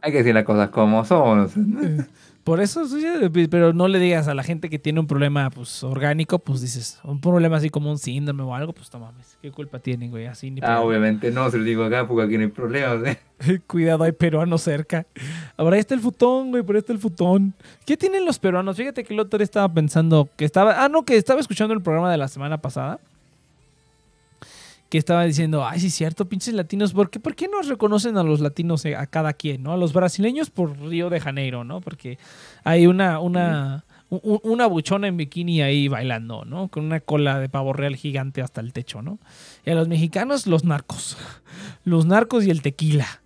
Hay 0.02 0.12
que 0.12 0.18
decir 0.18 0.36
las 0.36 0.44
cosas 0.44 0.72
como 0.72 1.06
son. 1.06 1.50
Por 2.46 2.62
eso, 2.62 2.84
pero 3.50 3.74
no 3.74 3.88
le 3.88 3.98
digas 3.98 4.28
a 4.28 4.36
la 4.36 4.44
gente 4.44 4.70
que 4.70 4.78
tiene 4.78 5.00
un 5.00 5.08
problema 5.08 5.50
pues 5.50 5.84
orgánico, 5.84 6.38
pues 6.38 6.62
dices, 6.62 7.00
un 7.04 7.20
problema 7.20 7.58
así 7.58 7.72
como 7.72 7.90
un 7.90 7.98
síndrome 7.98 8.44
o 8.44 8.54
algo, 8.54 8.72
pues 8.72 8.94
no 8.94 9.00
mames, 9.00 9.36
¿qué 9.42 9.50
culpa 9.50 9.80
tienen, 9.80 10.12
güey? 10.12 10.28
Así 10.28 10.52
ni 10.52 10.62
Ah, 10.62 10.82
obviamente 10.82 11.32
no, 11.32 11.50
se 11.50 11.58
lo 11.58 11.64
digo 11.64 11.84
acá 11.84 12.08
porque 12.08 12.22
aquí 12.22 12.38
no 12.38 12.44
hay 12.44 12.52
problemas, 12.52 13.04
¿eh? 13.08 13.62
Cuidado, 13.68 14.04
hay 14.04 14.12
peruanos 14.12 14.62
cerca. 14.62 15.08
Ahora 15.58 15.78
ahí 15.78 15.80
está 15.80 15.96
el 15.96 16.02
futón, 16.02 16.52
güey, 16.52 16.62
por 16.62 16.76
ahí 16.76 16.82
está 16.82 16.94
el 16.94 17.00
futón. 17.00 17.56
¿Qué 17.84 17.98
tienen 17.98 18.26
los 18.26 18.38
peruanos? 18.38 18.78
Fíjate 18.78 19.04
que 19.04 19.16
el 19.16 19.20
otro 19.22 19.40
día 19.40 19.46
estaba 19.46 19.68
pensando 19.74 20.30
que 20.38 20.46
estaba, 20.46 20.86
ah, 20.86 20.88
no, 20.88 21.04
que 21.04 21.18
estaba 21.18 21.40
escuchando 21.40 21.74
el 21.74 21.82
programa 21.82 22.12
de 22.12 22.18
la 22.18 22.28
semana 22.28 22.62
pasada. 22.62 23.00
Que 24.90 24.98
estaba 24.98 25.24
diciendo, 25.26 25.66
ay, 25.66 25.80
sí, 25.80 25.90
cierto, 25.90 26.30
pinches 26.30 26.54
latinos, 26.54 26.94
¿por 26.94 27.10
qué, 27.10 27.20
¿por 27.20 27.36
qué 27.36 27.48
no 27.48 27.62
reconocen 27.62 28.18
a 28.18 28.24
los 28.24 28.40
latinos 28.40 28.86
a 28.86 29.08
cada 29.08 29.34
quien, 29.34 29.64
no? 29.64 29.74
A 29.74 29.78
los 29.78 29.94
brasileños 29.94 30.50
por 30.52 30.78
Río 30.80 31.10
de 31.10 31.20
Janeiro, 31.20 31.64
¿no? 31.64 31.82
Porque 31.82 32.20
hay 32.64 32.86
una, 32.86 33.20
una, 33.20 33.84
un, 34.10 34.40
una 34.44 34.68
buchona 34.68 35.08
en 35.08 35.18
bikini 35.18 35.62
ahí 35.62 35.88
bailando, 35.88 36.46
¿no? 36.46 36.68
Con 36.68 36.86
una 36.86 37.00
cola 37.00 37.40
de 37.40 37.50
pavo 37.50 37.74
real 37.74 37.96
gigante 37.96 38.42
hasta 38.42 38.62
el 38.62 38.74
techo, 38.74 39.02
¿no? 39.02 39.20
Y 39.66 39.72
a 39.72 39.76
los 39.76 39.88
mexicanos, 39.88 40.48
los 40.48 40.64
narcos. 40.64 41.18
Los 41.84 42.06
narcos 42.06 42.46
y 42.46 42.50
el 42.50 42.62
tequila. 42.62 43.22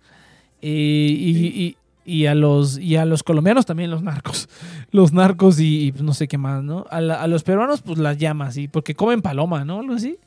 Eh, 0.62 0.68
y, 0.68 1.30
y, 1.46 1.76
y, 2.04 2.26
a 2.26 2.34
los, 2.34 2.78
y 2.78 2.96
a 2.96 3.04
los 3.04 3.22
colombianos 3.22 3.66
también 3.66 3.90
los 3.90 4.02
narcos. 4.02 4.48
Los 4.92 5.12
narcos 5.12 5.58
y, 5.60 5.88
y 5.88 5.92
no 6.02 6.12
sé 6.14 6.28
qué 6.28 6.36
más, 6.36 6.62
¿no? 6.62 6.84
A, 6.90 7.00
la, 7.00 7.22
a, 7.22 7.26
los 7.26 7.42
peruanos, 7.42 7.82
pues 7.82 7.98
las 7.98 8.18
llamas, 8.18 8.56
y 8.56 8.68
porque 8.68 8.94
comen 8.94 9.22
paloma, 9.22 9.64
¿no? 9.64 9.80
Algo 9.80 9.94
así. 9.94 10.18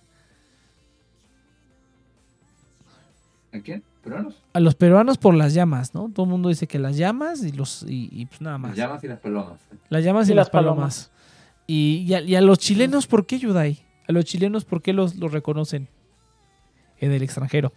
¿A 3.53 3.59
quién? 3.59 3.83
¿Peruanos? 4.03 4.41
A 4.53 4.59
los 4.59 4.75
peruanos 4.75 5.17
por 5.17 5.33
las 5.35 5.53
llamas, 5.53 5.93
¿no? 5.93 6.09
Todo 6.13 6.25
el 6.25 6.31
mundo 6.31 6.49
dice 6.49 6.67
que 6.67 6.79
las 6.79 6.97
llamas 6.97 7.43
y 7.43 7.51
los 7.51 7.83
y, 7.87 8.09
y 8.11 8.25
pues 8.25 8.41
nada 8.41 8.57
más. 8.57 8.71
Las 8.71 8.77
llamas 8.77 9.03
y 9.03 9.07
las 9.07 9.19
palomas. 9.19 9.59
Las 9.89 10.03
llamas 10.03 10.27
y, 10.27 10.31
Y 10.31 10.35
las 10.35 10.47
las 10.47 10.49
palomas. 10.49 11.09
palomas. 11.09 11.11
Y, 11.67 11.97
y 12.07 12.13
a, 12.15 12.21
y 12.21 12.35
a 12.35 12.41
los 12.41 12.57
chilenos, 12.59 13.07
¿por 13.07 13.25
qué 13.25 13.39
Yudai? 13.39 13.79
A 14.07 14.11
los 14.11 14.25
chilenos, 14.25 14.65
¿por 14.65 14.81
qué 14.81 14.91
los, 14.91 15.15
los 15.15 15.31
reconocen 15.31 15.87
en 16.99 17.11
el 17.11 17.21
extranjero? 17.23 17.71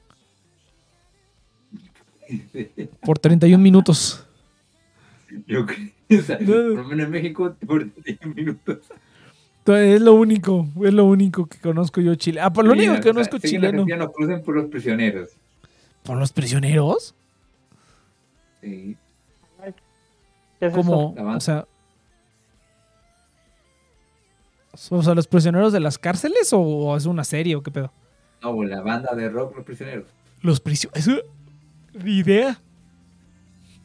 Por 3.02 3.18
31 3.18 3.62
minutos. 3.62 4.26
Yo 5.46 5.66
creo, 5.66 6.20
o 6.20 6.22
sea, 6.22 6.38
por 6.38 6.48
lo 6.48 6.84
menos 6.84 7.06
en 7.06 7.10
México, 7.10 7.54
por 7.66 7.86
10 8.02 8.26
minutos. 8.34 8.78
Entonces, 9.58 9.96
Es 9.96 10.00
lo 10.00 10.14
único, 10.14 10.68
es 10.84 10.94
lo 10.94 11.04
único 11.04 11.46
que 11.46 11.58
conozco 11.58 12.00
yo 12.00 12.14
chile. 12.14 12.40
Ah, 12.40 12.52
por 12.52 12.64
lo 12.64 12.72
único 12.72 12.94
que 12.94 12.98
o 13.00 13.02
sea, 13.02 13.12
conozco 13.12 13.38
que 13.38 13.46
los 13.46 13.50
chileno. 13.50 13.82
argentinos 13.82 13.98
nos 13.98 14.12
conocen 14.12 14.42
por 14.42 14.56
los 14.56 14.66
prisioneros. 14.66 15.30
¿Por 16.06 16.18
los 16.18 16.32
prisioneros? 16.32 17.14
Sí. 18.60 18.96
¿Qué 20.60 20.66
es 20.66 20.74
¿Cómo? 20.74 21.14
O 21.18 21.40
sea. 21.40 21.66
O 24.90 25.02
sea, 25.02 25.14
¿los 25.14 25.26
prisioneros 25.26 25.72
de 25.72 25.80
las 25.80 25.98
cárceles 25.98 26.52
o, 26.52 26.60
o 26.60 26.96
es 26.96 27.06
una 27.06 27.24
serie 27.24 27.56
o 27.56 27.62
qué 27.62 27.70
pedo? 27.70 27.92
No, 28.42 28.62
la 28.62 28.82
banda 28.82 29.14
de 29.14 29.28
rock, 29.28 29.56
los 29.56 29.64
prisioneros. 29.64 30.06
Los 30.42 30.60
prisioneros. 30.60 31.06
Eso. 31.06 31.22
Ni 31.94 32.18
idea. 32.18 32.60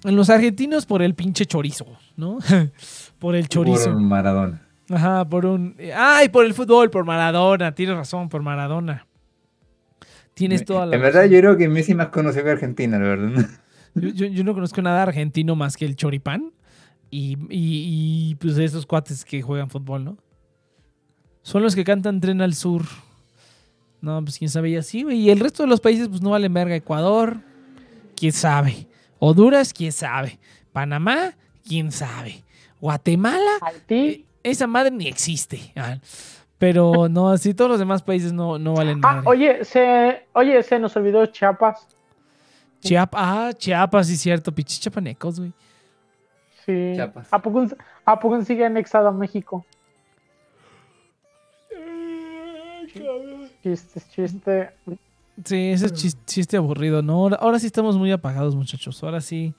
En 0.04 0.16
los 0.16 0.30
argentinos 0.30 0.86
por 0.86 1.02
el 1.02 1.16
pinche 1.16 1.46
chorizo, 1.46 1.86
¿no? 2.18 2.40
por 3.20 3.36
el 3.36 3.48
chorizo. 3.48 3.92
Por 3.92 4.02
Maradona. 4.02 4.68
Ajá, 4.90 5.26
por 5.26 5.46
un. 5.46 5.76
Ay, 5.96 6.30
por 6.30 6.46
el 6.46 6.54
fútbol, 6.54 6.90
por 6.90 7.06
Maradona. 7.06 7.74
Tienes 7.74 7.96
razón, 7.96 8.30
por 8.30 8.42
Maradona. 8.42 9.08
Tienes 10.34 10.64
toda 10.66 10.86
la. 10.86 10.96
En 10.96 11.02
verdad, 11.02 11.22
razón. 11.22 11.32
yo 11.34 11.40
creo 11.40 11.58
que 11.58 11.68
Messi 11.70 11.94
más 11.94 12.08
conoce 12.10 12.44
que 12.44 12.50
Argentina, 12.50 12.98
la 12.98 13.08
verdad. 13.08 13.50
Yo, 13.96 14.08
yo- 14.08 14.28
yo 14.28 14.44
no 14.46 14.54
conozco 14.54 14.82
nada 14.82 15.04
argentino 15.04 15.54
más 15.58 15.76
que 15.76 15.84
el 15.84 15.98
choripán 15.98 16.54
y, 17.10 17.34
y- 17.50 18.30
y, 18.30 18.36
pues 18.36 18.58
esos 18.58 18.86
cuates 18.86 19.26
que 19.26 19.42
juegan 19.42 19.70
fútbol, 19.70 20.06
¿no? 20.06 20.18
Son 21.42 21.62
los 21.62 21.76
que 21.76 21.84
cantan 21.84 22.22
Tren 22.22 22.40
al 22.42 22.54
Sur. 22.54 22.84
No, 24.00 24.24
pues 24.24 24.38
quién 24.38 24.50
sabe, 24.50 24.70
y 24.70 24.78
así, 24.78 25.04
güey. 25.04 25.20
Y 25.20 25.30
el 25.30 25.42
resto 25.42 25.64
de 25.64 25.70
los 25.70 25.82
países, 25.82 26.08
pues 26.08 26.22
no 26.22 26.30
valen 26.30 26.54
verga. 26.54 26.74
Ecuador, 26.74 27.42
quién 28.16 28.32
sabe. 28.32 28.88
Honduras, 29.20 29.74
quién 29.74 29.92
sabe. 29.92 30.40
Panamá, 30.72 31.36
quién 31.68 31.92
sabe. 31.92 32.46
Guatemala, 32.80 33.52
Haití. 33.62 34.26
esa 34.42 34.68
madre 34.68 34.92
ni 34.92 35.08
existe. 35.08 35.74
Ah, 35.76 35.98
Pero 36.62 37.10
no, 37.10 37.30
así 37.30 37.56
todos 37.56 37.72
los 37.72 37.80
demás 37.80 38.04
países 38.04 38.32
no, 38.34 38.60
no 38.60 38.76
valen 38.76 39.00
Ah, 39.04 39.16
madre. 39.16 39.22
oye, 39.28 39.66
se, 39.66 40.28
oye, 40.34 40.62
se 40.62 40.78
nos 40.78 40.96
olvidó 40.96 41.26
Chiapas. 41.26 41.88
Chiapas, 42.82 43.22
ah, 43.24 43.52
Chiapas, 43.58 44.06
sí, 44.06 44.16
cierto. 44.16 44.52
Pichis 44.52 44.80
chapanecos, 44.80 45.40
güey. 45.40 45.52
Sí. 46.64 46.92
Chiapas. 46.94 47.28
¿A 47.32 47.40
poco, 47.42 47.66
¿A 48.06 48.20
poco 48.20 48.40
sigue 48.46 48.64
anexado 48.64 49.08
a 49.08 49.12
México? 49.12 49.66
Chiste, 53.64 54.02
chiste. 54.14 54.70
Sí, 55.46 55.72
ese 55.72 55.86
es 55.88 55.94
chis- 55.94 56.18
chiste 56.26 56.58
aburrido, 56.58 57.02
¿no? 57.02 57.14
Ahora, 57.14 57.38
ahora 57.38 57.60
sí 57.60 57.66
estamos 57.66 57.98
muy 57.98 58.12
apagados, 58.12 58.56
muchachos. 58.56 59.02
Ahora 59.04 59.22
sí 59.22 59.54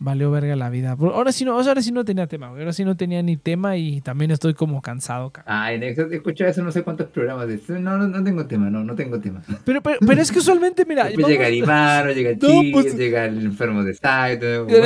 valió 0.00 0.30
verga 0.30 0.56
la 0.56 0.68
vida. 0.70 0.96
Ahora 0.98 1.30
sí 1.30 1.44
no, 1.44 1.52
ahora 1.60 1.80
sí 1.82 1.92
no 1.92 2.04
tenía 2.04 2.26
tema, 2.26 2.48
güey. 2.48 2.62
Ahora 2.62 2.72
sí 2.72 2.84
no 2.84 2.96
tenía 2.96 3.22
ni 3.22 3.36
tema 3.36 3.76
y 3.76 4.00
también 4.00 4.32
estoy 4.32 4.54
como 4.54 4.82
cansado, 4.82 5.30
cabrón. 5.30 5.54
Ay, 5.54 5.80
escuchado 6.10 6.50
eso 6.50 6.62
no 6.62 6.72
sé 6.72 6.82
cuántos 6.82 7.08
programas. 7.08 7.46
De... 7.46 7.60
No, 7.78 7.96
no, 7.98 8.08
no 8.08 8.24
tengo 8.24 8.46
tema, 8.46 8.68
no, 8.70 8.82
no 8.82 8.94
tengo 8.96 9.20
tema. 9.20 9.42
Pero, 9.64 9.80
pero, 9.82 9.98
pero 10.04 10.20
es 10.20 10.32
que 10.32 10.40
usualmente, 10.40 10.84
mira. 10.84 11.04
Después 11.04 11.22
vamos- 11.22 11.30
llega 11.30 11.46
Arimaro, 11.46 12.12
llega 12.14 12.30
No, 12.32 12.48
Chile, 12.48 12.70
pues- 12.72 12.96
llega 12.96 13.26
el 13.26 13.44
enfermo 13.46 13.84
de 13.84 13.94
Saito. 13.94 14.66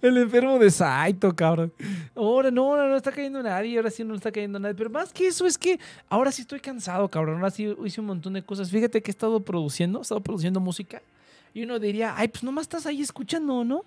El 0.00 0.16
enfermo 0.16 0.56
de 0.60 0.70
Saito, 0.70 1.34
cabrón. 1.34 1.72
Ahora 2.14 2.52
no, 2.52 2.76
no, 2.76 2.88
no 2.88 2.96
está 2.96 3.10
cayendo 3.10 3.42
nadie, 3.42 3.76
ahora 3.76 3.90
sí 3.90 4.04
no 4.04 4.14
está 4.14 4.30
cayendo 4.30 4.60
nadie. 4.60 4.76
Pero 4.76 4.88
más 4.90 5.12
que 5.12 5.26
eso 5.26 5.44
es 5.46 5.58
que 5.58 5.80
ahora 6.08 6.30
sí 6.30 6.42
estoy 6.42 6.60
cansado, 6.60 7.08
cabrón. 7.08 7.36
Ahora 7.38 7.50
sí 7.50 7.74
hice 7.84 8.00
un 8.00 8.06
montón 8.06 8.34
de 8.34 8.42
cosas. 8.42 8.70
Fíjate 8.70 9.02
que 9.02 9.10
he 9.10 9.12
estado 9.12 9.40
produciendo, 9.40 9.98
he 9.98 10.02
estado 10.02 10.20
produciendo 10.20 10.60
música. 10.60 11.02
Y 11.54 11.62
uno 11.64 11.78
diría, 11.78 12.14
ay, 12.16 12.28
pues 12.28 12.42
nomás 12.44 12.62
estás 12.62 12.86
ahí 12.86 13.00
escuchando, 13.02 13.64
¿no? 13.64 13.82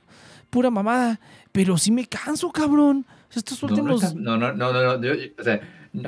Pura 0.50 0.70
mamada. 0.70 1.20
Pero 1.52 1.78
sí 1.78 1.92
me 1.92 2.06
canso, 2.08 2.52
cabrón. 2.52 3.06
Estos 3.34 3.62
No, 3.64 3.70
no, 3.70 3.74
últimos... 3.76 4.16
no, 4.16 4.38
no, 4.38 4.54
no, 4.54 4.74
no, 4.74 4.84
no, 4.98 5.02
yo- 5.02 5.14
yo- 5.16 5.32
o 5.40 5.44
sea, 5.44 5.62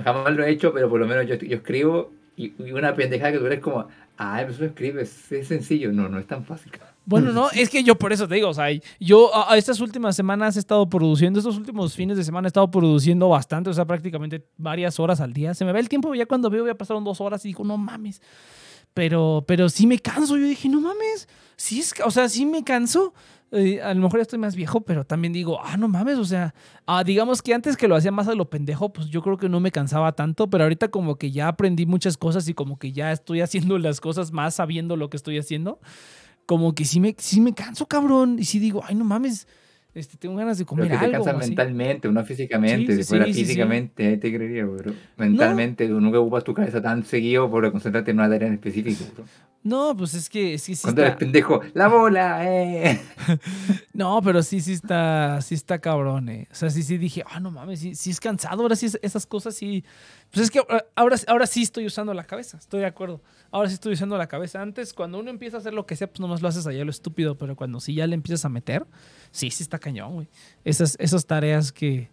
jamás 0.03 0.33
lo 0.33 0.43
he 0.43 0.49
hecho, 0.51 0.73
pero 0.73 0.89
por 0.89 0.99
lo 0.99 1.07
menos 1.07 1.25
yo, 1.27 1.35
yo 1.35 1.57
escribo 1.57 2.11
y, 2.35 2.53
y 2.61 2.71
una 2.71 2.93
pendejada 2.95 3.31
que 3.31 3.39
tú 3.39 3.45
eres 3.45 3.59
como, 3.59 3.87
ay, 4.17 4.45
pues 4.45 4.59
lo 4.59 4.65
escribes, 4.65 5.31
es 5.31 5.47
sencillo. 5.47 5.91
No, 5.93 6.09
no 6.09 6.19
es 6.19 6.27
tan 6.27 6.43
fácil. 6.43 6.71
Bueno, 7.05 7.31
no, 7.33 7.49
es 7.51 7.69
que 7.69 7.83
yo 7.83 7.95
por 7.95 8.11
eso 8.11 8.27
te 8.27 8.35
digo, 8.35 8.49
o 8.49 8.53
sea, 8.53 8.67
yo 8.99 9.33
a, 9.33 9.53
a 9.53 9.57
estas 9.57 9.79
últimas 9.79 10.15
semanas 10.15 10.55
he 10.57 10.59
estado 10.59 10.89
produciendo, 10.89 11.39
estos 11.39 11.57
últimos 11.57 11.93
fines 11.95 12.17
de 12.17 12.23
semana 12.23 12.47
he 12.47 12.49
estado 12.49 12.69
produciendo 12.71 13.29
bastante, 13.29 13.69
o 13.69 13.73
sea, 13.73 13.85
prácticamente 13.85 14.43
varias 14.57 14.99
horas 14.99 15.21
al 15.21 15.31
día. 15.33 15.53
Se 15.53 15.63
me 15.63 15.71
va 15.71 15.79
el 15.79 15.87
tiempo 15.89 16.13
ya 16.15 16.25
cuando 16.25 16.49
veo, 16.49 16.65
ya 16.67 16.75
pasaron 16.75 17.03
dos 17.03 17.21
horas 17.21 17.43
y 17.45 17.49
digo, 17.49 17.63
no 17.63 17.77
mames. 17.77 18.21
Pero, 18.93 19.43
pero 19.47 19.69
sí 19.69 19.87
me 19.87 19.99
canso. 19.99 20.37
Yo 20.37 20.45
dije, 20.45 20.69
no 20.69 20.81
mames, 20.81 21.27
sí 21.55 21.79
es, 21.79 21.93
o 22.03 22.11
sea, 22.11 22.29
sí 22.29 22.45
me 22.45 22.63
canso. 22.63 23.13
Eh, 23.51 23.81
a 23.81 23.93
lo 23.93 24.01
mejor 24.01 24.19
ya 24.19 24.23
estoy 24.23 24.39
más 24.39 24.55
viejo, 24.55 24.81
pero 24.81 25.05
también 25.05 25.31
digo, 25.31 25.59
ah, 25.63 25.77
no 25.77 25.87
mames, 25.87 26.17
o 26.17 26.25
sea, 26.25 26.55
ah, 26.87 27.03
digamos 27.03 27.43
que 27.43 27.53
antes 27.53 27.77
que 27.77 27.87
lo 27.87 27.95
hacía 27.95 28.11
más 28.11 28.27
a 28.27 28.33
lo 28.33 28.49
pendejo, 28.49 28.91
pues 28.91 29.09
yo 29.09 29.21
creo 29.21 29.37
que 29.37 29.47
no 29.47 29.59
me 29.59 29.71
cansaba 29.71 30.13
tanto, 30.13 30.49
pero 30.49 30.63
ahorita 30.63 30.87
como 30.87 31.17
que 31.17 31.29
ya 31.29 31.49
aprendí 31.49 31.85
muchas 31.85 32.17
cosas 32.17 32.47
y 32.47 32.55
como 32.55 32.79
que 32.79 32.93
ya 32.93 33.11
estoy 33.11 33.41
haciendo 33.41 33.77
las 33.77 34.01
cosas 34.01 34.31
más 34.31 34.55
sabiendo 34.55 34.97
lo 34.97 35.11
que 35.11 35.17
estoy 35.17 35.37
haciendo 35.37 35.79
como 36.45 36.75
que 36.75 36.85
sí 36.85 36.99
me, 36.99 37.15
sí 37.17 37.41
me 37.41 37.53
canso, 37.53 37.87
cabrón. 37.87 38.37
Y 38.39 38.45
sí 38.45 38.59
digo, 38.59 38.81
ay, 38.85 38.95
no 38.95 39.05
mames, 39.05 39.47
este, 39.93 40.17
tengo 40.17 40.35
ganas 40.35 40.57
de 40.57 40.65
Pero 40.75 40.87
comer 40.87 40.89
que 40.89 40.97
te 40.97 41.05
algo. 41.05 41.23
así. 41.39 41.49
mentalmente, 41.49 42.07
no 42.11 42.23
físicamente. 42.25 42.93
Sí, 42.93 42.97
si 42.97 43.03
sí, 43.03 43.09
fuera 43.09 43.27
sí, 43.27 43.33
sí, 43.33 43.45
sí. 43.45 43.45
físicamente, 43.45 44.07
ahí 44.07 44.17
te 44.17 44.33
creería, 44.33 44.65
pero 44.77 44.99
mentalmente 45.17 45.87
tú 45.87 45.99
nunca 46.01 46.19
ocupas 46.19 46.43
tu 46.43 46.53
cabeza 46.53 46.81
tan 46.81 47.03
seguido 47.05 47.49
por 47.49 47.69
concentrarte 47.71 48.11
en 48.11 48.19
una 48.19 48.29
tarea 48.29 48.47
en 48.47 48.55
específico. 48.55 49.11
bro. 49.13 49.29
No, 49.63 49.95
pues 49.95 50.13
es 50.13 50.29
que 50.29 50.57
sí, 50.57 50.75
sí 50.75 50.81
Cuando 50.83 51.01
eres 51.01 51.13
está. 51.13 51.19
pendejo, 51.19 51.61
la 51.73 51.87
bola, 51.87 52.41
eh. 52.51 53.01
No, 53.93 54.21
pero 54.21 54.43
sí, 54.43 54.59
sí 54.59 54.73
está, 54.73 55.39
sí 55.41 55.55
está 55.55 55.79
cabrón, 55.79 56.27
eh. 56.29 56.47
O 56.51 56.55
sea, 56.55 56.69
sí, 56.69 56.83
sí 56.83 56.97
dije, 56.97 57.23
ah, 57.31 57.39
no 57.39 57.49
mames, 57.51 57.79
sí, 57.79 57.95
sí 57.95 58.09
es 58.09 58.19
cansado. 58.19 58.61
Ahora 58.63 58.75
sí, 58.75 58.87
es- 58.87 58.99
esas 59.01 59.25
cosas 59.25 59.55
sí. 59.55 59.85
Pues 60.31 60.45
es 60.45 60.51
que 60.51 60.59
ahora, 60.59 60.85
ahora, 60.95 61.15
ahora 61.27 61.47
sí 61.47 61.61
estoy 61.61 61.85
usando 61.85 62.13
la 62.13 62.25
cabeza, 62.25 62.57
estoy 62.57 62.81
de 62.81 62.87
acuerdo. 62.87 63.21
Ahora 63.51 63.69
sí 63.69 63.75
estoy 63.75 63.93
usando 63.93 64.17
la 64.17 64.27
cabeza. 64.27 64.61
Antes, 64.61 64.93
cuando 64.93 65.19
uno 65.19 65.29
empieza 65.29 65.57
a 65.57 65.59
hacer 65.61 65.73
lo 65.73 65.85
que 65.85 65.95
sea, 65.95 66.07
pues 66.07 66.19
nomás 66.19 66.41
lo 66.41 66.49
haces 66.49 66.67
allá 66.67 66.83
lo 66.83 66.91
estúpido, 66.91 67.37
pero 67.37 67.55
cuando 67.55 67.79
sí 67.79 67.93
ya 67.95 68.05
le 68.07 68.15
empiezas 68.15 68.43
a 68.43 68.49
meter, 68.49 68.85
sí, 69.31 69.49
sí 69.49 69.63
está 69.63 69.79
cañón, 69.79 70.13
güey. 70.13 70.27
Esas, 70.65 70.97
esas 70.99 71.25
tareas 71.25 71.71
que, 71.71 72.09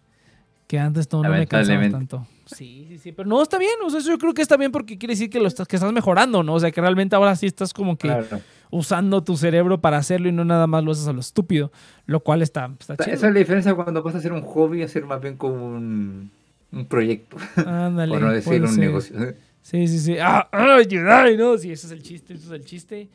que 0.67 0.79
antes 0.79 1.11
no, 1.11 1.21
no 1.23 1.29
me 1.29 1.47
cansaban 1.47 1.91
tanto. 1.91 2.27
Sí, 2.55 2.85
sí, 2.89 2.97
sí, 2.97 3.11
pero 3.11 3.27
no, 3.29 3.41
está 3.41 3.57
bien, 3.57 3.71
o 3.85 3.89
sea, 3.89 3.99
yo 4.01 4.17
creo 4.17 4.33
que 4.33 4.41
está 4.41 4.57
bien 4.57 4.71
porque 4.71 4.97
quiere 4.97 5.13
decir 5.13 5.29
que, 5.29 5.39
lo 5.39 5.47
estás, 5.47 5.67
que 5.67 5.75
estás 5.75 5.91
mejorando, 5.93 6.43
¿no? 6.43 6.53
O 6.55 6.59
sea, 6.59 6.71
que 6.71 6.81
realmente 6.81 7.15
ahora 7.15 7.35
sí 7.35 7.45
estás 7.45 7.73
como 7.73 7.97
que 7.97 8.07
Claro. 8.07 8.41
usando 8.69 9.23
tu 9.23 9.37
cerebro 9.37 9.79
para 9.81 9.97
hacerlo 9.97 10.29
y 10.29 10.31
no 10.31 10.45
nada 10.45 10.67
más 10.67 10.83
lo 10.83 10.91
haces 10.91 11.07
a 11.07 11.13
lo 11.13 11.19
estúpido, 11.21 11.71
lo 12.05 12.19
cual 12.21 12.41
está, 12.41 12.71
está 12.79 12.93
Esa 12.95 13.03
chido. 13.03 13.15
es 13.15 13.21
la 13.21 13.31
diferencia 13.31 13.73
cuando 13.75 14.01
vas 14.03 14.15
a 14.15 14.17
hacer 14.19 14.33
un 14.33 14.41
hobby, 14.41 14.81
hacer 14.83 15.05
más 15.05 15.21
bien 15.21 15.37
como 15.37 15.55
un, 15.75 16.31
un 16.71 16.85
proyecto, 16.85 17.37
Ándale, 17.65 18.11
por 18.13 18.21
no 18.21 18.31
decir 18.31 18.61
un 18.61 18.67
ser. 18.69 18.79
negocio. 18.79 19.15
Sí, 19.61 19.87
sí, 19.87 19.99
sí. 19.99 20.17
Ah, 20.19 20.49
ah, 20.51 20.75
ayudar, 20.75 21.31
¿no? 21.37 21.57
Sí, 21.57 21.71
ese 21.71 21.85
es 21.87 21.93
el 21.93 22.01
chiste, 22.01 22.33
ese 22.33 22.45
es 22.45 22.51
el 22.51 22.65
chiste. 22.65 23.09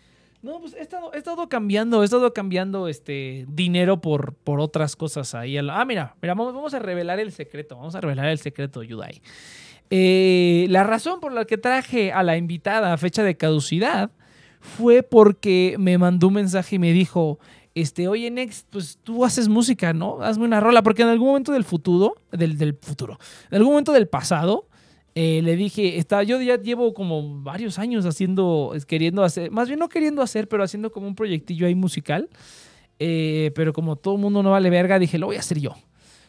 No, 0.47 0.61
pues 0.61 0.74
he 0.74 0.80
estado, 0.80 1.12
he 1.12 1.18
estado 1.18 1.49
cambiando, 1.49 2.03
he 2.03 2.05
estado 2.05 2.32
cambiando 2.32 2.86
este 2.86 3.47
dinero 3.49 4.01
por, 4.01 4.34
por 4.34 4.61
otras 4.61 4.94
cosas 4.94 5.34
ahí. 5.34 5.59
Ah, 5.59 5.84
mira, 5.84 6.14
mira, 6.22 6.34
vamos, 6.34 6.72
a 6.72 6.78
revelar 6.78 7.18
el 7.18 7.32
secreto, 7.32 7.74
vamos 7.74 7.97
a 7.97 8.01
revelar 8.01 8.26
el 8.26 8.38
secreto, 8.38 8.84
Yudai. 8.84 9.20
Eh, 9.90 10.66
la 10.68 10.84
razón 10.84 11.18
por 11.18 11.32
la 11.32 11.47
que 11.47 11.59
traje 11.59 12.12
a 12.12 12.22
la 12.22 12.36
invitada 12.36 12.92
a 12.92 12.97
fecha 12.97 13.24
de 13.24 13.36
caducidad 13.36 14.12
fue 14.61 15.03
porque 15.03 15.74
me 15.80 15.99
mandó 15.99 16.28
un 16.28 16.34
mensaje 16.34 16.76
y 16.76 16.78
me 16.78 16.92
dijo, 16.92 17.40
este, 17.74 18.07
oye, 18.07 18.30
Next, 18.30 18.68
pues 18.70 19.01
tú 19.03 19.24
haces 19.24 19.49
música, 19.49 19.94
¿no? 19.94 20.22
Hazme 20.22 20.44
una 20.44 20.61
rola, 20.61 20.84
porque 20.84 21.03
en 21.03 21.09
algún 21.09 21.26
momento 21.26 21.51
del 21.51 21.64
futuro, 21.64 22.14
del, 22.30 22.57
del 22.57 22.74
futuro, 22.80 23.18
en 23.51 23.57
algún 23.57 23.72
momento 23.72 23.90
del 23.90 24.07
pasado, 24.07 24.68
eh, 25.19 25.41
le 25.43 25.57
dije, 25.57 25.97
está, 25.97 26.23
yo 26.25 26.43
ya 26.43 26.61
llevo 26.61 26.93
como 26.93 27.41
varios 27.43 27.79
años 27.79 28.05
haciendo, 28.05 28.75
queriendo 28.87 29.25
hacer, 29.25 29.51
más 29.51 29.67
bien 29.67 29.81
no 29.81 29.89
queriendo 29.89 30.21
hacer, 30.21 30.47
pero 30.47 30.62
haciendo 30.62 30.93
como 30.93 31.09
un 31.09 31.14
proyectillo 31.14 31.67
ahí 31.67 31.75
musical. 31.75 32.29
Eh, 32.99 33.51
pero 33.55 33.73
como 33.73 33.97
todo 33.97 34.17
el 34.17 34.21
mundo 34.21 34.43
no 34.43 34.51
vale 34.51 34.69
verga, 34.69 34.99
dije, 34.99 35.17
lo 35.17 35.25
voy 35.25 35.37
a 35.37 35.39
hacer 35.41 35.59
yo. 35.59 35.75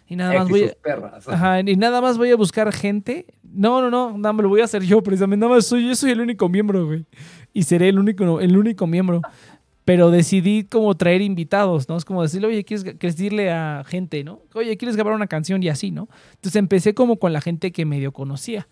Y 0.08 0.16
nada 0.16 0.34
más 0.36 0.48
voy 0.48 0.72
a. 0.72 1.34
Ajá, 1.34 1.60
y 1.60 1.76
nada 1.76 2.00
más 2.00 2.18
voy 2.18 2.32
a 2.32 2.38
buscar 2.38 2.72
gente. 2.72 3.26
No, 3.44 3.82
no, 3.82 3.90
no, 3.90 4.18
nada, 4.18 4.32
me 4.32 4.42
lo 4.42 4.48
voy 4.48 4.62
a 4.62 4.64
hacer 4.64 4.82
yo, 4.84 5.04
precisamente. 5.04 5.46
Nada 5.46 5.56
más 5.56 5.66
soy, 5.66 5.86
yo 5.86 5.94
soy 5.94 6.12
el 6.12 6.22
único 6.22 6.48
miembro, 6.48 6.86
güey. 6.86 7.04
Y 7.54 7.64
seré 7.64 7.90
el 7.90 8.00
único, 8.00 8.40
el 8.40 8.56
único 8.56 8.88
miembro. 8.88 9.22
Pero 9.84 10.12
decidí 10.12 10.64
como 10.64 10.96
traer 10.96 11.22
invitados, 11.22 11.90
¿no? 11.90 11.98
Es 11.98 12.06
como 12.06 12.24
decirle, 12.24 12.48
oye, 12.48 12.64
¿quieres, 12.64 12.86
quieres 12.86 13.18
decirle 13.18 13.52
a 13.52 13.84
gente, 13.86 14.24
¿no? 14.24 14.44
Oye, 14.54 14.78
¿quieres 14.78 14.96
grabar 14.96 15.14
una 15.14 15.28
canción? 15.28 15.62
Y 15.62 15.68
así, 15.68 15.92
¿no? 15.92 16.08
Entonces 16.36 16.56
empecé 16.56 16.94
como 16.94 17.18
con 17.20 17.34
la 17.34 17.42
gente 17.42 17.74
que 17.74 17.84
medio 17.84 18.14
conocía. 18.14 18.70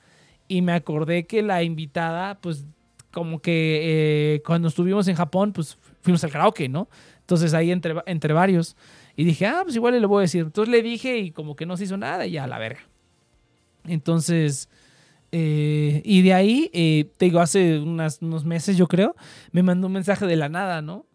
Y 0.48 0.62
me 0.62 0.74
acordé 0.74 1.26
que 1.26 1.42
la 1.42 1.64
invitada, 1.64 2.40
pues, 2.40 2.66
como 3.12 3.40
que 3.40 4.36
eh, 4.36 4.42
cuando 4.46 4.68
estuvimos 4.68 5.08
en 5.08 5.16
Japón, 5.16 5.54
pues 5.54 5.78
fuimos 6.02 6.24
al 6.24 6.32
karaoke, 6.32 6.68
¿no? 6.68 6.90
Entonces 7.22 7.54
ahí 7.54 7.72
entre, 7.72 7.96
entre 8.06 8.34
varios. 8.34 8.76
Y 9.16 9.24
dije, 9.24 9.48
ah, 9.48 9.62
pues 9.64 9.76
igual 9.76 10.00
le 10.00 10.06
voy 10.06 10.20
a 10.20 10.22
decir. 10.22 10.44
Entonces 10.44 10.72
le 10.72 10.82
dije 10.82 11.18
y 11.18 11.32
como 11.32 11.56
que 11.56 11.66
no 11.66 11.78
se 11.78 11.86
hizo 11.86 11.98
nada 11.98 12.26
y 12.26 12.32
ya, 12.32 12.46
la 12.46 12.60
verga. 12.60 12.82
Entonces, 13.86 14.70
eh, 15.32 16.02
y 16.04 16.22
de 16.22 16.34
ahí, 16.34 16.70
eh, 16.74 17.10
te 17.18 17.26
digo, 17.26 17.40
hace 17.40 17.80
unos 17.80 18.46
meses 18.46 18.78
yo 18.78 18.88
creo, 18.88 19.16
me 19.52 19.64
mandó 19.64 19.88
un 19.88 19.94
mensaje 19.94 20.26
de 20.26 20.36
la 20.36 20.50
nada, 20.50 20.82
¿no? 20.82 21.06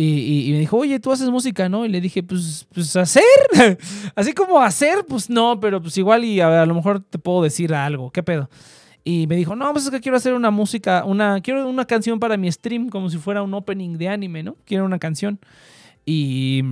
Y, 0.00 0.52
me 0.52 0.60
dijo, 0.60 0.76
oye, 0.76 1.00
tú 1.00 1.10
haces 1.10 1.28
música, 1.28 1.68
¿no? 1.68 1.84
Y 1.84 1.88
le 1.88 2.00
dije, 2.00 2.22
pues, 2.22 2.68
pues 2.72 2.94
hacer. 2.94 3.24
Así 4.14 4.32
como 4.32 4.60
hacer, 4.60 5.04
pues 5.08 5.28
no, 5.28 5.58
pero 5.58 5.82
pues 5.82 5.98
igual 5.98 6.24
y 6.24 6.40
a, 6.40 6.62
a, 6.62 6.66
lo 6.66 6.74
mejor 6.74 7.00
te 7.00 7.18
puedo 7.18 7.42
decir 7.42 7.74
algo. 7.74 8.12
¿Qué 8.12 8.22
pedo? 8.22 8.48
Y 9.02 9.26
me 9.26 9.34
dijo, 9.34 9.56
no, 9.56 9.72
pues 9.72 9.86
es 9.86 9.90
que 9.90 10.00
quiero 10.00 10.16
hacer 10.16 10.34
una 10.34 10.52
música, 10.52 11.04
una, 11.04 11.40
quiero 11.40 11.68
una 11.68 11.84
canción 11.84 12.20
para 12.20 12.36
mi 12.36 12.50
stream, 12.52 12.90
como 12.90 13.10
si 13.10 13.18
fuera 13.18 13.42
un 13.42 13.52
opening 13.54 13.98
de 13.98 14.08
anime, 14.08 14.44
¿no? 14.44 14.56
Quiero 14.64 14.84
una 14.84 15.00
canción. 15.00 15.40
Y, 16.06 16.62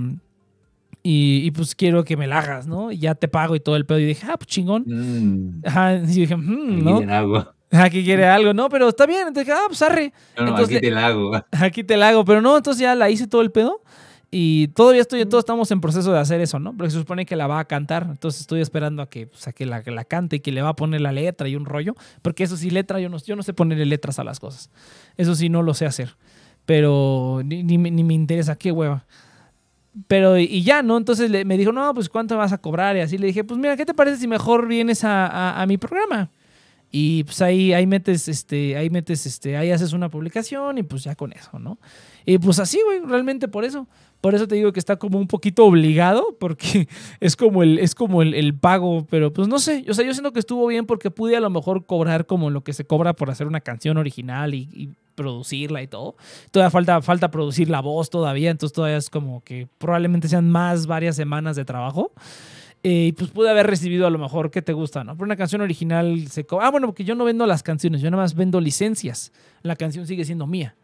y, 1.03 1.51
pues 1.51 1.75
quiero 1.75 2.05
que 2.05 2.15
me 2.15 2.27
la 2.27 2.39
hagas, 2.39 2.65
¿no? 2.65 2.93
Y 2.93 2.99
ya 2.99 3.13
te 3.13 3.27
pago 3.27 3.57
y 3.57 3.59
todo 3.59 3.75
el 3.75 3.85
pedo. 3.85 3.99
Y 3.99 4.05
dije, 4.05 4.25
ah, 4.29 4.37
pues 4.37 4.47
chingón. 4.47 4.85
Mm. 4.87 5.61
Ajá, 5.65 5.95
y 5.95 6.05
dije, 6.05 6.37
mmm, 6.37 6.81
¿no? 6.81 7.56
Aquí 7.71 8.03
quiere 8.03 8.25
algo, 8.25 8.53
¿no? 8.53 8.69
Pero 8.69 8.87
está 8.87 9.05
bien. 9.05 9.27
Entonces, 9.27 9.53
ah, 9.55 9.65
pues 9.67 9.81
arre. 9.81 10.13
No, 10.37 10.55
aquí 10.55 10.79
te 10.79 10.91
la 10.91 11.07
hago. 11.07 11.31
Aquí 11.51 11.83
te 11.83 11.97
la 11.97 12.09
hago. 12.09 12.23
Pero 12.25 12.41
no, 12.41 12.55
entonces 12.55 12.81
ya 12.81 12.95
la 12.95 13.09
hice 13.09 13.27
todo 13.27 13.41
el 13.41 13.51
pedo. 13.51 13.81
Y 14.29 14.67
todavía 14.69 15.01
estoy, 15.01 15.25
todos 15.25 15.43
estamos 15.43 15.71
en 15.71 15.79
proceso 15.79 16.11
de 16.11 16.19
hacer 16.19 16.41
eso, 16.41 16.59
¿no? 16.59 16.75
Porque 16.75 16.91
se 16.91 16.97
supone 16.97 17.25
que 17.25 17.37
la 17.37 17.47
va 17.47 17.59
a 17.59 17.65
cantar. 17.65 18.07
Entonces 18.09 18.41
estoy 18.41 18.59
esperando 18.59 19.01
a 19.01 19.09
que, 19.09 19.27
pues, 19.27 19.47
que, 19.55 19.65
la, 19.65 19.81
la, 19.85 20.03
cante 20.03 20.37
y 20.37 20.39
que 20.41 20.51
le 20.51 20.61
va 20.61 20.69
a 20.69 20.75
poner 20.75 20.99
la 20.99 21.13
letra 21.13 21.47
y 21.47 21.55
un 21.55 21.65
rollo. 21.65 21.95
Porque 22.21 22.43
eso 22.43 22.57
sí, 22.57 22.69
letra, 22.69 22.99
yo 22.99 23.07
no, 23.09 23.17
yo 23.19 23.35
no 23.37 23.43
sé 23.43 23.53
ponerle 23.53 23.85
letras 23.85 24.19
a 24.19 24.25
las 24.25 24.39
cosas. 24.39 24.69
Eso 25.15 25.33
sí, 25.33 25.47
no 25.47 25.63
lo 25.63 25.73
sé 25.73 25.85
hacer. 25.85 26.15
Pero 26.65 27.41
ni, 27.45 27.63
ni, 27.63 27.77
me 27.77 28.13
interesa, 28.13 28.57
qué 28.57 28.73
hueva. 28.73 29.05
Pero, 30.07 30.37
y 30.37 30.61
ya, 30.61 30.83
¿no? 30.83 30.97
Entonces 30.97 31.31
le, 31.31 31.45
me 31.45 31.57
dijo, 31.57 31.71
no, 31.71 31.93
pues 31.93 32.09
¿cuánto 32.09 32.37
vas 32.37 32.51
a 32.51 32.57
cobrar? 32.57 32.97
Y 32.97 32.99
así 32.99 33.17
le 33.17 33.27
dije, 33.27 33.45
pues 33.45 33.57
mira, 33.57 33.77
¿qué 33.77 33.85
te 33.85 33.93
parece 33.93 34.17
si 34.17 34.27
mejor 34.27 34.67
vienes 34.67 35.05
a, 35.05 35.25
a, 35.25 35.61
a 35.61 35.65
mi 35.65 35.77
programa? 35.77 36.29
Y 36.91 37.23
pues 37.25 37.41
ahí, 37.41 37.73
ahí 37.73 37.85
metes, 37.85 38.27
este, 38.27 38.77
ahí 38.77 38.89
metes, 38.89 39.25
este, 39.25 39.57
ahí 39.57 39.71
haces 39.71 39.93
una 39.93 40.09
publicación 40.09 40.77
y 40.77 40.83
pues 40.83 41.03
ya 41.03 41.15
con 41.15 41.33
eso, 41.33 41.59
¿no? 41.59 41.77
Y 42.25 42.37
pues 42.37 42.59
así, 42.59 42.79
güey, 42.85 43.01
realmente 43.05 43.47
por 43.47 43.65
eso. 43.65 43.87
Por 44.21 44.33
eso 44.33 44.47
te 44.47 44.55
digo 44.55 44.73
que 44.73 44.79
está 44.79 44.95
como 44.95 45.19
un 45.19 45.27
poquito 45.27 45.63
obligado, 45.65 46.35
porque 46.39 46.87
es 47.19 47.35
como 47.35 47.61
el, 47.61 47.77
es 47.79 47.93
como 47.93 48.21
el, 48.21 48.55
pago, 48.55 49.05
pero 49.09 49.31
pues 49.31 49.47
no 49.47 49.59
sé. 49.59 49.85
O 49.89 49.93
sea, 49.93 50.05
yo 50.05 50.13
siento 50.13 50.33
que 50.33 50.39
estuvo 50.39 50.65
bien 50.67 50.85
porque 50.85 51.11
pude 51.11 51.37
a 51.37 51.39
lo 51.39 51.49
mejor 51.49 51.85
cobrar 51.85 52.25
como 52.25 52.49
lo 52.49 52.63
que 52.63 52.73
se 52.73 52.85
cobra 52.85 53.13
por 53.13 53.29
hacer 53.29 53.47
una 53.47 53.61
canción 53.61 53.97
original 53.97 54.53
y, 54.53 54.93
producirla 55.15 55.81
y 55.81 55.87
todo. 55.87 56.15
Todavía 56.51 56.69
falta, 56.69 57.01
falta 57.01 57.31
producir 57.31 57.71
la 57.71 57.81
voz 57.81 58.11
todavía, 58.11 58.51
entonces 58.51 58.75
todavía 58.75 58.97
es 58.97 59.09
como 59.09 59.43
que 59.43 59.67
probablemente 59.79 60.27
sean 60.27 60.47
más 60.51 60.85
varias 60.85 61.15
semanas 61.15 61.55
de 61.55 61.65
trabajo. 61.65 62.11
Eh, 62.83 63.07
y 63.07 63.11
pues 63.11 63.31
pude 63.31 63.49
haber 63.49 63.67
recibido 63.67 64.07
a 64.07 64.09
lo 64.09 64.19
mejor 64.19 64.51
que 64.51 64.61
te 64.61 64.73
gusta, 64.73 65.03
¿no? 65.03 65.15
Pero 65.15 65.25
una 65.25 65.35
canción 65.35 65.61
original 65.61 66.27
se. 66.29 66.45
Ah, 66.61 66.69
bueno, 66.69 66.87
porque 66.87 67.03
yo 67.03 67.15
no 67.15 67.25
vendo 67.25 67.45
las 67.45 67.63
canciones, 67.63 68.01
yo 68.01 68.09
nada 68.11 68.23
más 68.23 68.35
vendo 68.35 68.61
licencias. 68.61 69.31
La 69.63 69.75
canción 69.75 70.05
sigue 70.05 70.23
siendo 70.25 70.47
mía. 70.47 70.75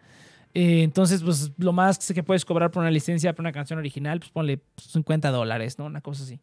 Eh, 0.56 0.84
entonces, 0.84 1.24
pues 1.24 1.52
lo 1.58 1.74
más 1.74 2.12
que 2.14 2.24
puedes 2.24 2.46
cobrar 2.46 2.72
por 2.72 2.82
una 2.82 2.91
licencia 2.91 3.34
para 3.34 3.41
una 3.41 3.52
canción 3.52 3.80
original, 3.80 4.20
pues 4.20 4.32
ponle 4.32 4.62
50 4.78 5.32
dólares, 5.32 5.80
¿no? 5.80 5.86
Una 5.86 6.02
cosa 6.02 6.24
así. 6.24 6.39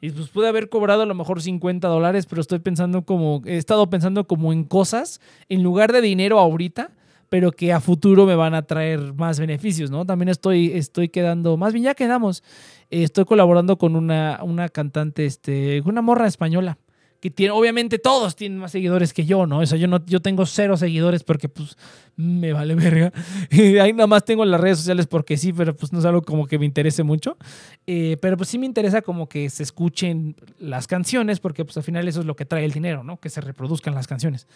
Y 0.00 0.10
pues 0.10 0.28
pude 0.28 0.48
haber 0.48 0.68
cobrado 0.68 1.02
a 1.02 1.06
lo 1.06 1.14
mejor 1.14 1.40
50 1.40 1.86
dólares, 1.86 2.26
pero 2.26 2.40
estoy 2.40 2.58
pensando 2.58 3.04
como, 3.04 3.42
he 3.46 3.56
estado 3.56 3.88
pensando 3.88 4.26
como 4.26 4.52
en 4.52 4.64
cosas, 4.64 5.20
en 5.48 5.62
lugar 5.62 5.92
de 5.92 6.00
dinero 6.00 6.40
ahorita, 6.40 6.90
pero 7.28 7.52
que 7.52 7.72
a 7.72 7.80
futuro 7.80 8.26
me 8.26 8.34
van 8.34 8.54
a 8.54 8.62
traer 8.62 9.14
más 9.14 9.38
beneficios, 9.38 9.90
¿no? 9.90 10.04
También 10.04 10.28
estoy, 10.28 10.72
estoy 10.72 11.08
quedando, 11.08 11.56
más 11.56 11.72
bien 11.72 11.84
ya 11.84 11.94
quedamos, 11.94 12.42
estoy 12.90 13.24
colaborando 13.24 13.78
con 13.78 13.96
una, 13.96 14.40
una 14.42 14.68
cantante, 14.68 15.26
este, 15.26 15.82
una 15.84 16.02
morra 16.02 16.26
española 16.26 16.78
que 17.24 17.30
tiene, 17.30 17.52
obviamente 17.52 17.98
todos 17.98 18.36
tienen 18.36 18.58
más 18.58 18.72
seguidores 18.72 19.14
que 19.14 19.24
yo, 19.24 19.46
¿no? 19.46 19.60
O 19.60 19.64
sea, 19.66 19.78
yo, 19.78 19.86
no, 19.86 20.04
yo 20.04 20.20
tengo 20.20 20.44
cero 20.44 20.76
seguidores 20.76 21.24
porque 21.24 21.48
pues 21.48 21.78
me 22.16 22.52
vale 22.52 22.74
verga. 22.74 23.14
Ahí 23.50 23.94
nada 23.94 24.06
más 24.06 24.26
tengo 24.26 24.44
las 24.44 24.60
redes 24.60 24.76
sociales 24.76 25.06
porque 25.06 25.38
sí, 25.38 25.50
pero 25.50 25.74
pues 25.74 25.90
no 25.90 26.00
es 26.00 26.04
algo 26.04 26.20
como 26.20 26.46
que 26.46 26.58
me 26.58 26.66
interese 26.66 27.02
mucho. 27.02 27.38
Eh, 27.86 28.18
pero 28.20 28.36
pues 28.36 28.50
sí 28.50 28.58
me 28.58 28.66
interesa 28.66 29.00
como 29.00 29.26
que 29.26 29.48
se 29.48 29.62
escuchen 29.62 30.36
las 30.58 30.86
canciones 30.86 31.40
porque 31.40 31.64
pues 31.64 31.78
al 31.78 31.82
final 31.82 32.06
eso 32.06 32.20
es 32.20 32.26
lo 32.26 32.36
que 32.36 32.44
trae 32.44 32.66
el 32.66 32.72
dinero, 32.72 33.02
¿no? 33.04 33.16
Que 33.16 33.30
se 33.30 33.40
reproduzcan 33.40 33.94
las 33.94 34.06
canciones. 34.06 34.46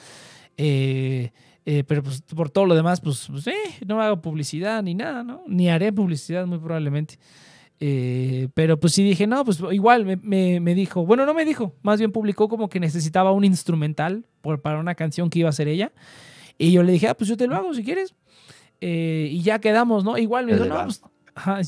Eh, 0.59 1.31
eh, 1.65 1.85
pero 1.87 2.03
pues 2.03 2.21
por 2.21 2.51
todo 2.51 2.67
lo 2.67 2.75
demás, 2.75 3.01
pues, 3.01 3.29
pues 3.31 3.47
no 3.87 4.03
hago 4.03 4.21
publicidad 4.21 4.83
ni 4.83 4.95
nada, 4.95 5.25
¿no? 5.25 5.43
Ni 5.47 5.71
haré 5.71 5.91
publicidad 5.91 6.47
muy 6.47 6.59
probablemente. 6.59 7.19
Eh, 7.81 8.49
pero 8.55 8.81
pues 8.81 8.93
sí 8.93 9.05
dije, 9.05 9.27
no, 9.27 9.45
pues 9.45 9.61
igual 9.71 10.05
me, 10.05 10.61
me, 10.61 10.75
dijo, 10.75 11.07
bueno, 11.07 11.25
no 11.27 11.35
me 11.35 11.45
dijo, 11.45 11.75
más 11.83 11.99
bien 11.99 12.11
publicó 12.11 12.49
como 12.49 12.69
que 12.69 12.81
necesitaba 12.81 13.31
un 13.33 13.45
instrumental 13.45 14.25
por, 14.41 14.61
para 14.61 14.81
una 14.81 14.95
canción 14.95 15.31
que 15.31 15.41
iba 15.41 15.49
a 15.49 15.51
hacer 15.51 15.69
ella. 15.69 15.93
Y 16.59 16.73
yo 16.73 16.83
le 16.83 16.93
dije, 16.93 17.09
ah, 17.09 17.15
pues 17.15 17.29
yo 17.29 17.37
te 17.37 17.47
lo 17.47 17.55
hago 17.55 17.73
si 17.73 17.85
quieres. 17.85 18.15
Eh, 18.81 19.29
y 19.31 19.43
ya 19.43 19.61
quedamos, 19.61 20.05
¿no? 20.05 20.19
Igual 20.19 20.47
me 20.47 20.55
dijo, 20.55 20.65
no, 20.65 20.85
pues 20.85 21.03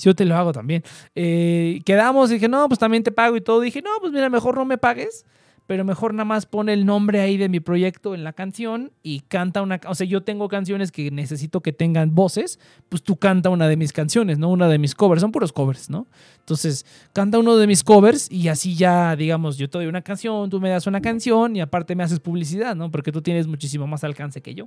yo 0.02 0.14
te 0.14 0.24
lo 0.24 0.36
hago 0.36 0.52
también. 0.52 0.82
Eh, 1.14 1.80
quedamos, 1.84 2.30
dije, 2.30 2.48
no, 2.48 2.68
pues 2.68 2.78
también 2.78 3.02
te 3.02 3.12
pago 3.12 3.36
y 3.36 3.40
todo. 3.40 3.60
Dije, 3.60 3.82
no, 3.82 3.90
pues 4.00 4.12
mira, 4.12 4.28
mejor 4.28 4.56
no 4.56 4.64
me 4.64 4.78
pagues 4.78 5.24
pero 5.70 5.84
mejor 5.84 6.14
nada 6.14 6.24
más 6.24 6.46
pone 6.46 6.72
el 6.72 6.84
nombre 6.84 7.20
ahí 7.20 7.36
de 7.36 7.48
mi 7.48 7.60
proyecto 7.60 8.16
en 8.16 8.24
la 8.24 8.32
canción 8.32 8.90
y 9.04 9.20
canta 9.20 9.62
una, 9.62 9.80
o 9.86 9.94
sea, 9.94 10.04
yo 10.04 10.24
tengo 10.24 10.48
canciones 10.48 10.90
que 10.90 11.12
necesito 11.12 11.60
que 11.60 11.72
tengan 11.72 12.12
voces, 12.12 12.58
pues 12.88 13.04
tú 13.04 13.14
canta 13.14 13.50
una 13.50 13.68
de 13.68 13.76
mis 13.76 13.92
canciones, 13.92 14.36
¿no? 14.40 14.48
Una 14.48 14.66
de 14.66 14.78
mis 14.78 14.96
covers, 14.96 15.20
son 15.20 15.30
puros 15.30 15.52
covers, 15.52 15.88
¿no? 15.88 16.08
Entonces, 16.40 16.84
canta 17.12 17.38
uno 17.38 17.56
de 17.56 17.68
mis 17.68 17.84
covers 17.84 18.28
y 18.32 18.48
así 18.48 18.74
ya, 18.74 19.14
digamos, 19.14 19.58
yo 19.58 19.70
te 19.70 19.78
doy 19.78 19.86
una 19.86 20.02
canción, 20.02 20.50
tú 20.50 20.60
me 20.60 20.70
das 20.70 20.88
una 20.88 21.00
canción 21.00 21.54
y 21.54 21.60
aparte 21.60 21.94
me 21.94 22.02
haces 22.02 22.18
publicidad, 22.18 22.74
¿no? 22.74 22.90
Porque 22.90 23.12
tú 23.12 23.22
tienes 23.22 23.46
muchísimo 23.46 23.86
más 23.86 24.02
alcance 24.02 24.40
que 24.40 24.56
yo. 24.56 24.66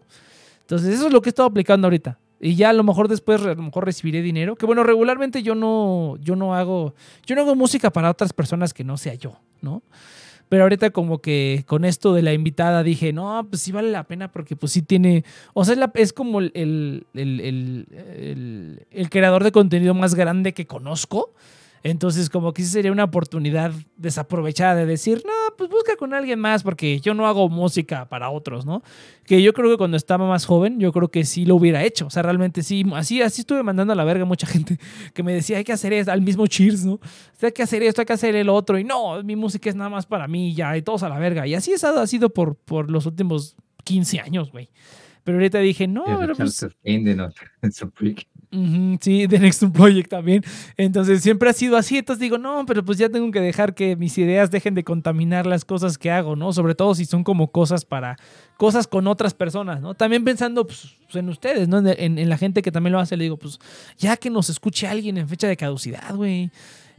Entonces, 0.62 0.94
eso 0.94 1.08
es 1.08 1.12
lo 1.12 1.22
que 1.22 1.28
he 1.28 1.32
estado 1.32 1.50
aplicando 1.50 1.88
ahorita. 1.88 2.18
Y 2.40 2.56
ya 2.56 2.70
a 2.70 2.74
lo 2.74 2.86
mejor 2.86 3.10
después 3.10 3.42
a 3.42 3.56
lo 3.56 3.62
mejor 3.62 3.84
recibiré 3.84 4.22
dinero. 4.22 4.56
Que 4.56 4.66
bueno, 4.66 4.84
regularmente 4.84 5.44
yo 5.44 5.54
no, 5.54 6.16
yo 6.22 6.38
no 6.38 6.56
hago, 6.56 6.96
yo 7.26 7.36
no 7.36 7.42
hago 7.42 7.56
música 7.56 7.92
para 7.92 8.10
otras 8.10 8.32
personas 8.32 8.74
que 8.74 8.86
no 8.86 8.96
sea 8.96 9.16
yo, 9.16 9.38
¿no? 9.62 9.84
Pero 10.50 10.64
ahorita 10.64 10.92
como 10.92 11.20
que 11.20 11.64
con 11.68 11.86
esto 11.86 12.14
de 12.14 12.22
la 12.22 12.34
invitada 12.34 12.84
dije, 12.84 13.14
no, 13.14 13.48
pues 13.50 13.62
sí 13.62 13.72
vale 13.72 13.92
la 13.92 14.04
pena 14.04 14.32
porque 14.32 14.56
pues 14.56 14.72
sí 14.72 14.82
tiene, 14.82 15.24
o 15.54 15.66
sea, 15.66 15.76
es, 15.96 16.14
como 16.14 16.40
el, 16.40 16.52
el, 16.54 17.06
el, 18.92 19.10
creador 19.10 19.44
de 19.44 19.52
contenido 19.52 19.94
más 19.94 20.16
grande 20.16 20.54
que 20.54 20.68
conozco. 20.68 21.34
Entonces, 21.84 22.30
como 22.30 22.54
que 22.54 22.64
sí 22.64 22.70
sería 22.70 22.94
una 22.94 23.04
oportunidad 23.04 23.74
desaprovechada 23.98 24.76
de 24.76 24.86
decir, 24.86 25.22
no, 25.26 25.56
pues 25.58 25.70
busca 25.70 25.98
con 25.98 26.14
alguien 26.14 26.40
más, 26.40 26.64
porque 26.64 27.02
yo 27.02 27.14
no 27.14 27.28
hago 27.28 27.50
música 27.50 28.08
para 28.08 28.30
otros, 28.30 28.66
¿no? 28.66 28.82
Que 29.26 29.42
yo 29.42 29.52
creo 29.52 29.70
que 29.70 29.76
cuando 29.76 29.98
estaba 29.98 30.26
más 30.26 30.46
joven, 30.46 30.80
yo 30.80 30.94
creo 30.94 31.10
que 31.10 31.26
sí 31.26 31.46
lo 31.46 31.56
hubiera 31.56 31.84
hecho. 31.84 32.08
O 32.08 32.10
sea, 32.10 32.24
realmente 32.24 32.64
sí, 32.64 32.86
así, 32.96 33.22
así 33.22 33.42
estuve 33.42 33.64
mandando 33.64 33.92
a 33.92 33.98
la 33.98 34.06
verga 34.06 34.24
a 34.24 34.26
mucha 34.26 34.48
gente 34.48 34.80
que 35.14 35.24
me 35.24 35.34
decía, 35.34 35.58
hay 35.58 35.66
que 35.66 35.74
hacer 35.74 35.92
esto, 35.92 36.14
al 36.14 36.22
mismo 36.22 36.48
Cheers, 36.48 36.86
¿no? 36.86 37.02
hay 37.42 37.52
que 37.52 37.64
hacer 37.64 37.84
esto, 37.84 38.00
hay 38.00 38.06
que 38.06 38.14
hacer 38.14 38.34
el 38.38 38.48
otro, 38.48 38.80
y 38.80 38.86
no, 38.86 39.22
mi 39.22 39.36
música 39.36 39.70
es 39.70 39.76
nada 39.76 39.90
más 39.90 40.06
para 40.06 40.26
mí, 40.30 40.56
ya, 40.56 40.78
y 40.78 40.82
todos 40.82 41.04
a 41.04 41.10
la 41.10 41.20
verga. 41.20 41.46
Y 41.46 41.54
así 41.54 41.74
ha 41.74 42.08
sido 42.08 42.30
por, 42.30 42.56
por 42.56 42.90
los 42.90 43.06
últimos 43.06 43.58
15 43.84 44.22
años, 44.22 44.52
güey. 44.54 44.70
Pero 45.26 45.38
ahorita 45.38 45.60
dije, 45.60 45.88
no, 45.88 46.06
pero 46.20 46.36
pues... 46.36 46.66
sí, 49.00 49.28
The 49.28 49.40
Next 49.40 49.64
Project 49.74 50.10
también. 50.10 50.44
Entonces 50.78 51.22
siempre 51.22 51.50
ha 51.50 51.54
sido 51.54 51.78
así. 51.78 51.98
Entonces 51.98 52.20
digo, 52.20 52.38
no, 52.38 52.66
pero 52.66 52.84
pues 52.84 52.98
ya 52.98 53.10
tengo 53.10 53.32
que 53.32 53.40
dejar 53.40 53.74
que 53.74 53.96
mis 53.96 54.18
ideas 54.18 54.52
dejen 54.52 54.76
de 54.76 54.84
contaminar 54.84 55.46
las 55.46 55.66
cosas 55.66 55.98
que 55.98 56.12
hago, 56.12 56.36
¿no? 56.36 56.54
Sobre 56.54 56.76
todo 56.76 56.96
si 56.96 57.06
son 57.06 57.24
como 57.24 57.52
cosas 57.52 57.86
para, 57.86 58.18
cosas 58.58 58.88
con 58.88 59.08
otras 59.08 59.34
personas, 59.34 59.82
¿no? 59.82 59.94
También 59.94 60.24
pensando 60.24 60.66
pues, 60.66 60.96
en 61.14 61.30
ustedes, 61.30 61.68
¿no? 61.68 61.80
En, 61.80 62.18
en, 62.18 62.30
la 62.30 62.38
gente 62.38 62.62
que 62.62 62.72
también 62.72 62.94
lo 62.94 63.00
hace, 63.00 63.18
le 63.18 63.24
digo, 63.24 63.38
pues 63.38 63.60
ya 63.98 64.18
que 64.18 64.30
nos 64.30 64.50
escuche 64.50 64.88
alguien 64.88 65.18
en 65.18 65.28
fecha 65.28 65.48
de 65.48 65.58
caducidad, 65.58 66.16
güey. 66.16 66.52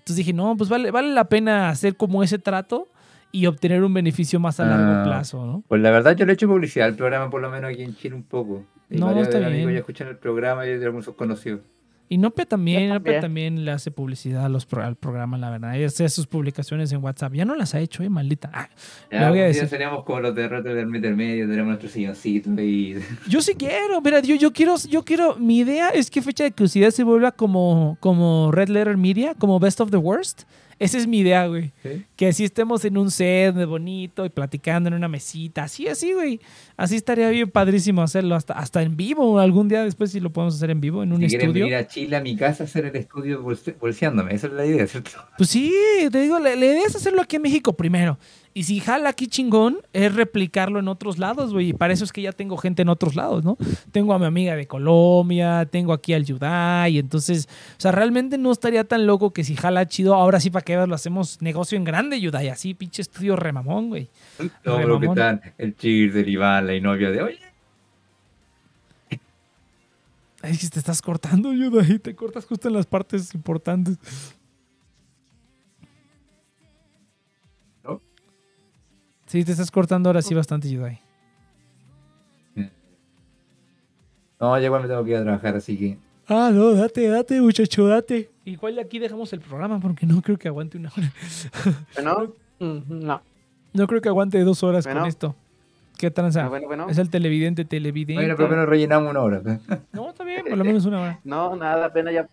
Entonces 0.05 0.17
dije, 0.17 0.33
no, 0.33 0.57
pues 0.57 0.69
vale, 0.69 0.91
vale 0.91 1.15
la 1.15 1.25
pena 1.31 1.71
hacer 1.71 1.97
como 1.97 2.23
ese 2.23 2.39
trato 2.39 2.89
y 3.33 3.47
obtener 3.47 3.83
un 3.83 3.93
beneficio 3.93 4.39
más 4.39 4.61
a 4.61 4.65
largo 4.65 5.01
ah, 5.01 5.03
plazo, 5.03 5.45
¿no? 5.47 5.65
Pues 5.67 5.81
la 5.81 5.91
verdad 5.91 6.15
yo 6.15 6.27
le 6.27 6.33
he 6.33 6.35
hecho 6.35 6.47
publicidad 6.47 6.87
al 6.89 6.95
programa, 6.95 7.31
por 7.31 7.41
lo 7.41 7.51
menos 7.51 7.73
aquí 7.73 7.83
en 7.83 7.97
Chile 7.97 8.15
un 8.15 8.23
poco. 8.23 8.65
Y 8.95 9.01
no, 9.01 9.21
está 9.21 9.39
bien. 9.39 9.73
ya 9.73 9.79
escuchan 9.79 10.09
el 10.09 10.17
programa 10.17 10.67
y 10.67 10.77
de 10.77 10.85
algunos 10.85 11.09
conocidos. 11.11 11.61
Y 12.07 12.19
Nope 12.19 12.45
también, 12.45 12.91
Nope 12.91 13.19
también 13.21 13.65
le 13.65 13.71
hace 13.71 13.91
publicidad 13.91 14.45
a 14.45 14.49
los 14.51 14.69
al 14.75 14.95
programa, 14.95 15.39
la 15.39 15.49
verdad. 15.49 15.75
Ella 15.75 15.87
hace 15.87 16.09
sus 16.11 16.27
publicaciones 16.27 16.93
en 16.93 17.03
WhatsApp. 17.03 17.33
Ya 17.33 17.47
no 17.47 17.55
las 17.55 17.75
ha 17.75 17.81
hecho, 17.81 18.03
eh, 18.03 18.11
maldita. 18.11 18.51
Ah, 18.53 18.69
ya, 19.11 19.31
voy 19.31 19.41
a 19.41 19.45
decir. 19.45 19.67
seríamos 19.69 20.05
como 20.05 20.21
los 20.21 20.35
de 20.35 20.49
del 20.49 21.17
medio, 21.17 21.49
tenemos 21.49 21.69
nuestro 21.69 21.89
silloncito 21.89 22.51
y... 22.61 23.01
Yo 23.29 23.41
sí 23.41 23.55
quiero, 23.55 24.01
mira, 24.03 24.21
yo, 24.21 24.37
yo 24.37 24.53
quiero, 24.53 24.77
yo 24.89 25.03
quiero, 25.03 25.37
mi 25.37 25.59
idea 25.59 25.89
es 25.89 26.11
que 26.11 26.21
Fecha 26.21 26.45
de 26.45 26.53
Curiosidad 26.53 26.91
se 26.91 27.05
vuelva 27.05 27.33
como, 27.33 27.97
como 28.01 28.53
Red 28.53 28.69
Letter 28.69 28.97
Media, 28.97 29.35
como 29.35 29.59
Best 29.59 29.81
of 29.81 29.91
the 29.91 29.97
Worst 29.97 30.43
Esa 30.79 30.99
es 30.99 31.07
mi 31.07 31.21
idea, 31.21 31.47
güey. 31.47 31.73
¿Sí? 31.83 32.05
Que 32.17 32.29
así 32.29 32.45
estemos 32.45 32.85
en 32.85 32.99
un 32.99 33.11
set 33.11 33.55
de 33.55 33.65
bonito 33.65 34.25
y 34.25 34.29
platicando 34.29 34.89
en 34.89 34.95
una 34.95 35.09
mesita. 35.09 35.65
Así, 35.65 35.87
así, 35.89 36.13
güey. 36.13 36.41
Así 36.77 36.97
estaría 36.97 37.29
bien 37.31 37.51
padrísimo 37.51 38.03
hacerlo 38.03 38.35
hasta, 38.35 38.55
hasta 38.55 38.83
en 38.83 38.97
vivo. 38.97 39.39
Algún 39.39 39.69
día 39.69 39.85
después 39.85 40.11
si 40.11 40.21
lo 40.21 40.31
podemos 40.33 40.57
hacer 40.57 40.71
en 40.71 40.81
vivo, 40.81 41.03
en 41.03 41.13
un 41.13 41.21
Si 41.21 41.29
quieren 41.29 41.49
estudio. 41.49 41.65
venir 41.67 41.77
a 41.79 41.87
Chile, 41.87 42.17
a 42.17 42.21
mi 42.21 42.37
casa, 42.37 42.65
a 42.65 42.67
hacer 42.67 42.87
el 42.87 42.97
estudio 42.97 43.43
bolse- 43.45 43.75
bolseándome. 43.79 44.35
Esa 44.35 44.49
es 44.49 44.53
la 44.53 44.67
idea, 44.67 44.87
¿cierto? 44.87 45.11
Pues 45.39 45.51
sí, 45.51 45.73
te 46.11 46.21
digo, 46.21 46.39
la, 46.39 46.55
la 46.57 46.67
idea 46.67 46.87
es 46.87 46.97
hacerlo 46.97 47.23
aquí 47.23 47.37
en 47.37 47.43
México 47.43 47.73
primero. 47.77 48.19
Y 48.57 48.63
si 48.63 48.79
jala 48.79 49.09
aquí 49.09 49.27
chingón, 49.27 49.79
es 49.93 50.15
replicarlo 50.15 50.79
en 50.79 50.87
otros 50.87 51.19
lados, 51.19 51.53
güey. 51.53 51.71
Y 51.71 51.73
para 51.73 51.93
eso 51.93 52.05
es 52.05 52.13
que 52.13 52.23
ya 52.23 52.31
tengo 52.31 52.57
gente 52.57 52.83
en 52.83 52.89
otros 52.89 53.17
lados, 53.17 53.43
¿no? 53.43 53.59
Tengo 53.91 54.15
a 54.15 54.19
mi 54.21 54.27
amiga 54.27 54.55
de 54.55 54.69
Colombia, 54.69 55.67
tengo 55.67 55.93
aquí 55.93 56.15
al 56.15 56.25
Yudai. 56.25 56.99
Entonces, 56.99 57.49
o 57.77 57.81
sea, 57.81 57.91
realmente 57.91 58.39
no 58.39 58.53
estaría 58.53 58.85
tan 58.85 59.09
loco 59.09 59.33
que 59.33 59.43
si 59.43 59.57
jala 59.57 59.89
chido, 59.89 60.15
ahora 60.15 60.39
sí 60.39 60.51
para 60.51 60.65
que 60.65 60.77
lo 60.87 60.95
hacemos 60.95 61.43
negocio 61.43 61.77
en 61.77 61.83
grande, 61.83 62.21
Yudai. 62.21 62.49
Así, 62.49 62.75
pinche 62.75 63.03
estudio 63.03 63.35
remamón, 63.35 63.89
güey. 63.89 64.09
Todo 64.63 64.79
Re 64.79 64.87
lo 64.87 65.01
que 65.01 65.07
están, 65.07 65.41
el 65.59 65.77
cheer 65.77 66.13
del 66.13 66.29
Iván, 66.29 66.69
la 66.69 66.79
novia 66.79 67.11
de 67.11 67.23
hoy. 67.23 67.39
Ay, 70.43 70.57
que 70.57 70.69
te 70.69 70.79
estás 70.79 71.03
cortando, 71.03 71.53
Yudai. 71.53 71.99
Te 71.99 72.15
cortas 72.15 72.45
justo 72.45 72.69
en 72.69 72.75
las 72.75 72.87
partes 72.87 73.35
importantes. 73.35 73.99
Sí, 79.35 79.45
te 79.45 79.51
estás 79.51 79.69
cortando 79.73 80.09
ahora 80.09 80.23
sí 80.23 80.33
bastante, 80.33 80.71
Yudai. 80.71 81.01
No, 84.39 84.57
ya 84.61 84.65
igual 84.67 84.83
me 84.83 84.87
tengo 84.87 85.03
que 85.03 85.11
ir 85.11 85.17
a 85.17 85.23
trabajar, 85.25 85.57
así 85.57 85.77
que. 85.77 85.99
Ah, 86.29 86.53
no, 86.55 86.73
date, 86.73 87.09
date, 87.09 87.41
muchacho, 87.41 87.89
date. 87.89 88.31
Igual 88.45 88.79
aquí 88.79 89.01
dejamos 89.01 89.33
el 89.33 89.41
programa 89.41 89.81
porque 89.81 90.07
no 90.07 90.23
creo 90.23 90.39
que 90.39 90.47
aguante 90.47 90.79
una 90.79 90.93
hora. 90.97 91.13
Bueno, 91.97 92.33
mm, 92.61 93.05
no. 93.05 93.23
No 93.73 93.87
creo 93.89 94.01
que 94.01 94.09
aguante 94.09 94.39
dos 94.45 94.63
horas 94.63 94.85
Bueno. 94.85 95.01
con 95.01 95.09
esto. 95.09 95.35
¿Qué 95.99 96.13
tranza? 96.13 96.45
Ah, 96.45 96.49
bueno, 96.49 96.69
bueno. 96.69 96.87
Es 96.89 96.99
el 96.99 97.11
televidente, 97.11 97.65
televidente. 97.65 98.15
Bueno, 98.23 98.37
pero 98.37 98.49
menos 98.49 98.69
rellenamos 98.69 99.11
una 99.11 99.21
hora. 99.21 99.43
No, 99.93 100.11
está 100.11 100.23
bien, 100.23 100.45
por 100.49 100.57
lo 100.59 100.65
menos 100.65 100.85
una 100.85 101.01
hora. 101.01 101.21
No, 101.25 101.57
nada, 101.57 101.87
apenas 101.87 102.15
ya. 102.15 102.29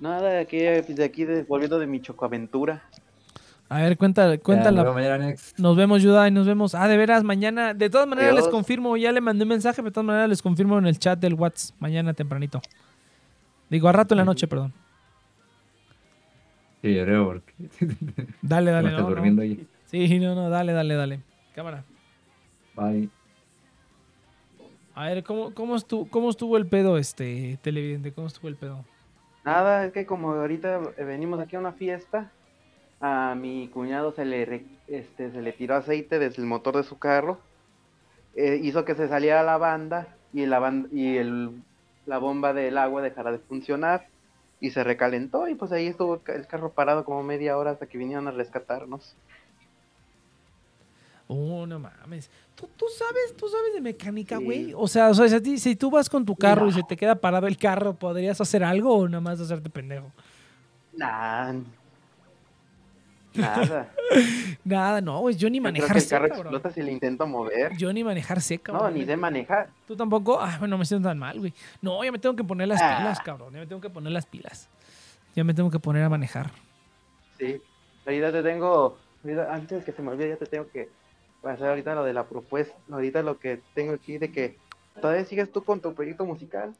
Nada, 0.00 0.38
aquí, 0.38 0.58
de 0.58 1.02
aquí, 1.04 1.24
de- 1.24 1.42
volviendo 1.42 1.80
de 1.80 1.88
mi 1.88 2.00
chocoaventura. 2.00 2.84
A 3.72 3.78
ver, 3.78 3.96
cuenta, 3.96 4.34
Ya, 4.34 4.38
cuéntala. 4.38 4.82
nos 4.82 4.84
vemos 4.84 4.94
mañana, 4.94 5.26
next. 5.26 5.58
Nos 5.58 5.76
vemos, 5.76 6.02
Yudai, 6.02 6.30
nos 6.30 6.46
vemos. 6.46 6.74
Ah, 6.74 6.88
de 6.88 6.96
veras, 6.98 7.24
mañana. 7.24 7.72
De 7.72 7.88
todas 7.88 8.06
maneras 8.06 8.34
les 8.34 8.46
confirmo, 8.48 8.98
ya 8.98 9.12
le 9.12 9.22
mandé 9.22 9.44
un 9.44 9.48
mensaje, 9.48 9.76
pero 9.76 9.86
de 9.88 9.92
todas 9.94 10.06
maneras 10.06 10.28
les 10.28 10.42
confirmo 10.42 10.78
en 10.78 10.86
el 10.86 10.98
chat 10.98 11.18
del 11.18 11.32
WhatsApp 11.32 11.74
mañana 11.80 12.12
tempranito. 12.12 12.60
Digo, 13.70 13.88
a 13.88 13.92
rato 13.92 14.12
en 14.12 14.18
la 14.18 14.24
noche, 14.26 14.46
perdón. 14.46 14.74
Sí, 16.82 16.94
yo 16.94 17.04
creo, 17.04 17.24
porque. 17.24 17.54
Dale, 18.42 18.72
dale. 18.72 18.90
no, 18.90 19.08
durmiendo 19.08 19.40
ahí. 19.40 19.66
Sí, 19.86 20.18
no, 20.18 20.34
no, 20.34 20.50
dale, 20.50 20.74
dale, 20.74 20.94
dale. 20.94 21.20
Cámara. 21.54 21.82
Bye. 22.76 23.08
A 24.94 25.06
ver, 25.06 25.24
¿cómo, 25.24 25.54
cómo, 25.54 25.76
estuvo, 25.76 26.06
cómo 26.10 26.28
estuvo 26.28 26.58
el 26.58 26.66
pedo, 26.66 26.98
este 26.98 27.58
televidente? 27.62 28.12
¿Cómo 28.12 28.26
estuvo 28.26 28.48
el 28.48 28.56
pedo? 28.56 28.84
Nada, 29.44 29.86
es 29.86 29.92
que 29.92 30.04
como 30.04 30.32
ahorita 30.32 30.78
venimos 30.98 31.40
aquí 31.40 31.56
a 31.56 31.60
una 31.60 31.72
fiesta, 31.72 32.30
a 33.02 33.34
mi 33.34 33.68
cuñado 33.68 34.12
se 34.12 34.24
le, 34.24 34.64
este, 34.86 35.30
se 35.32 35.42
le 35.42 35.52
tiró 35.52 35.74
aceite 35.74 36.18
desde 36.18 36.40
el 36.40 36.46
motor 36.48 36.76
de 36.76 36.84
su 36.84 36.98
carro, 36.98 37.40
eh, 38.36 38.60
hizo 38.62 38.84
que 38.84 38.94
se 38.94 39.08
saliera 39.08 39.42
la 39.42 39.58
banda 39.58 40.06
y, 40.32 40.46
la, 40.46 40.60
ban- 40.60 40.88
y 40.92 41.16
el, 41.18 41.50
la 42.06 42.18
bomba 42.18 42.52
del 42.54 42.78
agua 42.78 43.02
dejara 43.02 43.32
de 43.32 43.38
funcionar 43.40 44.06
y 44.60 44.70
se 44.70 44.84
recalentó 44.84 45.48
y 45.48 45.56
pues 45.56 45.72
ahí 45.72 45.88
estuvo 45.88 46.22
el 46.28 46.46
carro 46.46 46.70
parado 46.70 47.04
como 47.04 47.22
media 47.24 47.58
hora 47.58 47.72
hasta 47.72 47.86
que 47.86 47.98
vinieron 47.98 48.28
a 48.28 48.30
rescatarnos. 48.30 49.16
Oh, 51.26 51.66
no 51.66 51.78
mames. 51.78 52.30
¿Tú, 52.54 52.68
tú 52.76 52.84
sabes, 52.96 53.36
tú 53.36 53.48
sabes 53.48 53.74
de 53.74 53.80
mecánica, 53.80 54.38
Sí. 54.38 54.44
güey? 54.44 54.72
O 54.76 54.86
sea, 54.86 55.08
o 55.10 55.14
sea, 55.14 55.26
si, 55.40 55.58
si 55.58 55.74
tú 55.76 55.90
vas 55.90 56.08
con 56.08 56.24
tu 56.24 56.36
carro 56.36 56.68
y 56.68 56.72
se 56.72 56.82
te 56.82 56.96
queda 56.96 57.14
parado 57.16 57.46
el 57.46 57.56
carro, 57.56 57.94
¿podrías 57.94 58.40
hacer 58.40 58.62
algo 58.62 58.94
o 58.96 59.08
nada 59.08 59.20
más 59.20 59.40
hacerte 59.40 59.70
pendejo? 59.70 60.12
Nah, 60.94 61.54
nada. 63.34 63.92
Nada, 64.64 65.00
no, 65.00 65.20
güey. 65.20 65.34
Yo 65.36 65.48
ni 65.48 65.58
Yo 65.58 65.62
creo 65.62 65.72
manejar 65.72 65.92
que 65.92 65.98
el 65.98 66.04
sé, 66.04 66.10
carro 66.10 66.26
explota 66.26 66.70
si 66.70 66.82
le 66.82 66.92
intento 66.92 67.26
mover. 67.26 67.76
Yo 67.76 67.92
ni 67.92 68.04
manejar 68.04 68.40
sé, 68.40 68.60
No, 68.68 68.90
ni 68.90 69.04
de 69.04 69.16
manejar. 69.16 69.70
¿Tú 69.88 69.96
tampoco? 69.96 70.38
Ah, 70.40 70.56
bueno, 70.58 70.76
me 70.78 70.84
siento 70.84 71.08
tan 71.08 71.18
mal, 71.18 71.38
güey. 71.38 71.52
No, 71.80 72.04
ya 72.04 72.12
me 72.12 72.18
tengo 72.18 72.36
que 72.36 72.44
poner 72.44 72.68
las 72.68 72.80
Ah. 72.82 72.98
pilas, 72.98 73.20
cabrón. 73.20 73.52
Ya 73.54 73.60
me 73.60 73.66
tengo 73.66 73.80
que 73.80 73.90
poner 73.90 74.12
las 74.12 74.26
pilas. 74.26 74.68
Ya 75.34 75.44
me 75.44 75.54
tengo 75.54 75.70
que 75.70 75.78
poner 75.78 76.02
a 76.04 76.08
manejar. 76.08 76.50
Sí, 77.38 77.60
ahorita 78.06 78.32
te 78.32 78.42
tengo, 78.42 78.98
antes 79.50 79.84
que 79.84 79.92
se 79.92 80.02
me 80.02 80.10
olvide, 80.10 80.28
ya 80.30 80.36
te 80.36 80.46
tengo 80.46 80.68
que 80.70 80.88
hacer 81.42 81.68
ahorita 81.68 81.94
lo 81.94 82.04
de 82.04 82.12
la 82.12 82.24
propuesta, 82.24 82.76
ahorita 82.90 83.22
lo 83.22 83.38
que 83.38 83.60
tengo 83.74 83.94
aquí 83.94 84.18
de 84.18 84.30
que 84.30 84.58
todavía 85.00 85.24
sigues 85.24 85.50
tú 85.50 85.64
con 85.64 85.80
tu 85.80 85.94
proyecto 85.94 86.24
musical. 86.26 86.74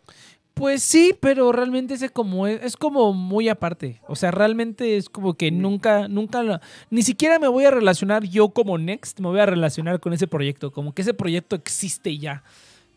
Pues 0.54 0.82
sí, 0.82 1.14
pero 1.18 1.50
realmente 1.50 1.94
ese 1.94 2.10
como 2.10 2.46
es, 2.46 2.62
es 2.62 2.76
como 2.76 3.12
muy 3.14 3.48
aparte. 3.48 4.00
O 4.06 4.14
sea, 4.16 4.30
realmente 4.30 4.96
es 4.96 5.08
como 5.08 5.34
que 5.34 5.50
nunca, 5.50 6.08
nunca, 6.08 6.42
la- 6.42 6.60
ni 6.90 7.02
siquiera 7.02 7.38
me 7.38 7.48
voy 7.48 7.64
a 7.64 7.70
relacionar 7.70 8.24
yo 8.24 8.50
como 8.50 8.76
Next, 8.78 9.18
me 9.20 9.28
voy 9.28 9.40
a 9.40 9.46
relacionar 9.46 9.98
con 9.98 10.12
ese 10.12 10.26
proyecto. 10.26 10.70
Como 10.70 10.94
que 10.94 11.02
ese 11.02 11.14
proyecto 11.14 11.56
existe 11.56 12.18
ya. 12.18 12.42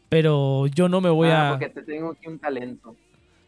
Pero 0.09 0.67
yo 0.67 0.89
no 0.89 1.01
me 1.01 1.09
voy 1.09 1.29
Ah, 1.29 1.47
a... 1.47 1.51
porque 1.51 1.69
te 1.69 1.81
tengo 1.81 2.11
aquí 2.11 2.27
un 2.27 2.39
talento. 2.39 2.95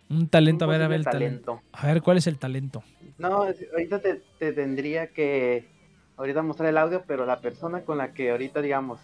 Un 0.10 0.28
talento, 0.30 0.66
a 0.66 0.68
ver, 0.70 0.82
a 0.82 0.88
ver 0.88 1.00
el 1.00 1.04
posible 1.06 1.28
talento. 1.28 1.62
A 1.74 1.88
ver, 1.88 2.02
¿cuál 2.02 2.18
es 2.18 2.28
el 2.28 2.38
talento? 2.40 2.84
No, 3.18 3.46
es- 3.46 3.68
ahorita 3.72 4.00
te, 4.02 4.22
te 4.40 4.54
tendría 4.54 5.08
que 5.08 5.68
ahorita 6.16 6.42
mostrar 6.42 6.70
el 6.70 6.78
audio, 6.78 7.04
pero 7.06 7.26
la 7.26 7.42
persona 7.42 7.82
con 7.82 7.98
la 7.98 8.14
que 8.14 8.32
ahorita 8.32 8.62
digamos 8.62 9.00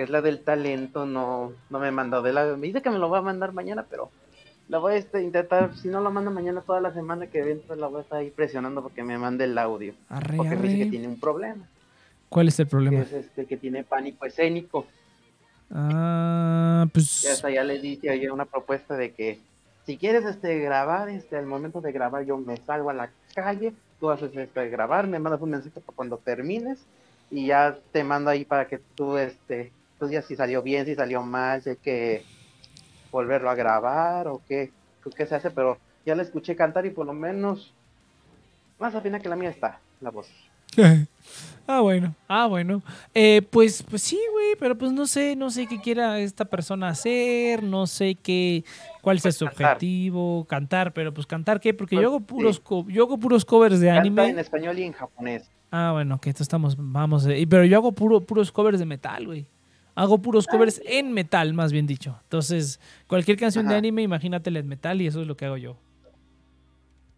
que 0.00 0.04
es 0.04 0.08
la 0.10 0.22
del 0.22 0.40
talento 0.40 1.04
no, 1.04 1.52
no 1.68 1.78
me 1.78 1.90
mandó 1.90 2.22
del 2.22 2.38
audio. 2.38 2.56
Me 2.56 2.68
dice 2.68 2.80
que 2.80 2.88
me 2.88 2.96
lo 2.96 3.10
va 3.10 3.18
a 3.18 3.20
mandar 3.20 3.52
mañana, 3.52 3.84
pero 3.90 4.10
la 4.70 4.78
voy 4.78 4.94
a 4.94 4.96
este, 4.96 5.22
intentar, 5.22 5.76
si 5.76 5.88
no 5.88 6.00
lo 6.00 6.10
manda 6.10 6.30
mañana 6.30 6.62
toda 6.62 6.80
la 6.80 6.94
semana 6.94 7.26
que 7.26 7.42
viene, 7.42 7.60
pues 7.66 7.78
la 7.78 7.86
voy 7.88 7.98
a 7.98 8.02
estar 8.04 8.18
ahí 8.20 8.30
presionando 8.30 8.82
porque 8.82 9.02
me 9.02 9.18
mande 9.18 9.44
el 9.44 9.58
audio. 9.58 9.92
Arre, 10.08 10.38
Porque 10.38 10.56
me 10.56 10.68
dice 10.68 10.84
que 10.84 10.90
tiene 10.90 11.06
un 11.06 11.20
problema, 11.20 11.68
¿Cuál 12.30 12.48
es 12.48 12.58
el 12.58 12.64
que 12.64 12.70
problema? 12.70 13.00
es 13.02 13.12
este 13.12 13.44
que 13.44 13.58
tiene 13.58 13.84
pánico 13.84 14.24
escénico. 14.24 14.86
Ah, 15.70 16.86
pues... 16.94 17.24
Y 17.24 17.26
hasta 17.26 17.50
ya 17.50 17.62
le 17.62 17.78
dije 17.78 18.10
oye, 18.10 18.30
una 18.30 18.46
propuesta 18.46 18.96
de 18.96 19.12
que 19.12 19.38
si 19.84 19.98
quieres 19.98 20.24
este 20.24 20.60
grabar, 20.60 21.10
este 21.10 21.36
al 21.36 21.44
momento 21.44 21.82
de 21.82 21.92
grabar 21.92 22.24
yo 22.24 22.38
me 22.38 22.56
salgo 22.56 22.88
a 22.88 22.94
la 22.94 23.10
calle, 23.34 23.74
tú 24.00 24.08
haces 24.08 24.34
este 24.34 24.70
grabar, 24.70 25.06
me 25.06 25.18
mandas 25.18 25.42
un 25.42 25.50
mensaje 25.50 25.78
para 25.78 25.94
cuando 25.94 26.16
termines 26.16 26.78
y 27.30 27.48
ya 27.48 27.76
te 27.92 28.02
mando 28.02 28.30
ahí 28.30 28.46
para 28.46 28.66
que 28.66 28.78
tú 28.78 29.18
este 29.18 29.72
tú 30.00 30.06
digas 30.08 30.24
si 30.24 30.34
salió 30.34 30.62
bien, 30.62 30.86
si 30.86 30.94
salió 30.96 31.22
mal, 31.22 31.62
si 31.62 31.70
hay 31.70 31.76
que 31.76 32.24
volverlo 33.12 33.50
a 33.50 33.54
grabar 33.54 34.26
o 34.28 34.40
qué, 34.48 34.72
qué 35.16 35.26
se 35.26 35.34
hace, 35.36 35.50
pero 35.50 35.78
ya 36.06 36.14
la 36.16 36.22
escuché 36.22 36.56
cantar 36.56 36.86
y 36.86 36.90
por 36.90 37.06
lo 37.06 37.12
menos 37.12 37.72
más 38.78 38.94
afina 38.94 39.20
que 39.20 39.28
la 39.28 39.36
mía 39.36 39.50
está 39.50 39.78
la 40.00 40.10
voz. 40.10 40.28
ah, 41.66 41.80
bueno. 41.80 42.14
Ah, 42.28 42.46
bueno. 42.46 42.80
Eh, 43.12 43.42
pues, 43.50 43.82
pues 43.82 44.02
sí, 44.02 44.18
güey, 44.32 44.54
pero 44.58 44.78
pues 44.78 44.92
no 44.92 45.06
sé, 45.06 45.36
no 45.36 45.50
sé 45.50 45.66
qué 45.66 45.80
quiera 45.80 46.18
esta 46.20 46.44
persona 46.44 46.88
hacer, 46.88 47.62
no 47.62 47.86
sé 47.86 48.14
qué, 48.14 48.64
cuál 49.02 49.18
sea 49.20 49.28
Pues 49.30 49.36
su 49.36 49.44
cantar. 49.46 49.66
objetivo, 49.72 50.44
cantar, 50.48 50.92
pero 50.92 51.12
pues 51.12 51.26
cantar 51.26 51.60
qué, 51.60 51.74
porque 51.74 51.96
Pues, 51.96 52.02
yo 52.04 52.08
hago 52.08 52.20
puros, 52.20 52.56
sí. 52.56 52.62
co- 52.64 52.86
yo 52.88 53.04
hago 53.04 53.18
puros 53.18 53.44
covers 53.44 53.80
de 53.80 53.88
Canta 53.88 54.00
anime. 54.00 54.28
en 54.28 54.38
español 54.38 54.78
y 54.78 54.84
en 54.84 54.92
japonés. 54.92 55.50
Ah, 55.72 55.90
bueno, 55.92 56.20
que 56.20 56.30
esto 56.30 56.42
estamos, 56.42 56.74
vamos, 56.78 57.26
eh, 57.26 57.44
pero 57.48 57.64
yo 57.64 57.76
hago 57.76 57.92
puro, 57.92 58.20
puros 58.20 58.50
covers 58.50 58.78
de 58.78 58.86
metal, 58.86 59.26
güey. 59.26 59.46
Hago 60.00 60.16
puros 60.22 60.46
covers 60.46 60.80
en 60.86 61.12
metal, 61.12 61.52
más 61.52 61.72
bien 61.72 61.86
dicho. 61.86 62.18
Entonces, 62.22 62.80
cualquier 63.06 63.36
canción 63.36 63.68
de 63.68 63.74
anime, 63.74 64.00
imagínatela 64.00 64.58
en 64.58 64.66
metal 64.66 65.02
y 65.02 65.06
eso 65.06 65.20
es 65.20 65.26
lo 65.26 65.36
que 65.36 65.44
hago 65.44 65.58
yo. 65.58 65.76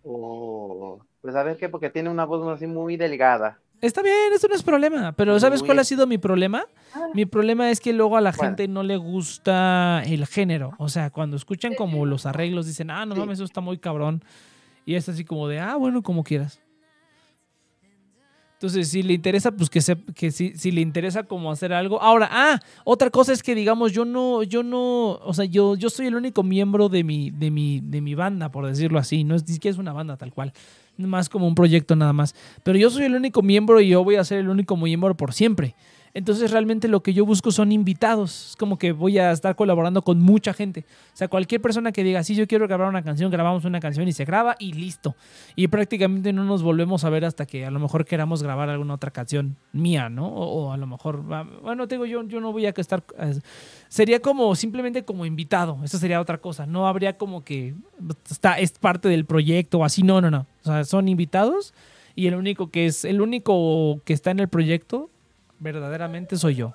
O 0.03 0.99
pues 1.21 1.37
a 1.37 1.45
ver 1.45 1.57
qué, 1.57 1.69
porque 1.69 1.91
tiene 1.91 2.11
una 2.11 2.25
voz 2.25 2.45
así 2.49 2.67
muy 2.67 2.97
delgada. 2.97 3.61
Está 3.81 4.03
bien, 4.03 4.33
eso 4.35 4.49
no 4.49 4.57
es 4.57 4.65
problema. 4.65 5.13
Pero 5.13 5.39
¿sabes 5.39 5.61
Muy 5.61 5.69
cuál 5.69 5.79
ha 5.79 5.85
sido 5.85 6.09
mi 6.09 6.19
problema? 6.19 6.65
Ah. 6.95 7.07
Mi 7.15 7.25
problema 7.25 7.71
es 7.71 7.79
que 7.81 7.93
luego 7.93 8.17
a 8.17 8.21
la 8.21 8.33
gente 8.33 8.67
no 8.67 8.83
le 8.83 8.97
gusta 8.97 10.03
el 10.05 10.27
género. 10.27 10.73
O 10.79 10.89
sea, 10.89 11.11
cuando 11.11 11.37
escuchan 11.37 11.75
como 11.75 12.05
los 12.07 12.27
arreglos, 12.27 12.67
dicen, 12.67 12.91
ah, 12.91 13.07
no 13.07 13.15
Sí. 13.15 13.21
mames, 13.21 13.39
eso 13.39 13.45
está 13.45 13.61
muy 13.61 13.79
cabrón. 13.79 14.25
Y 14.87 14.95
es 14.97 15.09
así 15.09 15.25
como 15.25 15.47
de, 15.47 15.61
ah, 15.61 15.77
bueno, 15.77 16.03
como 16.03 16.25
quieras. 16.25 16.61
Entonces, 18.63 18.91
si 18.91 19.03
le 19.03 19.13
interesa, 19.13 19.51
pues 19.51 19.69
que 19.69 19.81
se, 19.81 19.97
que 20.15 20.31
si, 20.31 20.57
si 20.57 20.71
le 20.71 20.83
interesa 20.83 21.25
como 21.25 21.51
hacer 21.51 21.73
algo. 21.73 22.01
Ahora, 22.01 22.29
ah, 22.31 22.61
otra 22.85 23.11
cosa 23.11 23.33
es 23.33 23.43
que 23.43 23.57
digamos, 23.57 23.91
yo 23.91 24.05
no, 24.05 24.45
yo 24.45 24.63
no, 24.63 25.15
o 25.15 25.35
sea, 25.35 25.47
yo, 25.47 25.75
yo 25.75 25.91
soy 25.91 26.07
el 26.07 26.15
único 26.15 26.45
miembro 26.45 26.89
de 26.89 27.03
mi, 27.03 27.33
de 27.33 27.51
mi, 27.51 27.81
de 27.81 28.01
mi 28.01 28.15
banda, 28.15 28.53
por 28.53 28.65
decirlo 28.65 29.01
así. 29.01 29.25
No 29.25 29.35
es 29.35 29.45
ni 29.49 29.55
siquiera 29.55 29.73
es 29.73 29.81
una 29.81 29.93
banda 29.93 30.17
tal 30.17 30.33
cual. 30.33 30.53
Más 30.97 31.29
como 31.29 31.49
un 31.49 31.57
proyecto 31.57 31.97
nada 31.97 32.13
más. 32.13 32.37
Pero 32.63 32.79
yo 32.79 32.89
soy 32.89 33.07
el 33.07 33.17
único 33.17 33.43
miembro 33.43 33.81
y 33.81 33.89
yo 33.89 34.05
voy 34.05 34.15
a 34.15 34.23
ser 34.23 34.39
el 34.39 34.49
único 34.49 34.77
miembro 34.77 35.17
por 35.17 35.33
siempre. 35.33 35.75
Entonces 36.15 36.51
realmente 36.51 36.89
lo 36.89 37.03
que 37.03 37.15
yo 37.15 37.25
busco 37.25 37.51
son 37.51 37.73
invitados. 37.73 38.51
Es 38.51 38.57
como 38.57 38.79
que 38.79 38.93
voy 38.93 39.19
a 39.19 39.33
estar 39.33 39.57
colaborando 39.57 40.03
con 40.03 40.21
mucha 40.21 40.53
gente. 40.53 40.85
O 41.15 41.17
sea, 41.17 41.29
cualquier 41.29 41.63
persona 41.63 41.91
que 41.91 42.05
diga, 42.05 42.23
sí, 42.23 42.35
yo 42.35 42.47
quiero 42.47 42.69
grabar 42.69 42.89
una 42.89 43.03
canción, 43.03 43.31
grabamos 43.31 43.65
una 43.65 43.81
canción 43.81 44.07
y 44.07 44.13
se 44.13 44.25
graba 44.27 44.55
y 44.59 44.75
listo. 44.75 45.17
Y 45.57 45.69
prácticamente 45.69 46.33
no 46.33 46.45
nos 46.45 46.63
volvemos 46.63 47.05
a 47.05 47.11
ver 47.11 47.25
hasta 47.25 47.47
que 47.47 47.65
a 47.65 47.71
lo 47.71 47.81
mejor 47.81 48.05
queramos 48.05 48.43
grabar 48.43 48.69
alguna 48.69 48.95
otra 48.95 49.11
canción 49.11 49.57
mía, 49.73 50.11
¿no? 50.11 50.29
O, 50.29 50.67
o 50.67 50.73
a 50.73 50.77
lo 50.77 50.87
mejor, 50.87 51.25
ah, 51.31 51.47
bueno, 51.63 51.89
te 51.89 51.95
digo, 51.95 52.05
yo, 52.05 52.23
yo 52.25 52.41
no 52.41 52.53
voy 52.53 52.67
a 52.67 52.75
estar... 52.77 53.03
eh, 53.19 53.39
Sería 53.89 54.21
como 54.21 54.55
simplemente 54.55 55.05
como 55.05 55.27
invitado. 55.27 55.79
Eso 55.85 55.99
sería 55.99 56.21
otra 56.21 56.39
cosa. 56.39 56.67
No 56.67 56.89
habría 56.89 57.17
como 57.17 57.45
que 57.45 57.75
está, 58.31 58.59
es 58.59 58.73
parte 58.73 59.09
del 59.09 59.25
proyecto 59.25 59.79
o 59.79 59.85
así. 59.85 60.03
No, 60.03 60.21
no, 60.21 60.31
no. 60.31 60.47
O 60.63 60.65
sea, 60.65 60.85
son 60.85 61.09
invitados 61.09 61.75
y 62.15 62.27
el 62.27 62.35
único 62.35 62.71
que 62.71 62.87
es, 62.87 63.05
el 63.05 63.21
único 63.21 64.01
que 64.05 64.13
está 64.13 64.31
en 64.31 64.41
el 64.41 64.49
proyecto 64.49 65.11
verdaderamente 65.63 66.37
soy 66.37 66.57
yo. 66.57 66.75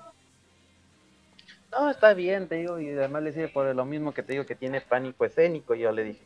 No, 1.70 1.90
está 1.90 2.14
bien, 2.14 2.48
te 2.48 2.56
digo, 2.56 2.80
y 2.80 2.88
además 2.90 3.22
le 3.22 3.32
sigue 3.32 3.48
por 3.48 3.72
lo 3.74 3.84
mismo 3.84 4.12
que 4.12 4.22
te 4.22 4.32
digo 4.32 4.46
que 4.46 4.54
tiene 4.54 4.80
pánico 4.80 5.24
escénico. 5.24 5.74
Y 5.74 5.80
yo 5.80 5.92
le 5.92 6.02
dije, 6.04 6.20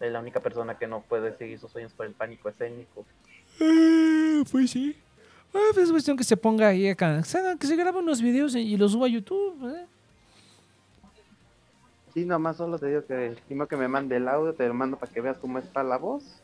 es 0.00 0.12
la 0.12 0.20
única 0.20 0.40
persona 0.40 0.78
que 0.78 0.86
no 0.86 1.00
puede 1.02 1.36
seguir 1.36 1.58
sus 1.58 1.70
sueños 1.72 1.92
por 1.92 2.06
el 2.06 2.12
pánico 2.12 2.48
escénico. 2.48 3.04
pues 4.50 4.70
sí. 4.70 4.96
Ah, 5.52 5.58
pues 5.74 5.86
es 5.86 5.90
cuestión 5.90 6.16
que 6.16 6.24
se 6.24 6.36
ponga 6.36 6.68
ahí 6.68 6.88
acá. 6.88 7.22
Que 7.58 7.66
se 7.66 7.76
grabe 7.76 7.98
unos 7.98 8.22
videos 8.22 8.54
y 8.54 8.76
los 8.76 8.92
suba 8.92 9.06
a 9.06 9.10
YouTube. 9.10 9.74
¿eh? 9.76 9.86
Sí, 12.14 12.24
nomás 12.24 12.56
solo 12.56 12.78
te 12.78 12.86
digo 12.86 13.04
que 13.04 13.36
primero 13.46 13.66
que 13.68 13.76
me 13.76 13.88
mande 13.88 14.16
el 14.16 14.28
audio, 14.28 14.54
te 14.54 14.66
lo 14.68 14.74
mando 14.74 14.96
para 14.96 15.12
que 15.12 15.20
veas 15.20 15.38
cómo 15.38 15.58
está 15.58 15.82
la 15.82 15.96
voz. 15.98 16.40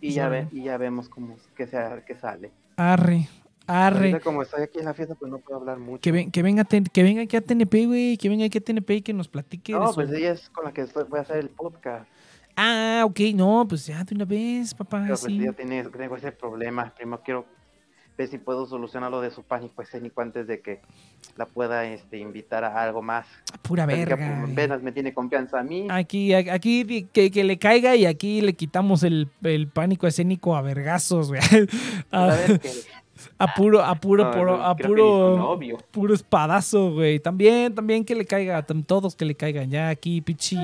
Y 0.00 0.10
Sí. 0.10 0.14
ya, 0.16 0.28
ve, 0.28 0.48
y 0.52 0.64
ya 0.64 0.76
vemos 0.78 1.08
cómo 1.08 1.36
que, 1.56 1.66
sea, 1.66 2.04
que 2.04 2.14
sale. 2.14 2.50
Arre, 2.76 3.28
arre. 3.66 3.98
Ahorita 4.08 4.20
como 4.20 4.42
estoy 4.42 4.62
aquí 4.62 4.78
en 4.78 4.84
la 4.86 4.94
fiesta, 4.94 5.14
pues 5.14 5.30
no 5.30 5.38
puedo 5.38 5.60
hablar 5.60 5.78
mucho. 5.78 6.00
Que, 6.00 6.12
ven- 6.12 6.30
que, 6.30 6.42
venga, 6.42 6.64
que 6.64 7.02
venga 7.02 7.22
aquí 7.22 7.36
a 7.36 7.40
TNP, 7.40 7.86
güey. 7.86 8.16
Que 8.16 8.28
venga 8.28 8.44
aquí 8.46 8.58
a 8.58 8.60
TNP 8.60 8.90
y 8.96 9.02
que 9.02 9.12
nos 9.12 9.28
platique. 9.28 9.72
de 9.72 9.78
No, 9.78 9.88
su- 9.88 9.94
pues 9.96 10.10
ella 10.12 10.32
es 10.32 10.48
con 10.50 10.64
la 10.64 10.72
que 10.72 10.82
después 10.82 11.08
voy 11.08 11.18
a 11.18 11.22
hacer 11.22 11.36
el 11.38 11.48
podcast. 11.48 12.06
Ah, 12.56 13.02
ok, 13.06 13.20
no, 13.34 13.64
pues 13.68 13.86
ya 13.86 14.04
de 14.04 14.14
una 14.14 14.24
vez, 14.26 14.74
papá. 14.74 14.98
Pero 15.02 15.08
pues 15.14 15.20
sí. 15.20 15.38
yo 15.38 15.52
tiene, 15.54 15.84
tengo 15.84 16.16
ese 16.16 16.32
problema. 16.32 16.92
Primero 16.94 17.22
quiero 17.24 17.46
ver 18.18 18.28
si 18.28 18.36
puedo 18.36 18.66
solucionar 18.66 19.10
lo 19.10 19.22
de 19.22 19.30
su 19.30 19.42
pánico 19.42 19.80
escénico 19.80 20.20
antes 20.20 20.46
de 20.46 20.60
que 20.60 20.82
la 21.36 21.46
pueda 21.46 21.86
este, 21.86 22.18
invitar 22.18 22.62
a 22.62 22.82
algo 22.82 23.00
más. 23.00 23.26
Pura 23.62 23.84
Así 23.84 23.94
que, 23.94 23.98
verga. 24.04 24.16
pues, 24.16 24.40
güey. 24.40 24.52
apenas 24.52 24.82
me 24.82 24.92
tiene 24.92 25.14
confianza 25.14 25.60
a 25.60 25.62
mí. 25.62 25.86
Aquí, 25.90 26.34
aquí 26.34 27.08
que, 27.10 27.30
que 27.30 27.42
le 27.44 27.58
caiga 27.58 27.96
y 27.96 28.04
aquí 28.04 28.42
le 28.42 28.52
quitamos 28.52 29.02
el, 29.02 29.30
el 29.42 29.66
pánico 29.68 30.06
escénico 30.06 30.54
a 30.54 30.60
vergazos, 30.60 31.28
güey. 31.28 31.40
A, 32.10 32.24
A 32.24 32.36
ver, 32.36 32.60
que, 32.60 32.68
a 33.38 33.54
puro, 33.54 33.82
a 33.82 33.94
puro, 33.96 34.24
no, 34.24 34.30
puro- 34.30 34.56
no, 34.58 34.64
a 34.64 34.76
puro, 34.76 35.36
novio. 35.36 35.78
puro 35.90 36.14
espadazo, 36.14 36.92
güey. 36.92 37.18
También, 37.20 37.74
también 37.74 38.04
que 38.04 38.14
le 38.14 38.24
caiga, 38.26 38.62
todos 38.86 39.14
que 39.16 39.24
le 39.24 39.34
caigan. 39.34 39.70
Ya 39.70 39.88
aquí, 39.88 40.20
pichi, 40.20 40.56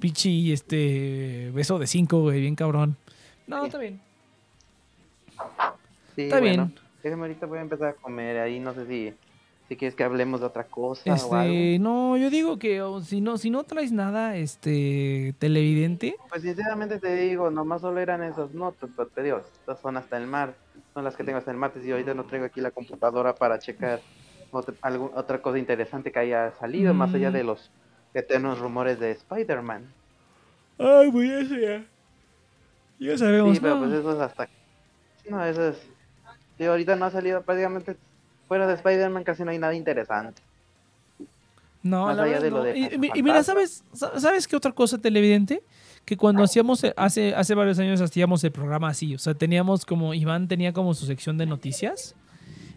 pichi, 0.00 0.52
este, 0.52 1.50
beso 1.54 1.78
de 1.78 1.86
cinco, 1.86 2.20
güey, 2.20 2.40
bien 2.40 2.54
cabrón. 2.54 2.96
No, 3.46 3.60
Sí. 3.60 3.66
está 3.66 3.78
bien. 3.78 4.00
Sí, 6.16 6.22
Está 6.22 6.40
bueno, 6.40 6.66
bien. 6.66 6.80
déjame 7.02 7.22
ahorita 7.22 7.46
voy 7.46 7.58
a 7.58 7.62
empezar 7.62 7.88
a 7.88 7.92
comer 7.94 8.38
ahí, 8.38 8.60
no 8.60 8.72
sé 8.72 8.86
si, 8.86 9.12
si 9.68 9.76
quieres 9.76 9.94
que 9.96 10.04
hablemos 10.04 10.40
de 10.40 10.46
otra 10.46 10.64
cosa 10.64 11.02
o 11.12 11.34
algo. 11.34 11.52
Este, 11.52 11.78
no, 11.80 12.16
yo 12.16 12.30
digo 12.30 12.58
que 12.58 12.80
si 13.04 13.20
no, 13.20 13.36
si 13.36 13.50
no 13.50 13.64
traes 13.64 13.90
nada, 13.92 14.36
este, 14.36 15.34
televidente, 15.38 16.14
Pues 16.28 16.42
sinceramente 16.42 17.00
te 17.00 17.16
digo, 17.16 17.50
nomás 17.50 17.80
solo 17.80 17.98
eran 18.00 18.22
esas 18.22 18.52
notas, 18.54 18.90
pero 18.96 19.08
te 19.08 19.22
digo, 19.24 19.38
estas 19.38 19.80
son 19.80 19.96
hasta 19.96 20.16
el 20.16 20.26
mar, 20.28 20.54
son 20.94 21.04
las 21.04 21.16
que 21.16 21.24
tengo 21.24 21.38
hasta 21.38 21.50
el 21.50 21.56
martes 21.56 21.84
y 21.84 21.90
ahorita 21.90 22.14
no 22.14 22.24
traigo 22.24 22.46
aquí 22.46 22.60
la 22.60 22.70
computadora 22.70 23.34
para 23.34 23.58
checar 23.58 24.00
otra, 24.52 24.74
algún- 24.80 25.10
otra 25.14 25.42
cosa 25.42 25.58
interesante 25.58 26.12
que 26.12 26.18
haya 26.20 26.52
salido, 26.52 26.94
más 26.94 27.12
allá 27.12 27.30
Mm. 27.30 27.32
de 27.34 27.44
los 27.44 27.70
eternos 28.14 28.60
rumores 28.60 29.00
de 29.00 29.10
Spider-Man. 29.10 29.92
Ay, 30.78 31.10
pues 31.10 31.30
eso 31.30 31.56
ya. 31.56 31.84
Ya 33.00 33.18
sabemos, 33.18 33.56
Sí, 33.56 33.60
pero 33.60 33.74
¿no? 33.74 33.80
pues 33.80 33.92
eso 33.92 34.12
es 34.12 34.20
hasta... 34.20 34.48
No, 35.28 35.44
eso 35.44 35.68
es... 35.70 35.82
Sí, 36.56 36.64
ahorita 36.64 36.94
no 36.94 37.06
ha 37.06 37.10
salido 37.10 37.42
prácticamente... 37.42 37.96
Fuera 38.46 38.66
de 38.68 38.74
Spider-Man 38.74 39.24
casi 39.24 39.42
no 39.42 39.50
hay 39.50 39.58
nada 39.58 39.74
interesante. 39.74 40.42
No, 41.82 42.06
Más 42.06 42.16
la 42.16 42.22
allá 42.24 42.40
de 42.40 42.50
lo 42.50 42.58
no. 42.58 42.64
de 42.64 42.78
Y, 42.78 43.10
y 43.18 43.22
mira, 43.22 43.42
¿sabes, 43.42 43.82
sa- 43.92 44.18
¿sabes 44.20 44.46
qué 44.46 44.54
otra 44.54 44.70
cosa 44.72 44.98
televidente? 44.98 45.62
Que 46.04 46.16
cuando 46.16 46.42
hacíamos, 46.42 46.84
eh, 46.84 46.92
hace, 46.96 47.34
hace 47.34 47.54
varios 47.54 47.78
años 47.78 48.00
hacíamos 48.00 48.44
el 48.44 48.52
programa 48.52 48.88
así, 48.88 49.14
o 49.14 49.18
sea, 49.18 49.34
teníamos 49.34 49.86
como, 49.86 50.12
Iván 50.14 50.48
tenía 50.48 50.72
como 50.72 50.92
su 50.94 51.06
sección 51.06 51.38
de 51.38 51.46
noticias, 51.46 52.14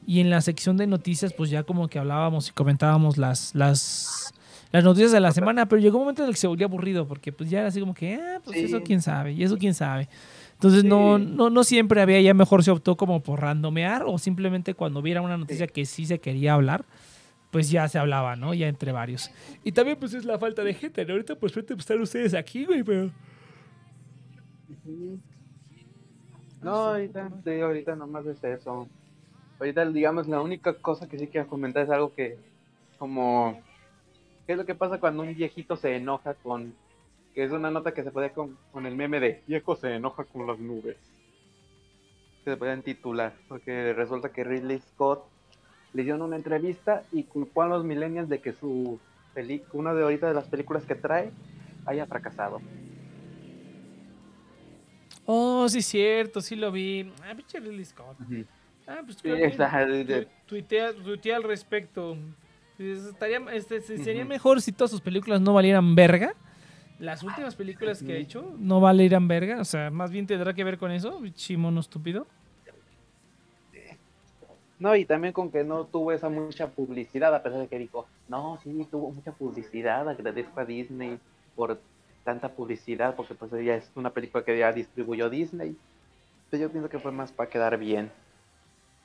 y 0.06 0.22
en 0.22 0.30
la 0.30 0.40
sección 0.42 0.78
de 0.78 0.88
noticias 0.88 1.34
pues 1.34 1.50
ya 1.50 1.64
como 1.64 1.90
que 1.90 2.00
hablábamos 2.00 2.48
y 2.48 2.52
comentábamos 2.54 3.18
las, 3.18 3.54
las, 3.54 4.32
las 4.72 4.84
noticias 4.86 5.12
de 5.12 5.20
la 5.20 5.34
semana, 5.34 5.68
pero 5.68 5.82
llegó 5.82 5.98
un 5.98 6.04
momento 6.04 6.22
en 6.24 6.30
el 6.30 6.36
que 6.36 6.40
se 6.40 6.48
volvía 6.48 6.68
aburrido, 6.68 7.06
porque 7.06 7.34
pues 7.34 7.50
ya 7.50 7.60
era 7.60 7.68
así 7.68 7.82
como 7.82 7.94
que, 7.94 8.16
ah, 8.16 8.40
pues 8.46 8.58
Sí. 8.60 8.64
eso 8.66 8.82
quién 8.84 9.02
sabe, 9.02 9.34
y 9.34 9.44
eso 9.44 9.58
quién 9.58 9.74
sabe. 9.74 10.08
Entonces 10.54 10.86
no, 10.86 11.18
Sí. 11.18 11.26
no, 11.36 11.50
no 11.50 11.64
siempre 11.66 12.02
había, 12.02 12.22
ya 12.22 12.34
mejor 12.34 12.64
se 12.64 12.72
optó 12.72 12.96
como 12.96 13.22
por 13.22 13.42
randomear, 13.42 14.04
o 14.08 14.18
simplemente 14.18 14.74
cuando 14.74 15.02
hubiera 15.02 15.22
una 15.22 15.36
noticia 15.38 15.68
que 15.68 15.86
sí 15.86 16.06
se 16.06 16.20
quería 16.20 16.54
hablar, 16.54 16.86
pues 17.52 17.70
ya 17.70 17.88
se 17.88 17.98
hablaba, 17.98 18.36
¿no? 18.36 18.54
Ya 18.54 18.68
entre 18.68 18.92
varios. 18.92 19.32
Y 19.64 19.72
también 19.72 19.98
pues 19.98 20.14
es 20.14 20.26
la 20.26 20.38
falta 20.38 20.64
de 20.64 20.74
gente, 20.74 21.06
¿no? 21.06 21.14
Ahorita 21.14 21.36
por 21.36 21.50
suerte 21.50 21.74
pues, 21.76 21.84
están 21.84 22.02
ustedes 22.02 22.34
aquí, 22.34 22.66
güey, 22.66 22.84
pero... 22.84 23.12
No, 26.62 26.72
ahorita, 26.72 27.30
digo, 27.46 27.68
ahorita 27.68 27.96
nomás 27.96 28.26
es 28.26 28.44
eso. 28.44 28.88
Ahorita, 29.60 29.86
digamos, 29.86 30.28
la 30.28 30.42
única 30.42 30.74
cosa 30.74 31.08
que 31.08 31.18
sí 31.18 31.28
quiero 31.28 31.48
comentar 31.48 31.84
es 31.84 31.90
algo 31.90 32.14
que, 32.14 32.38
como, 32.98 33.62
¿qué 34.46 34.54
es 34.54 34.58
lo 34.58 34.66
que 34.66 34.76
pasa 34.76 35.00
cuando 35.00 35.24
un 35.24 35.34
viejito 35.34 35.76
se 35.78 35.96
enoja 35.96 36.34
con, 36.36 36.74
que 37.34 37.44
es 37.44 37.52
una 37.52 37.72
nota 37.72 37.94
que 37.94 38.04
se 38.04 38.12
puede 38.12 38.32
con, 38.32 38.58
con 38.72 38.86
el 38.86 38.96
meme 38.96 39.20
de 39.20 39.44
viejo 39.48 39.76
se 39.76 39.96
enoja 39.96 40.26
con 40.26 40.46
las 40.46 40.60
nubes? 40.60 40.98
Que 42.44 42.52
se 42.52 42.58
pueden 42.58 42.84
titular, 42.84 43.34
porque 43.48 43.94
resulta 43.94 44.32
que 44.32 44.44
Ridley 44.44 44.80
Scott 44.80 45.24
le 45.94 46.02
hicieron 46.02 46.22
una 46.22 46.36
entrevista 46.36 47.04
y 47.12 47.24
culpó 47.24 47.64
a 47.64 47.68
los 47.68 47.84
millennials 47.84 48.30
de 48.30 48.40
que 48.40 48.54
su 48.54 49.00
peli 49.34 49.64
una 49.74 49.94
de 49.94 50.04
ahorita 50.04 50.28
de 50.28 50.34
las 50.34 50.46
películas 50.46 50.86
que 50.86 50.96
trae 50.96 51.32
haya 51.86 52.06
fracasado. 52.06 52.62
Oh, 55.26 55.68
sí, 55.68 55.82
cierto, 55.82 56.40
sí 56.42 56.56
lo 56.56 56.72
vi. 56.72 57.12
Ah, 57.24 57.34
pinche 57.36 57.60
Ridley 57.60 57.84
Scott. 57.86 58.18
Ah, 58.88 59.02
pues 59.04 59.18
Sí, 59.18 59.24
que 59.24 60.28
tuitea, 60.46 60.94
tuitea 60.94 61.36
al 61.36 61.44
respecto. 61.44 62.18
Es- 62.80 63.06
Estaría, 63.08 63.40
este, 63.54 63.82
se- 63.82 63.98
sería 63.98 64.24
mejor 64.24 64.62
si 64.62 64.72
todas 64.72 64.92
sus 64.92 65.02
películas 65.02 65.42
no 65.42 65.54
valieran 65.54 65.96
verga. 65.96 66.34
Las 67.00 67.22
últimas 67.24 67.56
películas 67.56 68.02
que 68.02 68.14
ha 68.14 68.16
hecho 68.18 68.56
no 68.58 68.80
valieran 68.80 69.28
verga. 69.28 69.60
O 69.60 69.66
sea, 69.66 69.92
más 69.92 70.12
bien 70.12 70.26
tendrá 70.26 70.54
que 70.54 70.64
ver 70.64 70.78
con 70.78 70.92
eso, 70.92 71.22
chimono 71.34 71.80
estúpido. 71.82 72.26
No, 74.80 74.96
y 74.96 75.06
también 75.06 75.34
con 75.34 75.52
que 75.52 75.64
no 75.64 75.86
tuvo 75.86 76.12
esa 76.12 76.30
mucha 76.30 76.68
publicidad, 76.68 77.34
a 77.34 77.42
pesar 77.42 77.60
de 77.60 77.68
que 77.68 77.80
dijo, 77.80 78.08
no, 78.28 78.60
sí, 78.64 78.88
tuvo 78.92 79.12
mucha 79.12 79.32
publicidad, 79.32 80.08
agradezco 80.08 80.60
a 80.60 80.66
Disney 80.66 81.20
por 81.56 81.80
tanta 82.24 82.50
publicidad, 82.50 83.16
porque 83.16 83.34
pues 83.34 83.52
ya 83.64 83.76
es 83.76 83.90
una 83.96 84.12
película 84.12 84.44
que 84.44 84.58
ya 84.58 84.72
distribuyó 84.72 85.30
Disney. 85.30 85.76
Pero 86.52 86.64
yo 86.64 86.70
pienso 86.70 86.90
que 86.90 87.00
fue 87.00 87.12
más 87.12 87.32
para 87.32 87.50
quedar 87.50 87.78
bien. 87.78 88.12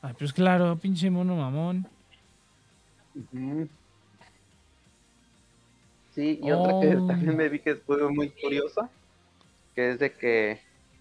Ay, 0.02 0.14
pues 0.18 0.32
claro, 0.32 0.76
pinche 0.76 1.08
mono 1.10 1.36
mamón. 1.36 1.86
Sí, 6.14 6.38
y 6.42 6.50
otra 6.50 6.80
que 6.80 6.96
Oh. 6.96 7.06
también 7.06 7.36
me 7.36 7.48
vi 7.48 7.60
que 7.60 7.76
fue 7.76 8.10
muy 8.10 8.30
curiosa, 8.30 8.90
que 9.74 9.90
es 9.90 9.98
de 9.98 10.12
que 10.12 10.60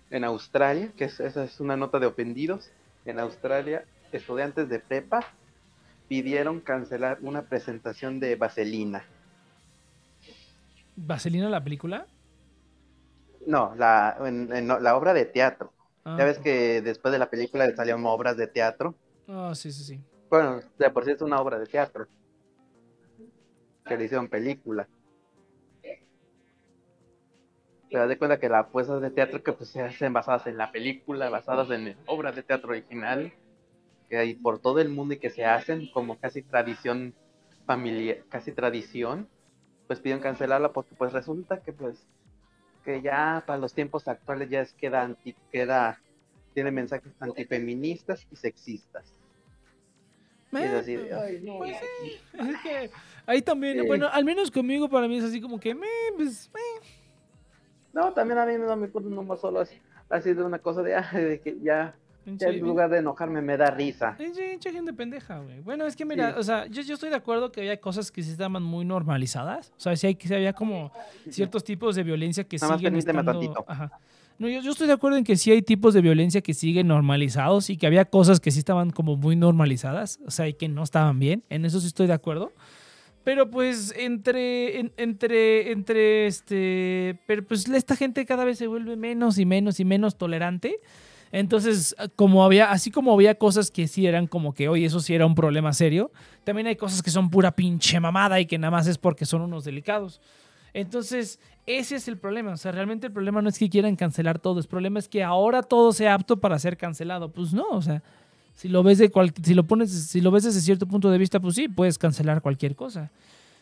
en 0.10 0.24
Australia, 0.24 0.92
que 0.96 1.06
es, 1.06 1.20
esa 1.20 1.44
es 1.44 1.60
una 1.60 1.76
nota 1.76 2.00
de 2.00 2.06
ofendidos, 2.06 2.70
en 3.06 3.20
Australia, 3.20 3.84
estudiantes 4.18 4.70
de 4.70 4.80
prepa 4.80 5.26
pidieron 6.08 6.62
cancelar 6.62 7.20
una 7.22 7.44
presentación 7.44 8.20
de 8.20 8.36
Vaselina. 8.36 9.06
¿Vaselina 10.96 11.50
la 11.50 11.64
película? 11.64 12.08
No, 13.48 13.74
la, 13.76 14.18
en- 14.26 14.54
en- 14.54 14.68
no, 14.68 14.80
la 14.80 14.96
obra 14.96 15.14
de 15.14 15.26
teatro. 15.26 15.74
Ah, 16.06 16.16
Ya 16.20 16.26
ves 16.26 16.40
que 16.40 16.82
después 16.82 17.12
de 17.12 17.20
la 17.20 17.30
película 17.30 17.70
salieron 17.76 18.06
obras 18.06 18.38
de 18.38 18.48
teatro. 18.48 18.96
Ah, 19.28 19.54
sí, 19.56 19.72
sí, 19.72 19.84
sí. 19.84 20.00
Bueno, 20.30 20.62
de 20.78 20.90
por 20.90 21.06
sí 21.06 21.12
es 21.12 21.22
una 21.22 21.42
obra 21.42 21.60
de 21.60 21.66
teatro. 21.66 22.08
Que 23.86 23.98
le 23.98 24.06
hicieron 24.06 24.28
película. 24.30 24.88
Pero 27.90 28.04
haz 28.04 28.10
de 28.10 28.18
cuenta 28.18 28.40
que 28.40 28.48
las 28.48 28.68
puestas 28.68 29.02
de 29.02 29.12
teatro 29.12 29.44
que 29.44 29.52
pues 29.54 29.70
se 29.70 29.82
hacen 29.82 30.14
basadas 30.14 30.48
en 30.48 30.58
la 30.58 30.72
película, 30.72 31.30
basadas 31.30 31.70
en 31.72 31.98
obras 32.08 32.36
de 32.36 32.44
teatro 32.44 32.70
original, 32.70 33.34
que 34.12 34.18
hay 34.18 34.34
por 34.36 34.60
todo 34.60 34.82
el 34.82 34.90
mundo 34.90 35.14
y 35.14 35.20
que 35.20 35.30
se 35.30 35.46
hacen 35.46 35.90
como 35.94 36.20
casi 36.20 36.42
tradición 36.42 37.16
familiar, 37.66 38.18
casi 38.28 38.52
tradición, 38.52 39.30
pues 39.88 40.02
piden 40.02 40.20
cancelarla 40.20 40.74
porque 40.74 40.94
pues 40.96 41.14
resulta 41.14 41.62
que 41.62 41.72
pues 41.72 42.06
que 42.84 43.02
ya 43.02 43.42
para 43.48 43.58
los 43.58 43.74
tiempos 43.74 44.10
actuales 44.10 44.50
ya 44.50 44.60
es 44.60 44.74
queda 44.74 45.04
anti, 45.04 45.34
queda 45.50 46.02
tiene 46.54 46.72
mensajes 46.72 47.14
antifeministas 47.22 48.28
y 48.30 48.36
sexistas. 48.36 49.14
Y 50.52 50.58
es 50.58 50.74
así 50.74 50.98
de, 50.98 51.14
ay, 51.14 51.40
no. 51.42 51.60
pues 51.60 51.78
sí, 52.02 52.20
es 52.38 52.62
que 52.62 52.92
ahí 53.26 53.42
también, 53.42 53.80
Sí. 53.80 53.88
bueno, 53.88 54.10
al 54.12 54.26
menos 54.26 54.52
conmigo 54.52 54.90
para 54.90 55.08
mí 55.08 55.20
es 55.20 55.24
así 55.24 55.40
como 55.40 55.58
que, 55.58 55.74
pues. 56.18 56.52
No, 57.94 58.12
también 58.12 58.40
a 58.40 58.46
mí 58.46 58.56
no 58.58 58.76
me 58.76 58.88
gusta 58.88 59.10
nomás 59.10 59.40
solo 59.40 59.62
así, 59.62 59.80
así 60.10 60.34
de 60.34 60.44
una 60.44 60.60
cosa 60.60 60.84
de 60.84 61.40
que 61.42 61.58
ya, 61.62 61.96
ya 62.38 62.48
en 62.48 62.56
Pinche- 62.56 62.60
lugar 62.68 62.90
de 62.90 62.98
enojarme 63.00 63.42
me 63.42 63.58
da 63.58 63.72
risa. 63.72 64.16
pinche- 64.18 64.52
pinche 64.52 64.72
gente 64.72 64.94
pendeja, 64.94 65.40
güey. 65.40 65.60
Bueno, 65.62 65.86
es 65.86 65.96
que 65.96 66.06
mira, 66.06 66.34
Sí. 66.34 66.40
o 66.40 66.44
sea, 66.44 66.66
yo, 66.68 66.82
yo 66.82 66.94
estoy 66.96 67.10
de 67.10 67.16
acuerdo 67.16 67.52
que 67.52 67.62
había 67.62 67.80
cosas 67.80 68.12
que 68.12 68.24
sí 68.24 68.32
estaban 68.32 68.62
muy 68.64 68.86
normalizadas. 68.86 69.72
O 69.78 69.80
sea, 69.80 69.96
sí, 69.96 70.08
hay, 70.08 70.18
sí 70.20 70.34
había 70.34 70.54
como 70.54 70.92
ciertos 71.30 71.64
tipos 71.64 71.96
de 71.96 72.04
violencia 72.04 72.44
que 72.44 72.58
Nada 72.58 72.70
más 72.74 72.80
siguen 72.80 72.94
permíteme 72.94 73.20
estando... 73.20 73.40
tantito. 73.40 73.66
Ajá. 73.68 73.92
No, 74.40 74.48
yo, 74.50 74.60
yo 74.62 74.72
estoy 74.72 74.88
de 74.88 74.94
acuerdo 74.94 75.18
en 75.18 75.24
que 75.24 75.36
sí 75.36 75.52
hay 75.52 75.62
tipos 75.62 75.94
de 75.94 76.02
violencia 76.02 76.42
que 76.42 76.56
siguen 76.56 76.88
normalizados 76.88 77.70
y 77.70 77.78
que 77.78 77.86
había 77.86 78.06
cosas 78.06 78.40
que 78.40 78.50
sí 78.50 78.58
estaban 78.60 78.90
como 78.90 79.16
muy 79.16 79.36
normalizadas, 79.36 80.20
o 80.26 80.32
sea, 80.32 80.48
y 80.48 80.54
que 80.54 80.68
no 80.68 80.82
estaban 80.82 81.20
bien. 81.20 81.44
En 81.50 81.64
eso 81.64 81.80
sí 81.80 81.86
estoy 81.88 82.08
de 82.08 82.14
acuerdo. 82.14 82.52
Pero 83.24 83.52
pues 83.52 83.94
entre, 83.96 84.80
en- 84.80 84.92
entre, 84.98 85.72
entre, 85.72 86.26
este, 86.26 87.20
pero 87.28 87.44
pues 87.46 87.70
esta 87.70 87.96
gente 87.96 88.26
cada 88.26 88.44
vez 88.44 88.58
se 88.58 88.66
vuelve 88.66 88.96
menos 88.96 89.38
y 89.38 89.46
menos 89.46 89.80
y 89.80 89.86
menos 89.86 90.18
tolerante. 90.18 90.80
Entonces, 91.32 91.96
como 92.16 92.44
había, 92.44 92.72
así 92.72 92.92
como 92.92 93.14
había 93.14 93.36
cosas 93.36 93.72
que 93.72 93.88
sí 93.88 94.06
eran 94.06 94.28
como 94.28 94.54
que, 94.54 94.68
oye, 94.68 94.86
eso 94.86 95.00
sí 95.00 95.14
era 95.16 95.26
un 95.26 95.36
problema 95.36 95.72
serio, 95.74 96.12
también 96.44 96.68
hay 96.68 96.76
cosas 96.76 97.02
que 97.02 97.10
son 97.12 97.30
pura 97.30 97.52
pinche 97.52 98.00
mamada 98.00 98.40
y 98.40 98.46
que 98.46 98.58
nada 98.58 98.72
más 98.72 98.88
es 98.88 98.98
porque 98.98 99.26
son 99.26 99.42
unos 99.42 99.64
delicados. 99.64 100.20
Entonces, 100.74 101.40
ese 101.66 101.96
es 101.96 102.08
el 102.08 102.18
problema. 102.18 102.52
O 102.54 102.58
sea, 102.58 102.72
realmente 102.72 103.08
el 103.08 103.14
problema 103.14 103.42
no 103.42 103.50
es 103.50 103.58
que 103.60 103.70
quieran 103.70 103.96
cancelar 103.96 104.40
todo. 104.40 104.60
El 104.60 104.68
problema 104.68 105.00
es 105.00 105.08
que 105.08 105.24
ahora 105.24 105.64
todo 105.64 105.94
sea 105.94 106.14
apto 106.14 106.38
para 106.38 106.58
ser 106.60 106.78
cancelado. 106.78 107.30
Pues 107.32 107.54
no, 107.54 107.66
o 107.70 107.82
sea, 107.82 108.02
si 108.56 108.68
lo 108.70 108.84
ves 108.84 108.98
de 108.98 109.10
cual- 109.10 109.34
si 109.44 109.54
lo 109.54 109.64
pones, 109.66 109.92
si 109.92 110.22
lo 110.22 110.32
ves 110.32 110.44
desde 110.44 110.62
cierto 110.62 110.86
punto 110.88 111.10
de 111.12 111.18
vista, 111.18 111.40
pues 111.40 111.56
sí, 111.56 111.68
puedes 111.68 111.98
cancelar 111.98 112.42
cualquier 112.42 112.76
cosa. 112.76 113.12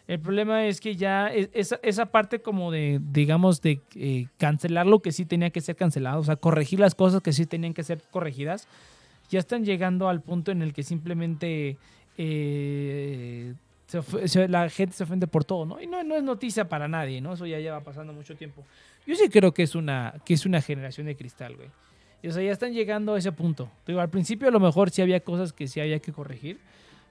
El 0.09 0.19
problema 0.19 0.65
es 0.65 0.81
que 0.81 0.95
ya 0.95 1.31
e- 1.33 1.51
esa, 1.53 1.79
esa 1.83 2.07
parte 2.07 2.39
como 2.41 2.71
de, 2.71 2.99
digamos, 3.11 3.61
de 3.61 3.79
eh, 3.95 4.25
cancelar 4.39 4.87
lo 4.87 5.01
que 5.03 5.11
sí 5.11 5.23
tenía 5.25 5.51
que 5.51 5.61
ser 5.61 5.75
cancelado, 5.75 6.19
o 6.19 6.23
sea, 6.23 6.35
corregir 6.35 6.79
las 6.79 6.95
cosas 6.95 7.21
que 7.21 7.31
sí 7.31 7.45
tenían 7.45 7.75
que 7.75 7.83
ser 7.83 8.01
corregidas, 8.09 8.67
ya 9.29 9.37
están 9.37 9.63
llegando 9.63 10.09
al 10.09 10.21
punto 10.21 10.51
en 10.51 10.63
el 10.63 10.73
que 10.73 10.81
simplemente 10.81 11.77
eh, 12.17 13.53
se 13.87 14.27
se- 14.27 14.47
la 14.47 14.69
gente 14.69 14.95
se 14.95 15.03
ofende 15.03 15.27
por 15.27 15.43
todo, 15.45 15.65
¿no? 15.65 15.81
Y 15.81 15.87
no, 15.87 16.03
no 16.03 16.15
es 16.15 16.23
noticia 16.23 16.67
para 16.67 16.87
nadie, 16.87 17.21
¿no? 17.21 17.33
Eso 17.33 17.45
ya 17.45 17.59
lleva 17.59 17.81
pasando 17.81 18.11
mucho 18.13 18.35
tiempo. 18.35 18.63
Yo 19.07 19.15
sí 19.15 19.29
creo 19.29 19.53
que 19.53 19.63
es 19.63 19.75
una, 19.75 20.15
que 20.25 20.33
es 20.33 20.45
una 20.45 20.61
generación 20.61 21.07
de 21.07 21.15
cristal, 21.15 21.55
güey. 21.55 21.69
O 22.27 22.31
sea, 22.31 22.43
ya 22.43 22.51
están 22.51 22.73
llegando 22.73 23.13
a 23.13 23.17
ese 23.19 23.31
punto. 23.31 23.69
Digo, 23.87 23.99
al 24.01 24.09
principio 24.09 24.47
a 24.47 24.51
lo 24.51 24.59
mejor 24.59 24.89
sí 24.89 25.01
había 25.01 25.21
cosas 25.21 25.53
que 25.53 25.67
sí 25.67 25.79
había 25.79 25.99
que 25.99 26.11
corregir, 26.11 26.59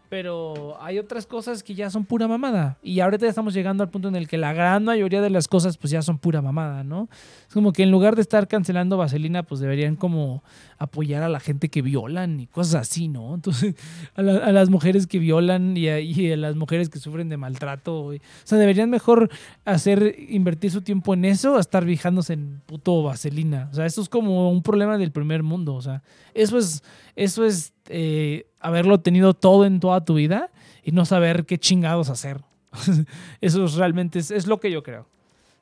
pero 0.09 0.76
hay 0.80 0.98
otras 0.98 1.26
cosas 1.26 1.62
que 1.62 1.74
ya 1.74 1.90
son 1.90 2.04
pura 2.04 2.26
mamada. 2.26 2.78
Y 2.82 3.00
ahorita 3.00 3.26
ya 3.26 3.30
estamos 3.30 3.52
llegando 3.52 3.82
al 3.82 3.90
punto 3.90 4.09
en 4.09 4.16
el 4.16 4.26
que 4.26 4.38
la 4.38 4.52
gran 4.52 4.84
mayoría 4.84 5.20
de 5.20 5.30
las 5.30 5.48
cosas 5.48 5.76
pues 5.76 5.90
ya 5.90 6.00
son 6.02 6.18
pura 6.18 6.40
mamada, 6.40 6.82
¿no? 6.84 7.09
Es 7.46 7.52
como 7.54 7.72
que 7.72 7.82
en 7.82 7.90
lugar 7.90 8.16
de 8.16 8.22
estar 8.22 8.48
cancelando 8.48 8.96
Vaselina, 8.96 9.42
pues 9.42 9.61
deberían 9.61 9.96
como 9.96 10.42
apoyar 10.78 11.22
a 11.22 11.28
la 11.28 11.40
gente 11.40 11.68
que 11.68 11.82
violan 11.82 12.40
y 12.40 12.46
cosas 12.46 12.88
así, 12.88 13.09
¿no? 13.09 13.34
Entonces, 13.38 13.74
a, 14.14 14.22
la- 14.22 14.38
a 14.46 14.52
las 14.52 14.70
mujeres 14.70 15.06
que 15.06 15.18
violan 15.18 15.76
y 15.76 15.88
a, 15.88 16.36
las 16.36 16.56
mujeres 16.56 16.88
que 16.88 16.98
sufren 16.98 17.28
de 17.28 17.36
maltrato. 17.36 18.06
O 18.06 18.12
sea, 18.44 18.59
deberían 18.59 18.88
mejor 18.90 19.28
hacer, 19.64 20.16
invertir 20.30 20.70
su 20.70 20.82
tiempo 20.82 21.12
en 21.14 21.24
eso 21.26 21.56
a 21.56 21.61
estar 21.61 21.84
fijándose 21.84 22.32
en 22.32 22.62
puto 22.66 23.02
Vaselina. 23.02 23.68
O 23.72 23.74
sea, 23.74 23.84
eso 23.86 24.00
es 24.00 24.09
como 24.09 24.50
un 24.50 24.62
problema 24.62 24.96
del 24.96 25.12
primer 25.12 25.42
mundo. 25.42 25.74
O 25.74 25.82
sea, 25.82 26.02
eso 26.34 26.56
es, 26.59 26.82
eso 27.25 27.45
es 27.45 27.73
eh, 27.89 28.47
haberlo 28.61 29.01
tenido 29.01 29.35
todo 29.35 29.64
en 29.66 29.81
toda 29.81 30.05
tu 30.05 30.14
vida 30.14 30.51
y 30.83 30.93
no 30.93 31.05
saber 31.05 31.45
qué 31.47 31.59
chingados 31.59 32.09
hacer. 32.11 32.41
eso 33.41 33.64
es 33.64 33.75
realmente 33.75 34.19
es, 34.19 34.31
es 34.31 34.47
lo 34.47 34.61
que 34.61 34.71
yo 34.71 34.83
creo. 34.83 35.07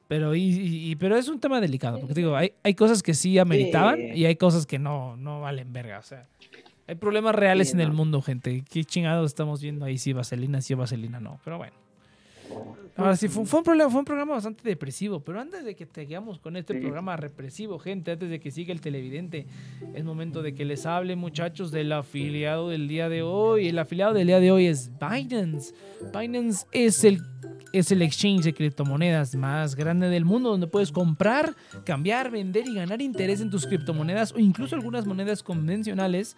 Pero, 0.09 0.35
y, 0.37 0.43
y- 0.43 0.91
y- 0.91 0.97
pero 0.97 1.17
es 1.17 1.29
un 1.29 1.41
tema 1.41 1.61
delicado, 1.61 1.99
porque 1.99 2.15
digo, 2.15 2.37
hay, 2.37 2.53
hay 2.63 2.75
cosas 2.75 3.03
que 3.03 3.13
sí 3.15 3.39
ameritaban 3.39 3.97
Sí. 3.97 4.21
y 4.21 4.25
hay 4.27 4.37
cosas 4.37 4.65
que 4.67 4.79
no, 4.79 5.17
no 5.17 5.41
valen 5.41 5.73
verga. 5.73 5.99
O 5.99 6.03
sea, 6.05 6.27
hay 6.87 6.95
problemas 6.95 7.35
reales 7.35 7.69
Sí, 7.71 7.75
en 7.75 7.81
el 7.81 7.93
mundo, 7.93 8.23
gente. 8.23 8.63
¿Qué 8.71 8.85
chingados 8.85 9.27
estamos 9.27 9.61
viendo 9.61 9.85
ahí? 9.85 9.99
Si 9.99 10.13
vaselina, 10.13 10.61
si 10.61 10.75
vaselina, 10.75 11.19
no. 11.19 11.41
Pero 11.45 11.59
bueno. 11.59 11.73
Ahora 12.97 13.15
sí, 13.17 13.29
fue, 13.29 13.45
fue 13.45 13.61
un 13.61 13.65
problema, 13.65 13.91
fue 13.91 13.99
un 13.99 14.05
programa 14.07 14.33
bastante 14.35 14.67
depresivo, 14.67 15.21
pero 15.21 15.39
antes 15.41 15.65
de 15.65 15.75
que 15.77 15.87
sigamos 15.87 16.39
con 16.39 16.57
este 16.57 16.75
Sí. 16.75 16.81
programa 16.81 17.15
represivo, 17.17 17.79
gente, 17.79 18.13
antes 18.13 18.31
de 18.31 18.41
que 18.41 18.51
siga 18.51 18.73
el 18.73 18.81
televidente, 18.81 19.47
es 19.95 20.05
momento 20.05 20.41
de 20.43 20.55
que 20.55 20.65
les 20.65 20.87
hable, 20.87 21.15
muchachos, 21.17 21.71
del 21.71 21.93
afiliado 21.93 22.71
del 22.71 22.89
día 22.89 23.09
de 23.11 23.23
hoy. 23.23 23.69
El 23.69 23.79
afiliado 23.79 24.15
del 24.15 24.29
día 24.29 24.41
de 24.41 24.51
hoy 24.51 24.67
es 24.67 24.91
Binance. 24.99 25.75
Binance 26.19 26.67
es 26.73 27.05
el 27.05 27.21
es 27.73 27.91
el 27.91 28.03
exchange 28.03 28.43
de 28.43 28.55
criptomonedas 28.55 29.35
más 29.35 29.75
grande 29.75 30.09
del 30.09 30.25
mundo 30.25 30.51
donde 30.51 30.67
puedes 30.67 30.93
comprar, 30.93 31.55
cambiar, 31.85 32.31
vender 32.31 32.67
y 32.67 32.75
ganar 32.75 33.03
interés 33.03 33.41
en 33.41 33.51
tus 33.51 33.67
criptomonedas 33.67 34.33
o 34.33 34.39
incluso 34.39 34.75
algunas 34.75 35.07
monedas 35.07 35.43
convencionales. 35.43 36.37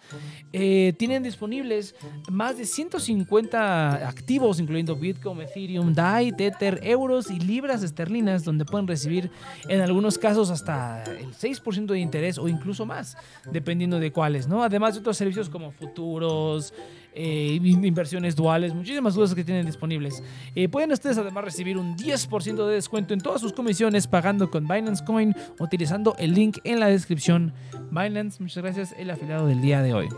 Eh, 0.53 0.93
tienen 0.97 1.23
disponibles 1.23 1.95
más 2.29 2.57
de 2.57 2.65
150 2.65 4.07
activos, 4.07 4.59
incluyendo 4.59 4.95
Bitcoin, 4.95 5.41
Ethereum, 5.41 5.93
DAI, 5.93 6.31
Tether, 6.31 6.79
euros 6.83 7.29
y 7.31 7.39
libras 7.39 7.83
esterlinas, 7.83 8.43
donde 8.43 8.65
pueden 8.65 8.87
recibir 8.87 9.31
en 9.67 9.81
algunos 9.81 10.17
casos 10.17 10.49
hasta 10.49 11.03
el 11.03 11.33
6% 11.33 11.87
de 11.87 11.99
interés 11.99 12.37
o 12.37 12.47
incluso 12.47 12.85
más, 12.85 13.17
dependiendo 13.51 13.99
de 13.99 14.11
cuáles, 14.11 14.47
¿no? 14.47 14.63
Además 14.63 14.93
de 14.93 15.01
otros 15.01 15.17
servicios 15.17 15.49
como 15.49 15.71
futuros, 15.71 16.73
eh, 17.13 17.59
in- 17.61 17.83
inversiones 17.85 18.35
duales, 18.35 18.73
muchísimas 18.73 19.15
cosas 19.15 19.35
que 19.35 19.43
tienen 19.43 19.65
disponibles. 19.65 20.23
Eh, 20.55 20.69
pueden 20.69 20.91
ustedes 20.91 21.17
además 21.17 21.43
recibir 21.43 21.77
un 21.77 21.95
10% 21.97 22.67
de 22.67 22.73
descuento 22.75 23.13
en 23.13 23.19
todas 23.21 23.41
sus 23.41 23.53
comisiones 23.53 24.07
pagando 24.07 24.49
con 24.51 24.67
Binance 24.67 25.03
Coin 25.03 25.35
utilizando 25.59 26.15
el 26.19 26.33
link 26.33 26.57
en 26.63 26.79
la 26.79 26.87
descripción. 26.87 27.53
Binance, 27.91 28.41
muchas 28.41 28.63
gracias, 28.63 28.95
el 28.97 29.09
afiliado 29.09 29.47
del 29.47 29.61
día 29.61 29.81
de 29.81 29.93
hoy. 29.93 30.09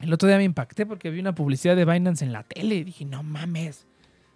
El 0.00 0.12
otro 0.14 0.28
día 0.28 0.38
me 0.38 0.44
impacté 0.44 0.86
porque 0.86 1.10
vi 1.10 1.20
una 1.20 1.34
publicidad 1.34 1.76
de 1.76 1.84
Binance 1.84 2.24
en 2.24 2.32
la 2.32 2.42
tele 2.42 2.76
y 2.76 2.84
dije, 2.84 3.04
no 3.04 3.22
mames. 3.22 3.86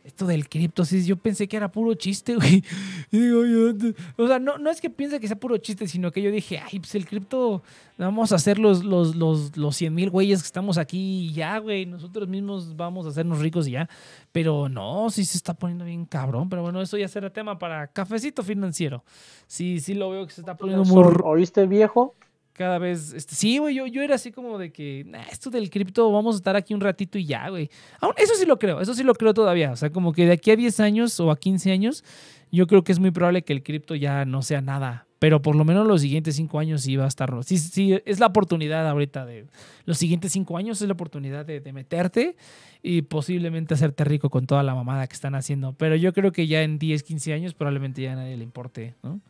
Esto 0.04 0.26
del 0.26 0.50
cripto, 0.50 0.84
sí, 0.84 1.02
yo 1.06 1.16
pensé 1.16 1.48
que 1.48 1.56
era 1.56 1.72
puro 1.72 1.94
chiste, 1.94 2.36
güey. 2.36 2.62
Y 3.10 3.18
digo, 3.18 3.46
yo, 3.46 3.72
o 4.16 4.28
sea, 4.28 4.38
no, 4.38 4.58
no 4.58 4.68
es 4.68 4.82
que 4.82 4.90
piense 4.90 5.18
que 5.18 5.26
sea 5.26 5.40
puro 5.40 5.56
chiste, 5.56 5.88
sino 5.88 6.10
que 6.10 6.20
yo 6.20 6.30
dije, 6.30 6.58
ay, 6.58 6.78
pues 6.78 6.94
el 6.94 7.06
cripto, 7.06 7.62
vamos 7.96 8.30
a 8.32 8.34
hacer 8.34 8.58
los, 8.58 8.84
los, 8.84 9.16
los, 9.16 9.56
los 9.56 9.76
100 9.76 9.94
mil 9.94 10.10
güeyes 10.10 10.42
que 10.42 10.46
estamos 10.46 10.76
aquí 10.76 11.28
y 11.28 11.32
ya, 11.32 11.56
güey. 11.56 11.86
Nosotros 11.86 12.28
mismos 12.28 12.76
vamos 12.76 13.06
a 13.06 13.08
hacernos 13.08 13.38
ricos 13.38 13.66
y 13.66 13.72
ya. 13.72 13.88
Pero 14.30 14.68
no, 14.68 15.08
sí 15.08 15.24
se 15.24 15.38
está 15.38 15.54
poniendo 15.54 15.86
bien 15.86 16.04
cabrón. 16.04 16.50
Pero 16.50 16.60
bueno, 16.60 16.82
eso 16.82 16.98
ya 16.98 17.08
será 17.08 17.30
tema 17.30 17.58
para 17.58 17.86
cafecito 17.86 18.42
financiero. 18.42 19.02
Sí, 19.46 19.80
sí 19.80 19.94
lo 19.94 20.10
veo 20.10 20.26
que 20.26 20.32
se 20.32 20.42
está 20.42 20.54
poniendo 20.54 20.84
muy, 20.84 21.14
¿Oíste, 21.24 21.66
viejo? 21.66 22.14
Cada 22.54 22.78
vez. 22.78 23.12
Este, 23.12 23.34
sí, 23.34 23.58
güey, 23.58 23.74
yo, 23.74 23.86
yo 23.86 24.00
era 24.00 24.14
así 24.14 24.32
como 24.32 24.58
de 24.58 24.72
que, 24.72 25.04
"Nah, 25.06 25.22
esto 25.30 25.50
del 25.50 25.68
cripto, 25.68 26.10
vamos 26.10 26.36
a 26.36 26.38
estar 26.38 26.56
aquí 26.56 26.72
un 26.72 26.80
ratito 26.80 27.18
y 27.18 27.26
ya, 27.26 27.48
güey. 27.50 27.68
Eso 28.16 28.34
sí 28.36 28.46
lo 28.46 28.58
creo, 28.58 28.80
eso 28.80 28.94
sí 28.94 29.02
lo 29.02 29.14
creo 29.14 29.34
todavía. 29.34 29.72
O 29.72 29.76
sea, 29.76 29.90
como 29.90 30.12
que 30.12 30.24
de 30.24 30.32
aquí 30.32 30.50
a 30.50 30.56
10 30.56 30.80
años 30.80 31.18
o 31.20 31.30
a 31.30 31.38
15 31.38 31.70
años, 31.72 32.04
yo 32.50 32.66
creo 32.66 32.84
que 32.84 32.92
es 32.92 32.98
muy 33.00 33.10
probable 33.10 33.42
que 33.42 33.52
el 33.52 33.62
cripto 33.62 33.94
ya 33.94 34.24
no 34.24 34.40
sea 34.42 34.60
nada. 34.60 35.06
Pero 35.18 35.40
por 35.40 35.56
lo 35.56 35.64
menos 35.64 35.86
los 35.86 36.02
siguientes 36.02 36.36
5 36.36 36.58
años 36.58 36.82
sí 36.82 36.96
va 36.96 37.06
a 37.06 37.08
estar. 37.08 37.32
Sí, 37.44 37.56
sí, 37.58 37.98
es 38.04 38.20
la 38.20 38.26
oportunidad 38.26 38.86
ahorita 38.88 39.24
de. 39.24 39.46
Los 39.86 39.98
siguientes 39.98 40.32
5 40.32 40.56
años 40.56 40.80
es 40.82 40.86
la 40.86 40.92
oportunidad 40.92 41.46
de, 41.46 41.60
de 41.60 41.72
meterte 41.72 42.36
y 42.82 43.02
posiblemente 43.02 43.72
hacerte 43.72 44.04
rico 44.04 44.28
con 44.28 44.46
toda 44.46 44.62
la 44.62 44.74
mamada 44.74 45.06
que 45.06 45.14
están 45.14 45.34
haciendo. 45.34 45.72
Pero 45.72 45.96
yo 45.96 46.12
creo 46.12 46.30
que 46.30 46.46
ya 46.46 46.62
en 46.62 46.78
10, 46.78 47.02
15 47.02 47.32
años 47.32 47.54
probablemente 47.54 48.02
ya 48.02 48.12
a 48.12 48.16
nadie 48.16 48.36
le 48.36 48.44
importe, 48.44 48.94
¿no? 49.02 49.20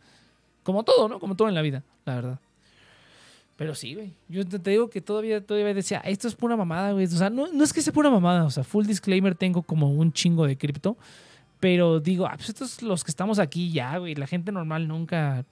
Como 0.65 0.83
todo, 0.83 1.09
¿no? 1.09 1.21
Como 1.21 1.37
todo 1.37 1.49
en 1.49 1.55
la 1.55 1.63
vida, 1.63 1.85
la 2.07 2.15
verdad. 2.17 2.41
Pero 3.57 3.75
sí, 3.75 3.95
güey. 3.95 4.13
Yo 4.29 4.45
te, 4.47 4.59
te 4.59 4.71
digo 4.71 4.91
que 4.91 5.01
todavía, 5.01 5.41
todavía 5.45 5.73
decía, 5.75 6.03
"Ah, 6.05 6.09
esto 6.11 6.27
es 6.27 6.35
pura 6.35 6.57
mamada, 6.57 6.93
güey. 6.93 7.05
O 7.07 7.09
sea, 7.09 7.31
no, 7.31 7.47
no 7.53 7.63
es 7.65 7.73
que 7.73 7.83
sea 7.83 7.93
pura 7.93 8.11
mamada. 8.11 8.45
O 8.45 8.51
sea, 8.51 8.65
full 8.65 8.85
disclaimer, 8.85 9.35
tengo 9.35 9.63
como 9.63 9.91
un 9.93 10.13
chingo 10.13 10.47
de 10.47 10.57
cripto. 10.59 10.97
Pero 11.61 12.01
digo, 12.01 12.27
ah, 12.27 12.33
pues 12.37 12.49
estos 12.49 12.83
los 12.83 13.05
que 13.05 13.11
estamos 13.11 13.39
aquí 13.39 13.71
ya, 13.73 13.97
güey. 13.99 14.15
La 14.17 14.27
gente 14.27 14.51
normal 14.53 14.89
nunca, 14.89 15.45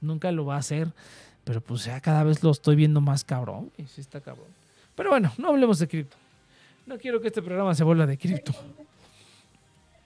nunca 0.00 0.32
lo 0.32 0.46
va 0.46 0.56
a 0.56 0.58
hacer. 0.58 0.92
Pero 1.44 1.60
pues 1.60 1.84
ya 1.84 2.00
cada 2.00 2.24
vez 2.24 2.42
lo 2.42 2.50
estoy 2.50 2.76
viendo 2.76 3.00
más 3.00 3.24
cabrón. 3.24 3.70
güey. 3.76 3.86
Sí 3.88 4.00
está 4.00 4.20
cabrón. 4.20 4.48
Pero 4.94 5.10
bueno, 5.10 5.32
no 5.38 5.48
hablemos 5.48 5.78
de 5.78 5.86
cripto. 5.88 6.16
No 6.86 6.98
quiero 6.98 7.20
que 7.20 7.28
este 7.28 7.42
programa 7.42 7.74
se 7.74 7.84
vuelva 7.84 8.06
de 8.06 8.16
cripto. 8.18 8.52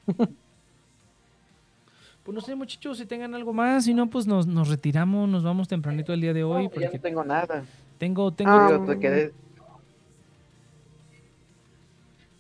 Pues 2.24 2.34
no 2.34 2.40
sé, 2.40 2.54
muchachos, 2.54 2.96
si 2.96 3.04
tengan 3.04 3.34
algo 3.34 3.52
más. 3.52 3.84
Si 3.84 3.92
no, 3.92 4.08
pues 4.08 4.26
nos, 4.26 4.46
nos 4.46 4.68
retiramos, 4.68 5.28
nos 5.28 5.42
vamos 5.44 5.68
tempranito 5.68 6.12
el 6.14 6.22
día 6.22 6.32
de 6.32 6.42
hoy. 6.42 6.68
No, 6.74 6.80
ya 6.80 6.90
no 6.90 6.98
tengo 6.98 7.22
nada. 7.22 7.64
tengo, 7.98 8.32
tengo, 8.32 8.50
Ah, 8.50 8.68
Yo 8.70 8.84
te 8.86 8.98
quedé, 8.98 9.32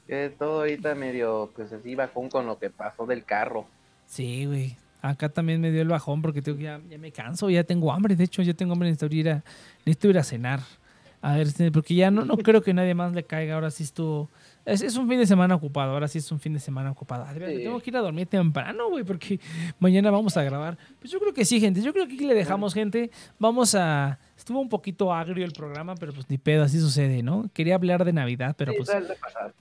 quedé 0.06 0.30
todo 0.30 0.60
ahorita 0.60 0.94
medio, 0.94 1.50
pues 1.54 1.70
así 1.72 1.94
bajón 1.94 2.30
con 2.30 2.46
lo 2.46 2.58
que 2.58 2.70
pasó 2.70 3.04
del 3.04 3.24
carro. 3.24 3.66
Sí, 4.06 4.46
güey. 4.46 4.76
Acá 5.02 5.28
también 5.28 5.60
me 5.60 5.70
dio 5.70 5.82
el 5.82 5.88
bajón 5.88 6.22
porque 6.22 6.40
tengo 6.40 6.58
ya, 6.58 6.80
ya 6.88 6.96
me 6.96 7.12
canso, 7.12 7.50
ya 7.50 7.62
tengo 7.62 7.92
hambre. 7.92 8.16
De 8.16 8.24
hecho, 8.24 8.40
ya 8.40 8.54
tengo 8.54 8.72
hambre, 8.72 8.88
necesito 8.88 9.14
ir 9.14 9.28
a, 9.28 9.44
necesito 9.84 10.08
ir 10.08 10.18
a 10.18 10.24
cenar. 10.24 10.60
A 11.20 11.36
ver, 11.36 11.46
este, 11.48 11.70
porque 11.70 11.94
ya 11.94 12.10
no, 12.10 12.24
no 12.24 12.38
creo 12.38 12.62
que 12.62 12.72
nadie 12.72 12.94
más 12.94 13.12
le 13.12 13.24
caiga. 13.24 13.54
Ahora 13.54 13.70
sí 13.70 13.82
estuvo. 13.82 14.30
Es, 14.64 14.82
es 14.82 14.96
un 14.96 15.08
fin 15.08 15.18
de 15.18 15.26
semana 15.26 15.54
ocupado. 15.54 15.92
Ahora 15.92 16.08
sí 16.08 16.18
es 16.18 16.32
un 16.32 16.40
fin 16.40 16.52
de 16.54 16.60
semana 16.60 16.90
ocupado. 16.90 17.24
Adrián, 17.24 17.50
Sí. 17.50 17.58
Tengo 17.64 17.80
que 17.80 17.90
ir 17.90 17.96
a 17.96 18.00
dormir 18.00 18.26
temprano, 18.26 18.88
güey, 18.88 19.04
porque 19.04 19.38
mañana 19.78 20.10
vamos 20.10 20.36
a 20.36 20.42
grabar. 20.42 20.78
Pues 20.98 21.10
yo 21.10 21.20
creo 21.20 21.34
que 21.34 21.44
sí, 21.44 21.60
gente. 21.60 21.82
Yo 21.82 21.92
creo 21.92 22.06
que 22.06 22.14
aquí 22.14 22.24
le 22.26 22.34
dejamos, 22.34 22.74
gente. 22.74 23.10
Vamos 23.38 23.74
a. 23.74 24.18
Estuvo 24.44 24.60
un 24.60 24.68
poquito 24.68 25.10
agrio 25.10 25.42
el 25.42 25.52
programa, 25.52 25.94
pero 25.94 26.12
pues 26.12 26.28
ni 26.28 26.36
pedo, 26.36 26.64
así 26.64 26.78
sucede, 26.78 27.22
¿no? 27.22 27.48
Quería 27.54 27.76
hablar 27.76 28.04
de 28.04 28.12
Navidad, 28.12 28.54
pero 28.58 28.72
Sí, 28.72 28.76
pues 28.76 28.90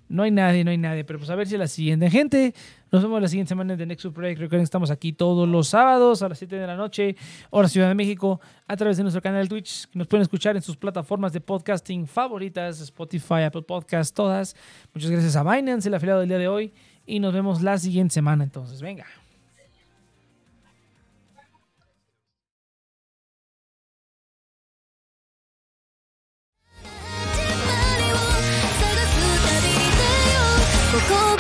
no 0.09 0.23
hay 0.23 0.31
nadie, 0.31 0.65
no 0.65 0.71
hay 0.71 0.77
nadie. 0.77 1.05
Pero 1.05 1.19
pues 1.19 1.29
a 1.29 1.35
ver 1.35 1.47
si 1.47 1.57
la 1.57 1.67
siguiente. 1.67 2.09
Gente, 2.11 2.53
nos 2.91 3.01
vemos 3.01 3.21
la 3.21 3.29
siguiente 3.29 3.47
semana 3.47 3.71
en 3.71 3.79
The 3.79 3.85
Next 3.85 4.05
Project. 4.07 4.41
Recuerden 4.41 4.59
que 4.59 4.65
estamos 4.65 4.91
aquí 4.91 5.13
todos 5.13 5.47
los 5.47 5.69
sábados 5.69 6.21
a 6.21 6.27
las 6.27 6.37
7 6.37 6.57
de 6.57 6.67
la 6.67 6.75
noche, 6.75 7.15
hora 7.49 7.69
Ciudad 7.69 7.87
de 7.87 7.95
México, 7.95 8.41
a 8.67 8.75
través 8.75 8.97
de 8.97 9.03
nuestro 9.03 9.21
canal 9.21 9.47
Twitch, 9.47 9.87
que 9.87 9.97
nos 9.97 10.09
pueden 10.09 10.23
escuchar 10.23 10.57
en 10.57 10.61
sus 10.61 10.75
plataformas 10.75 11.31
de 11.31 11.39
podcasting 11.39 12.05
favoritas, 12.05 12.81
Spotify, 12.81 13.43
Apple 13.45 13.61
Podcasts, 13.61 14.13
todas. 14.13 14.53
Muchas 14.93 15.11
gracias 15.11 15.37
a 15.37 15.43
Binance, 15.49 15.87
el 15.87 15.93
afiliado 15.93 16.19
del 16.19 16.27
día 16.27 16.39
de 16.39 16.49
hoy. 16.49 16.73
Y 17.05 17.21
nos 17.21 17.33
vemos 17.33 17.61
la 17.61 17.77
siguiente 17.77 18.15
semana. 18.15 18.43
Entonces, 18.43 18.81
venga. 18.81 19.05
cool. 31.07 31.32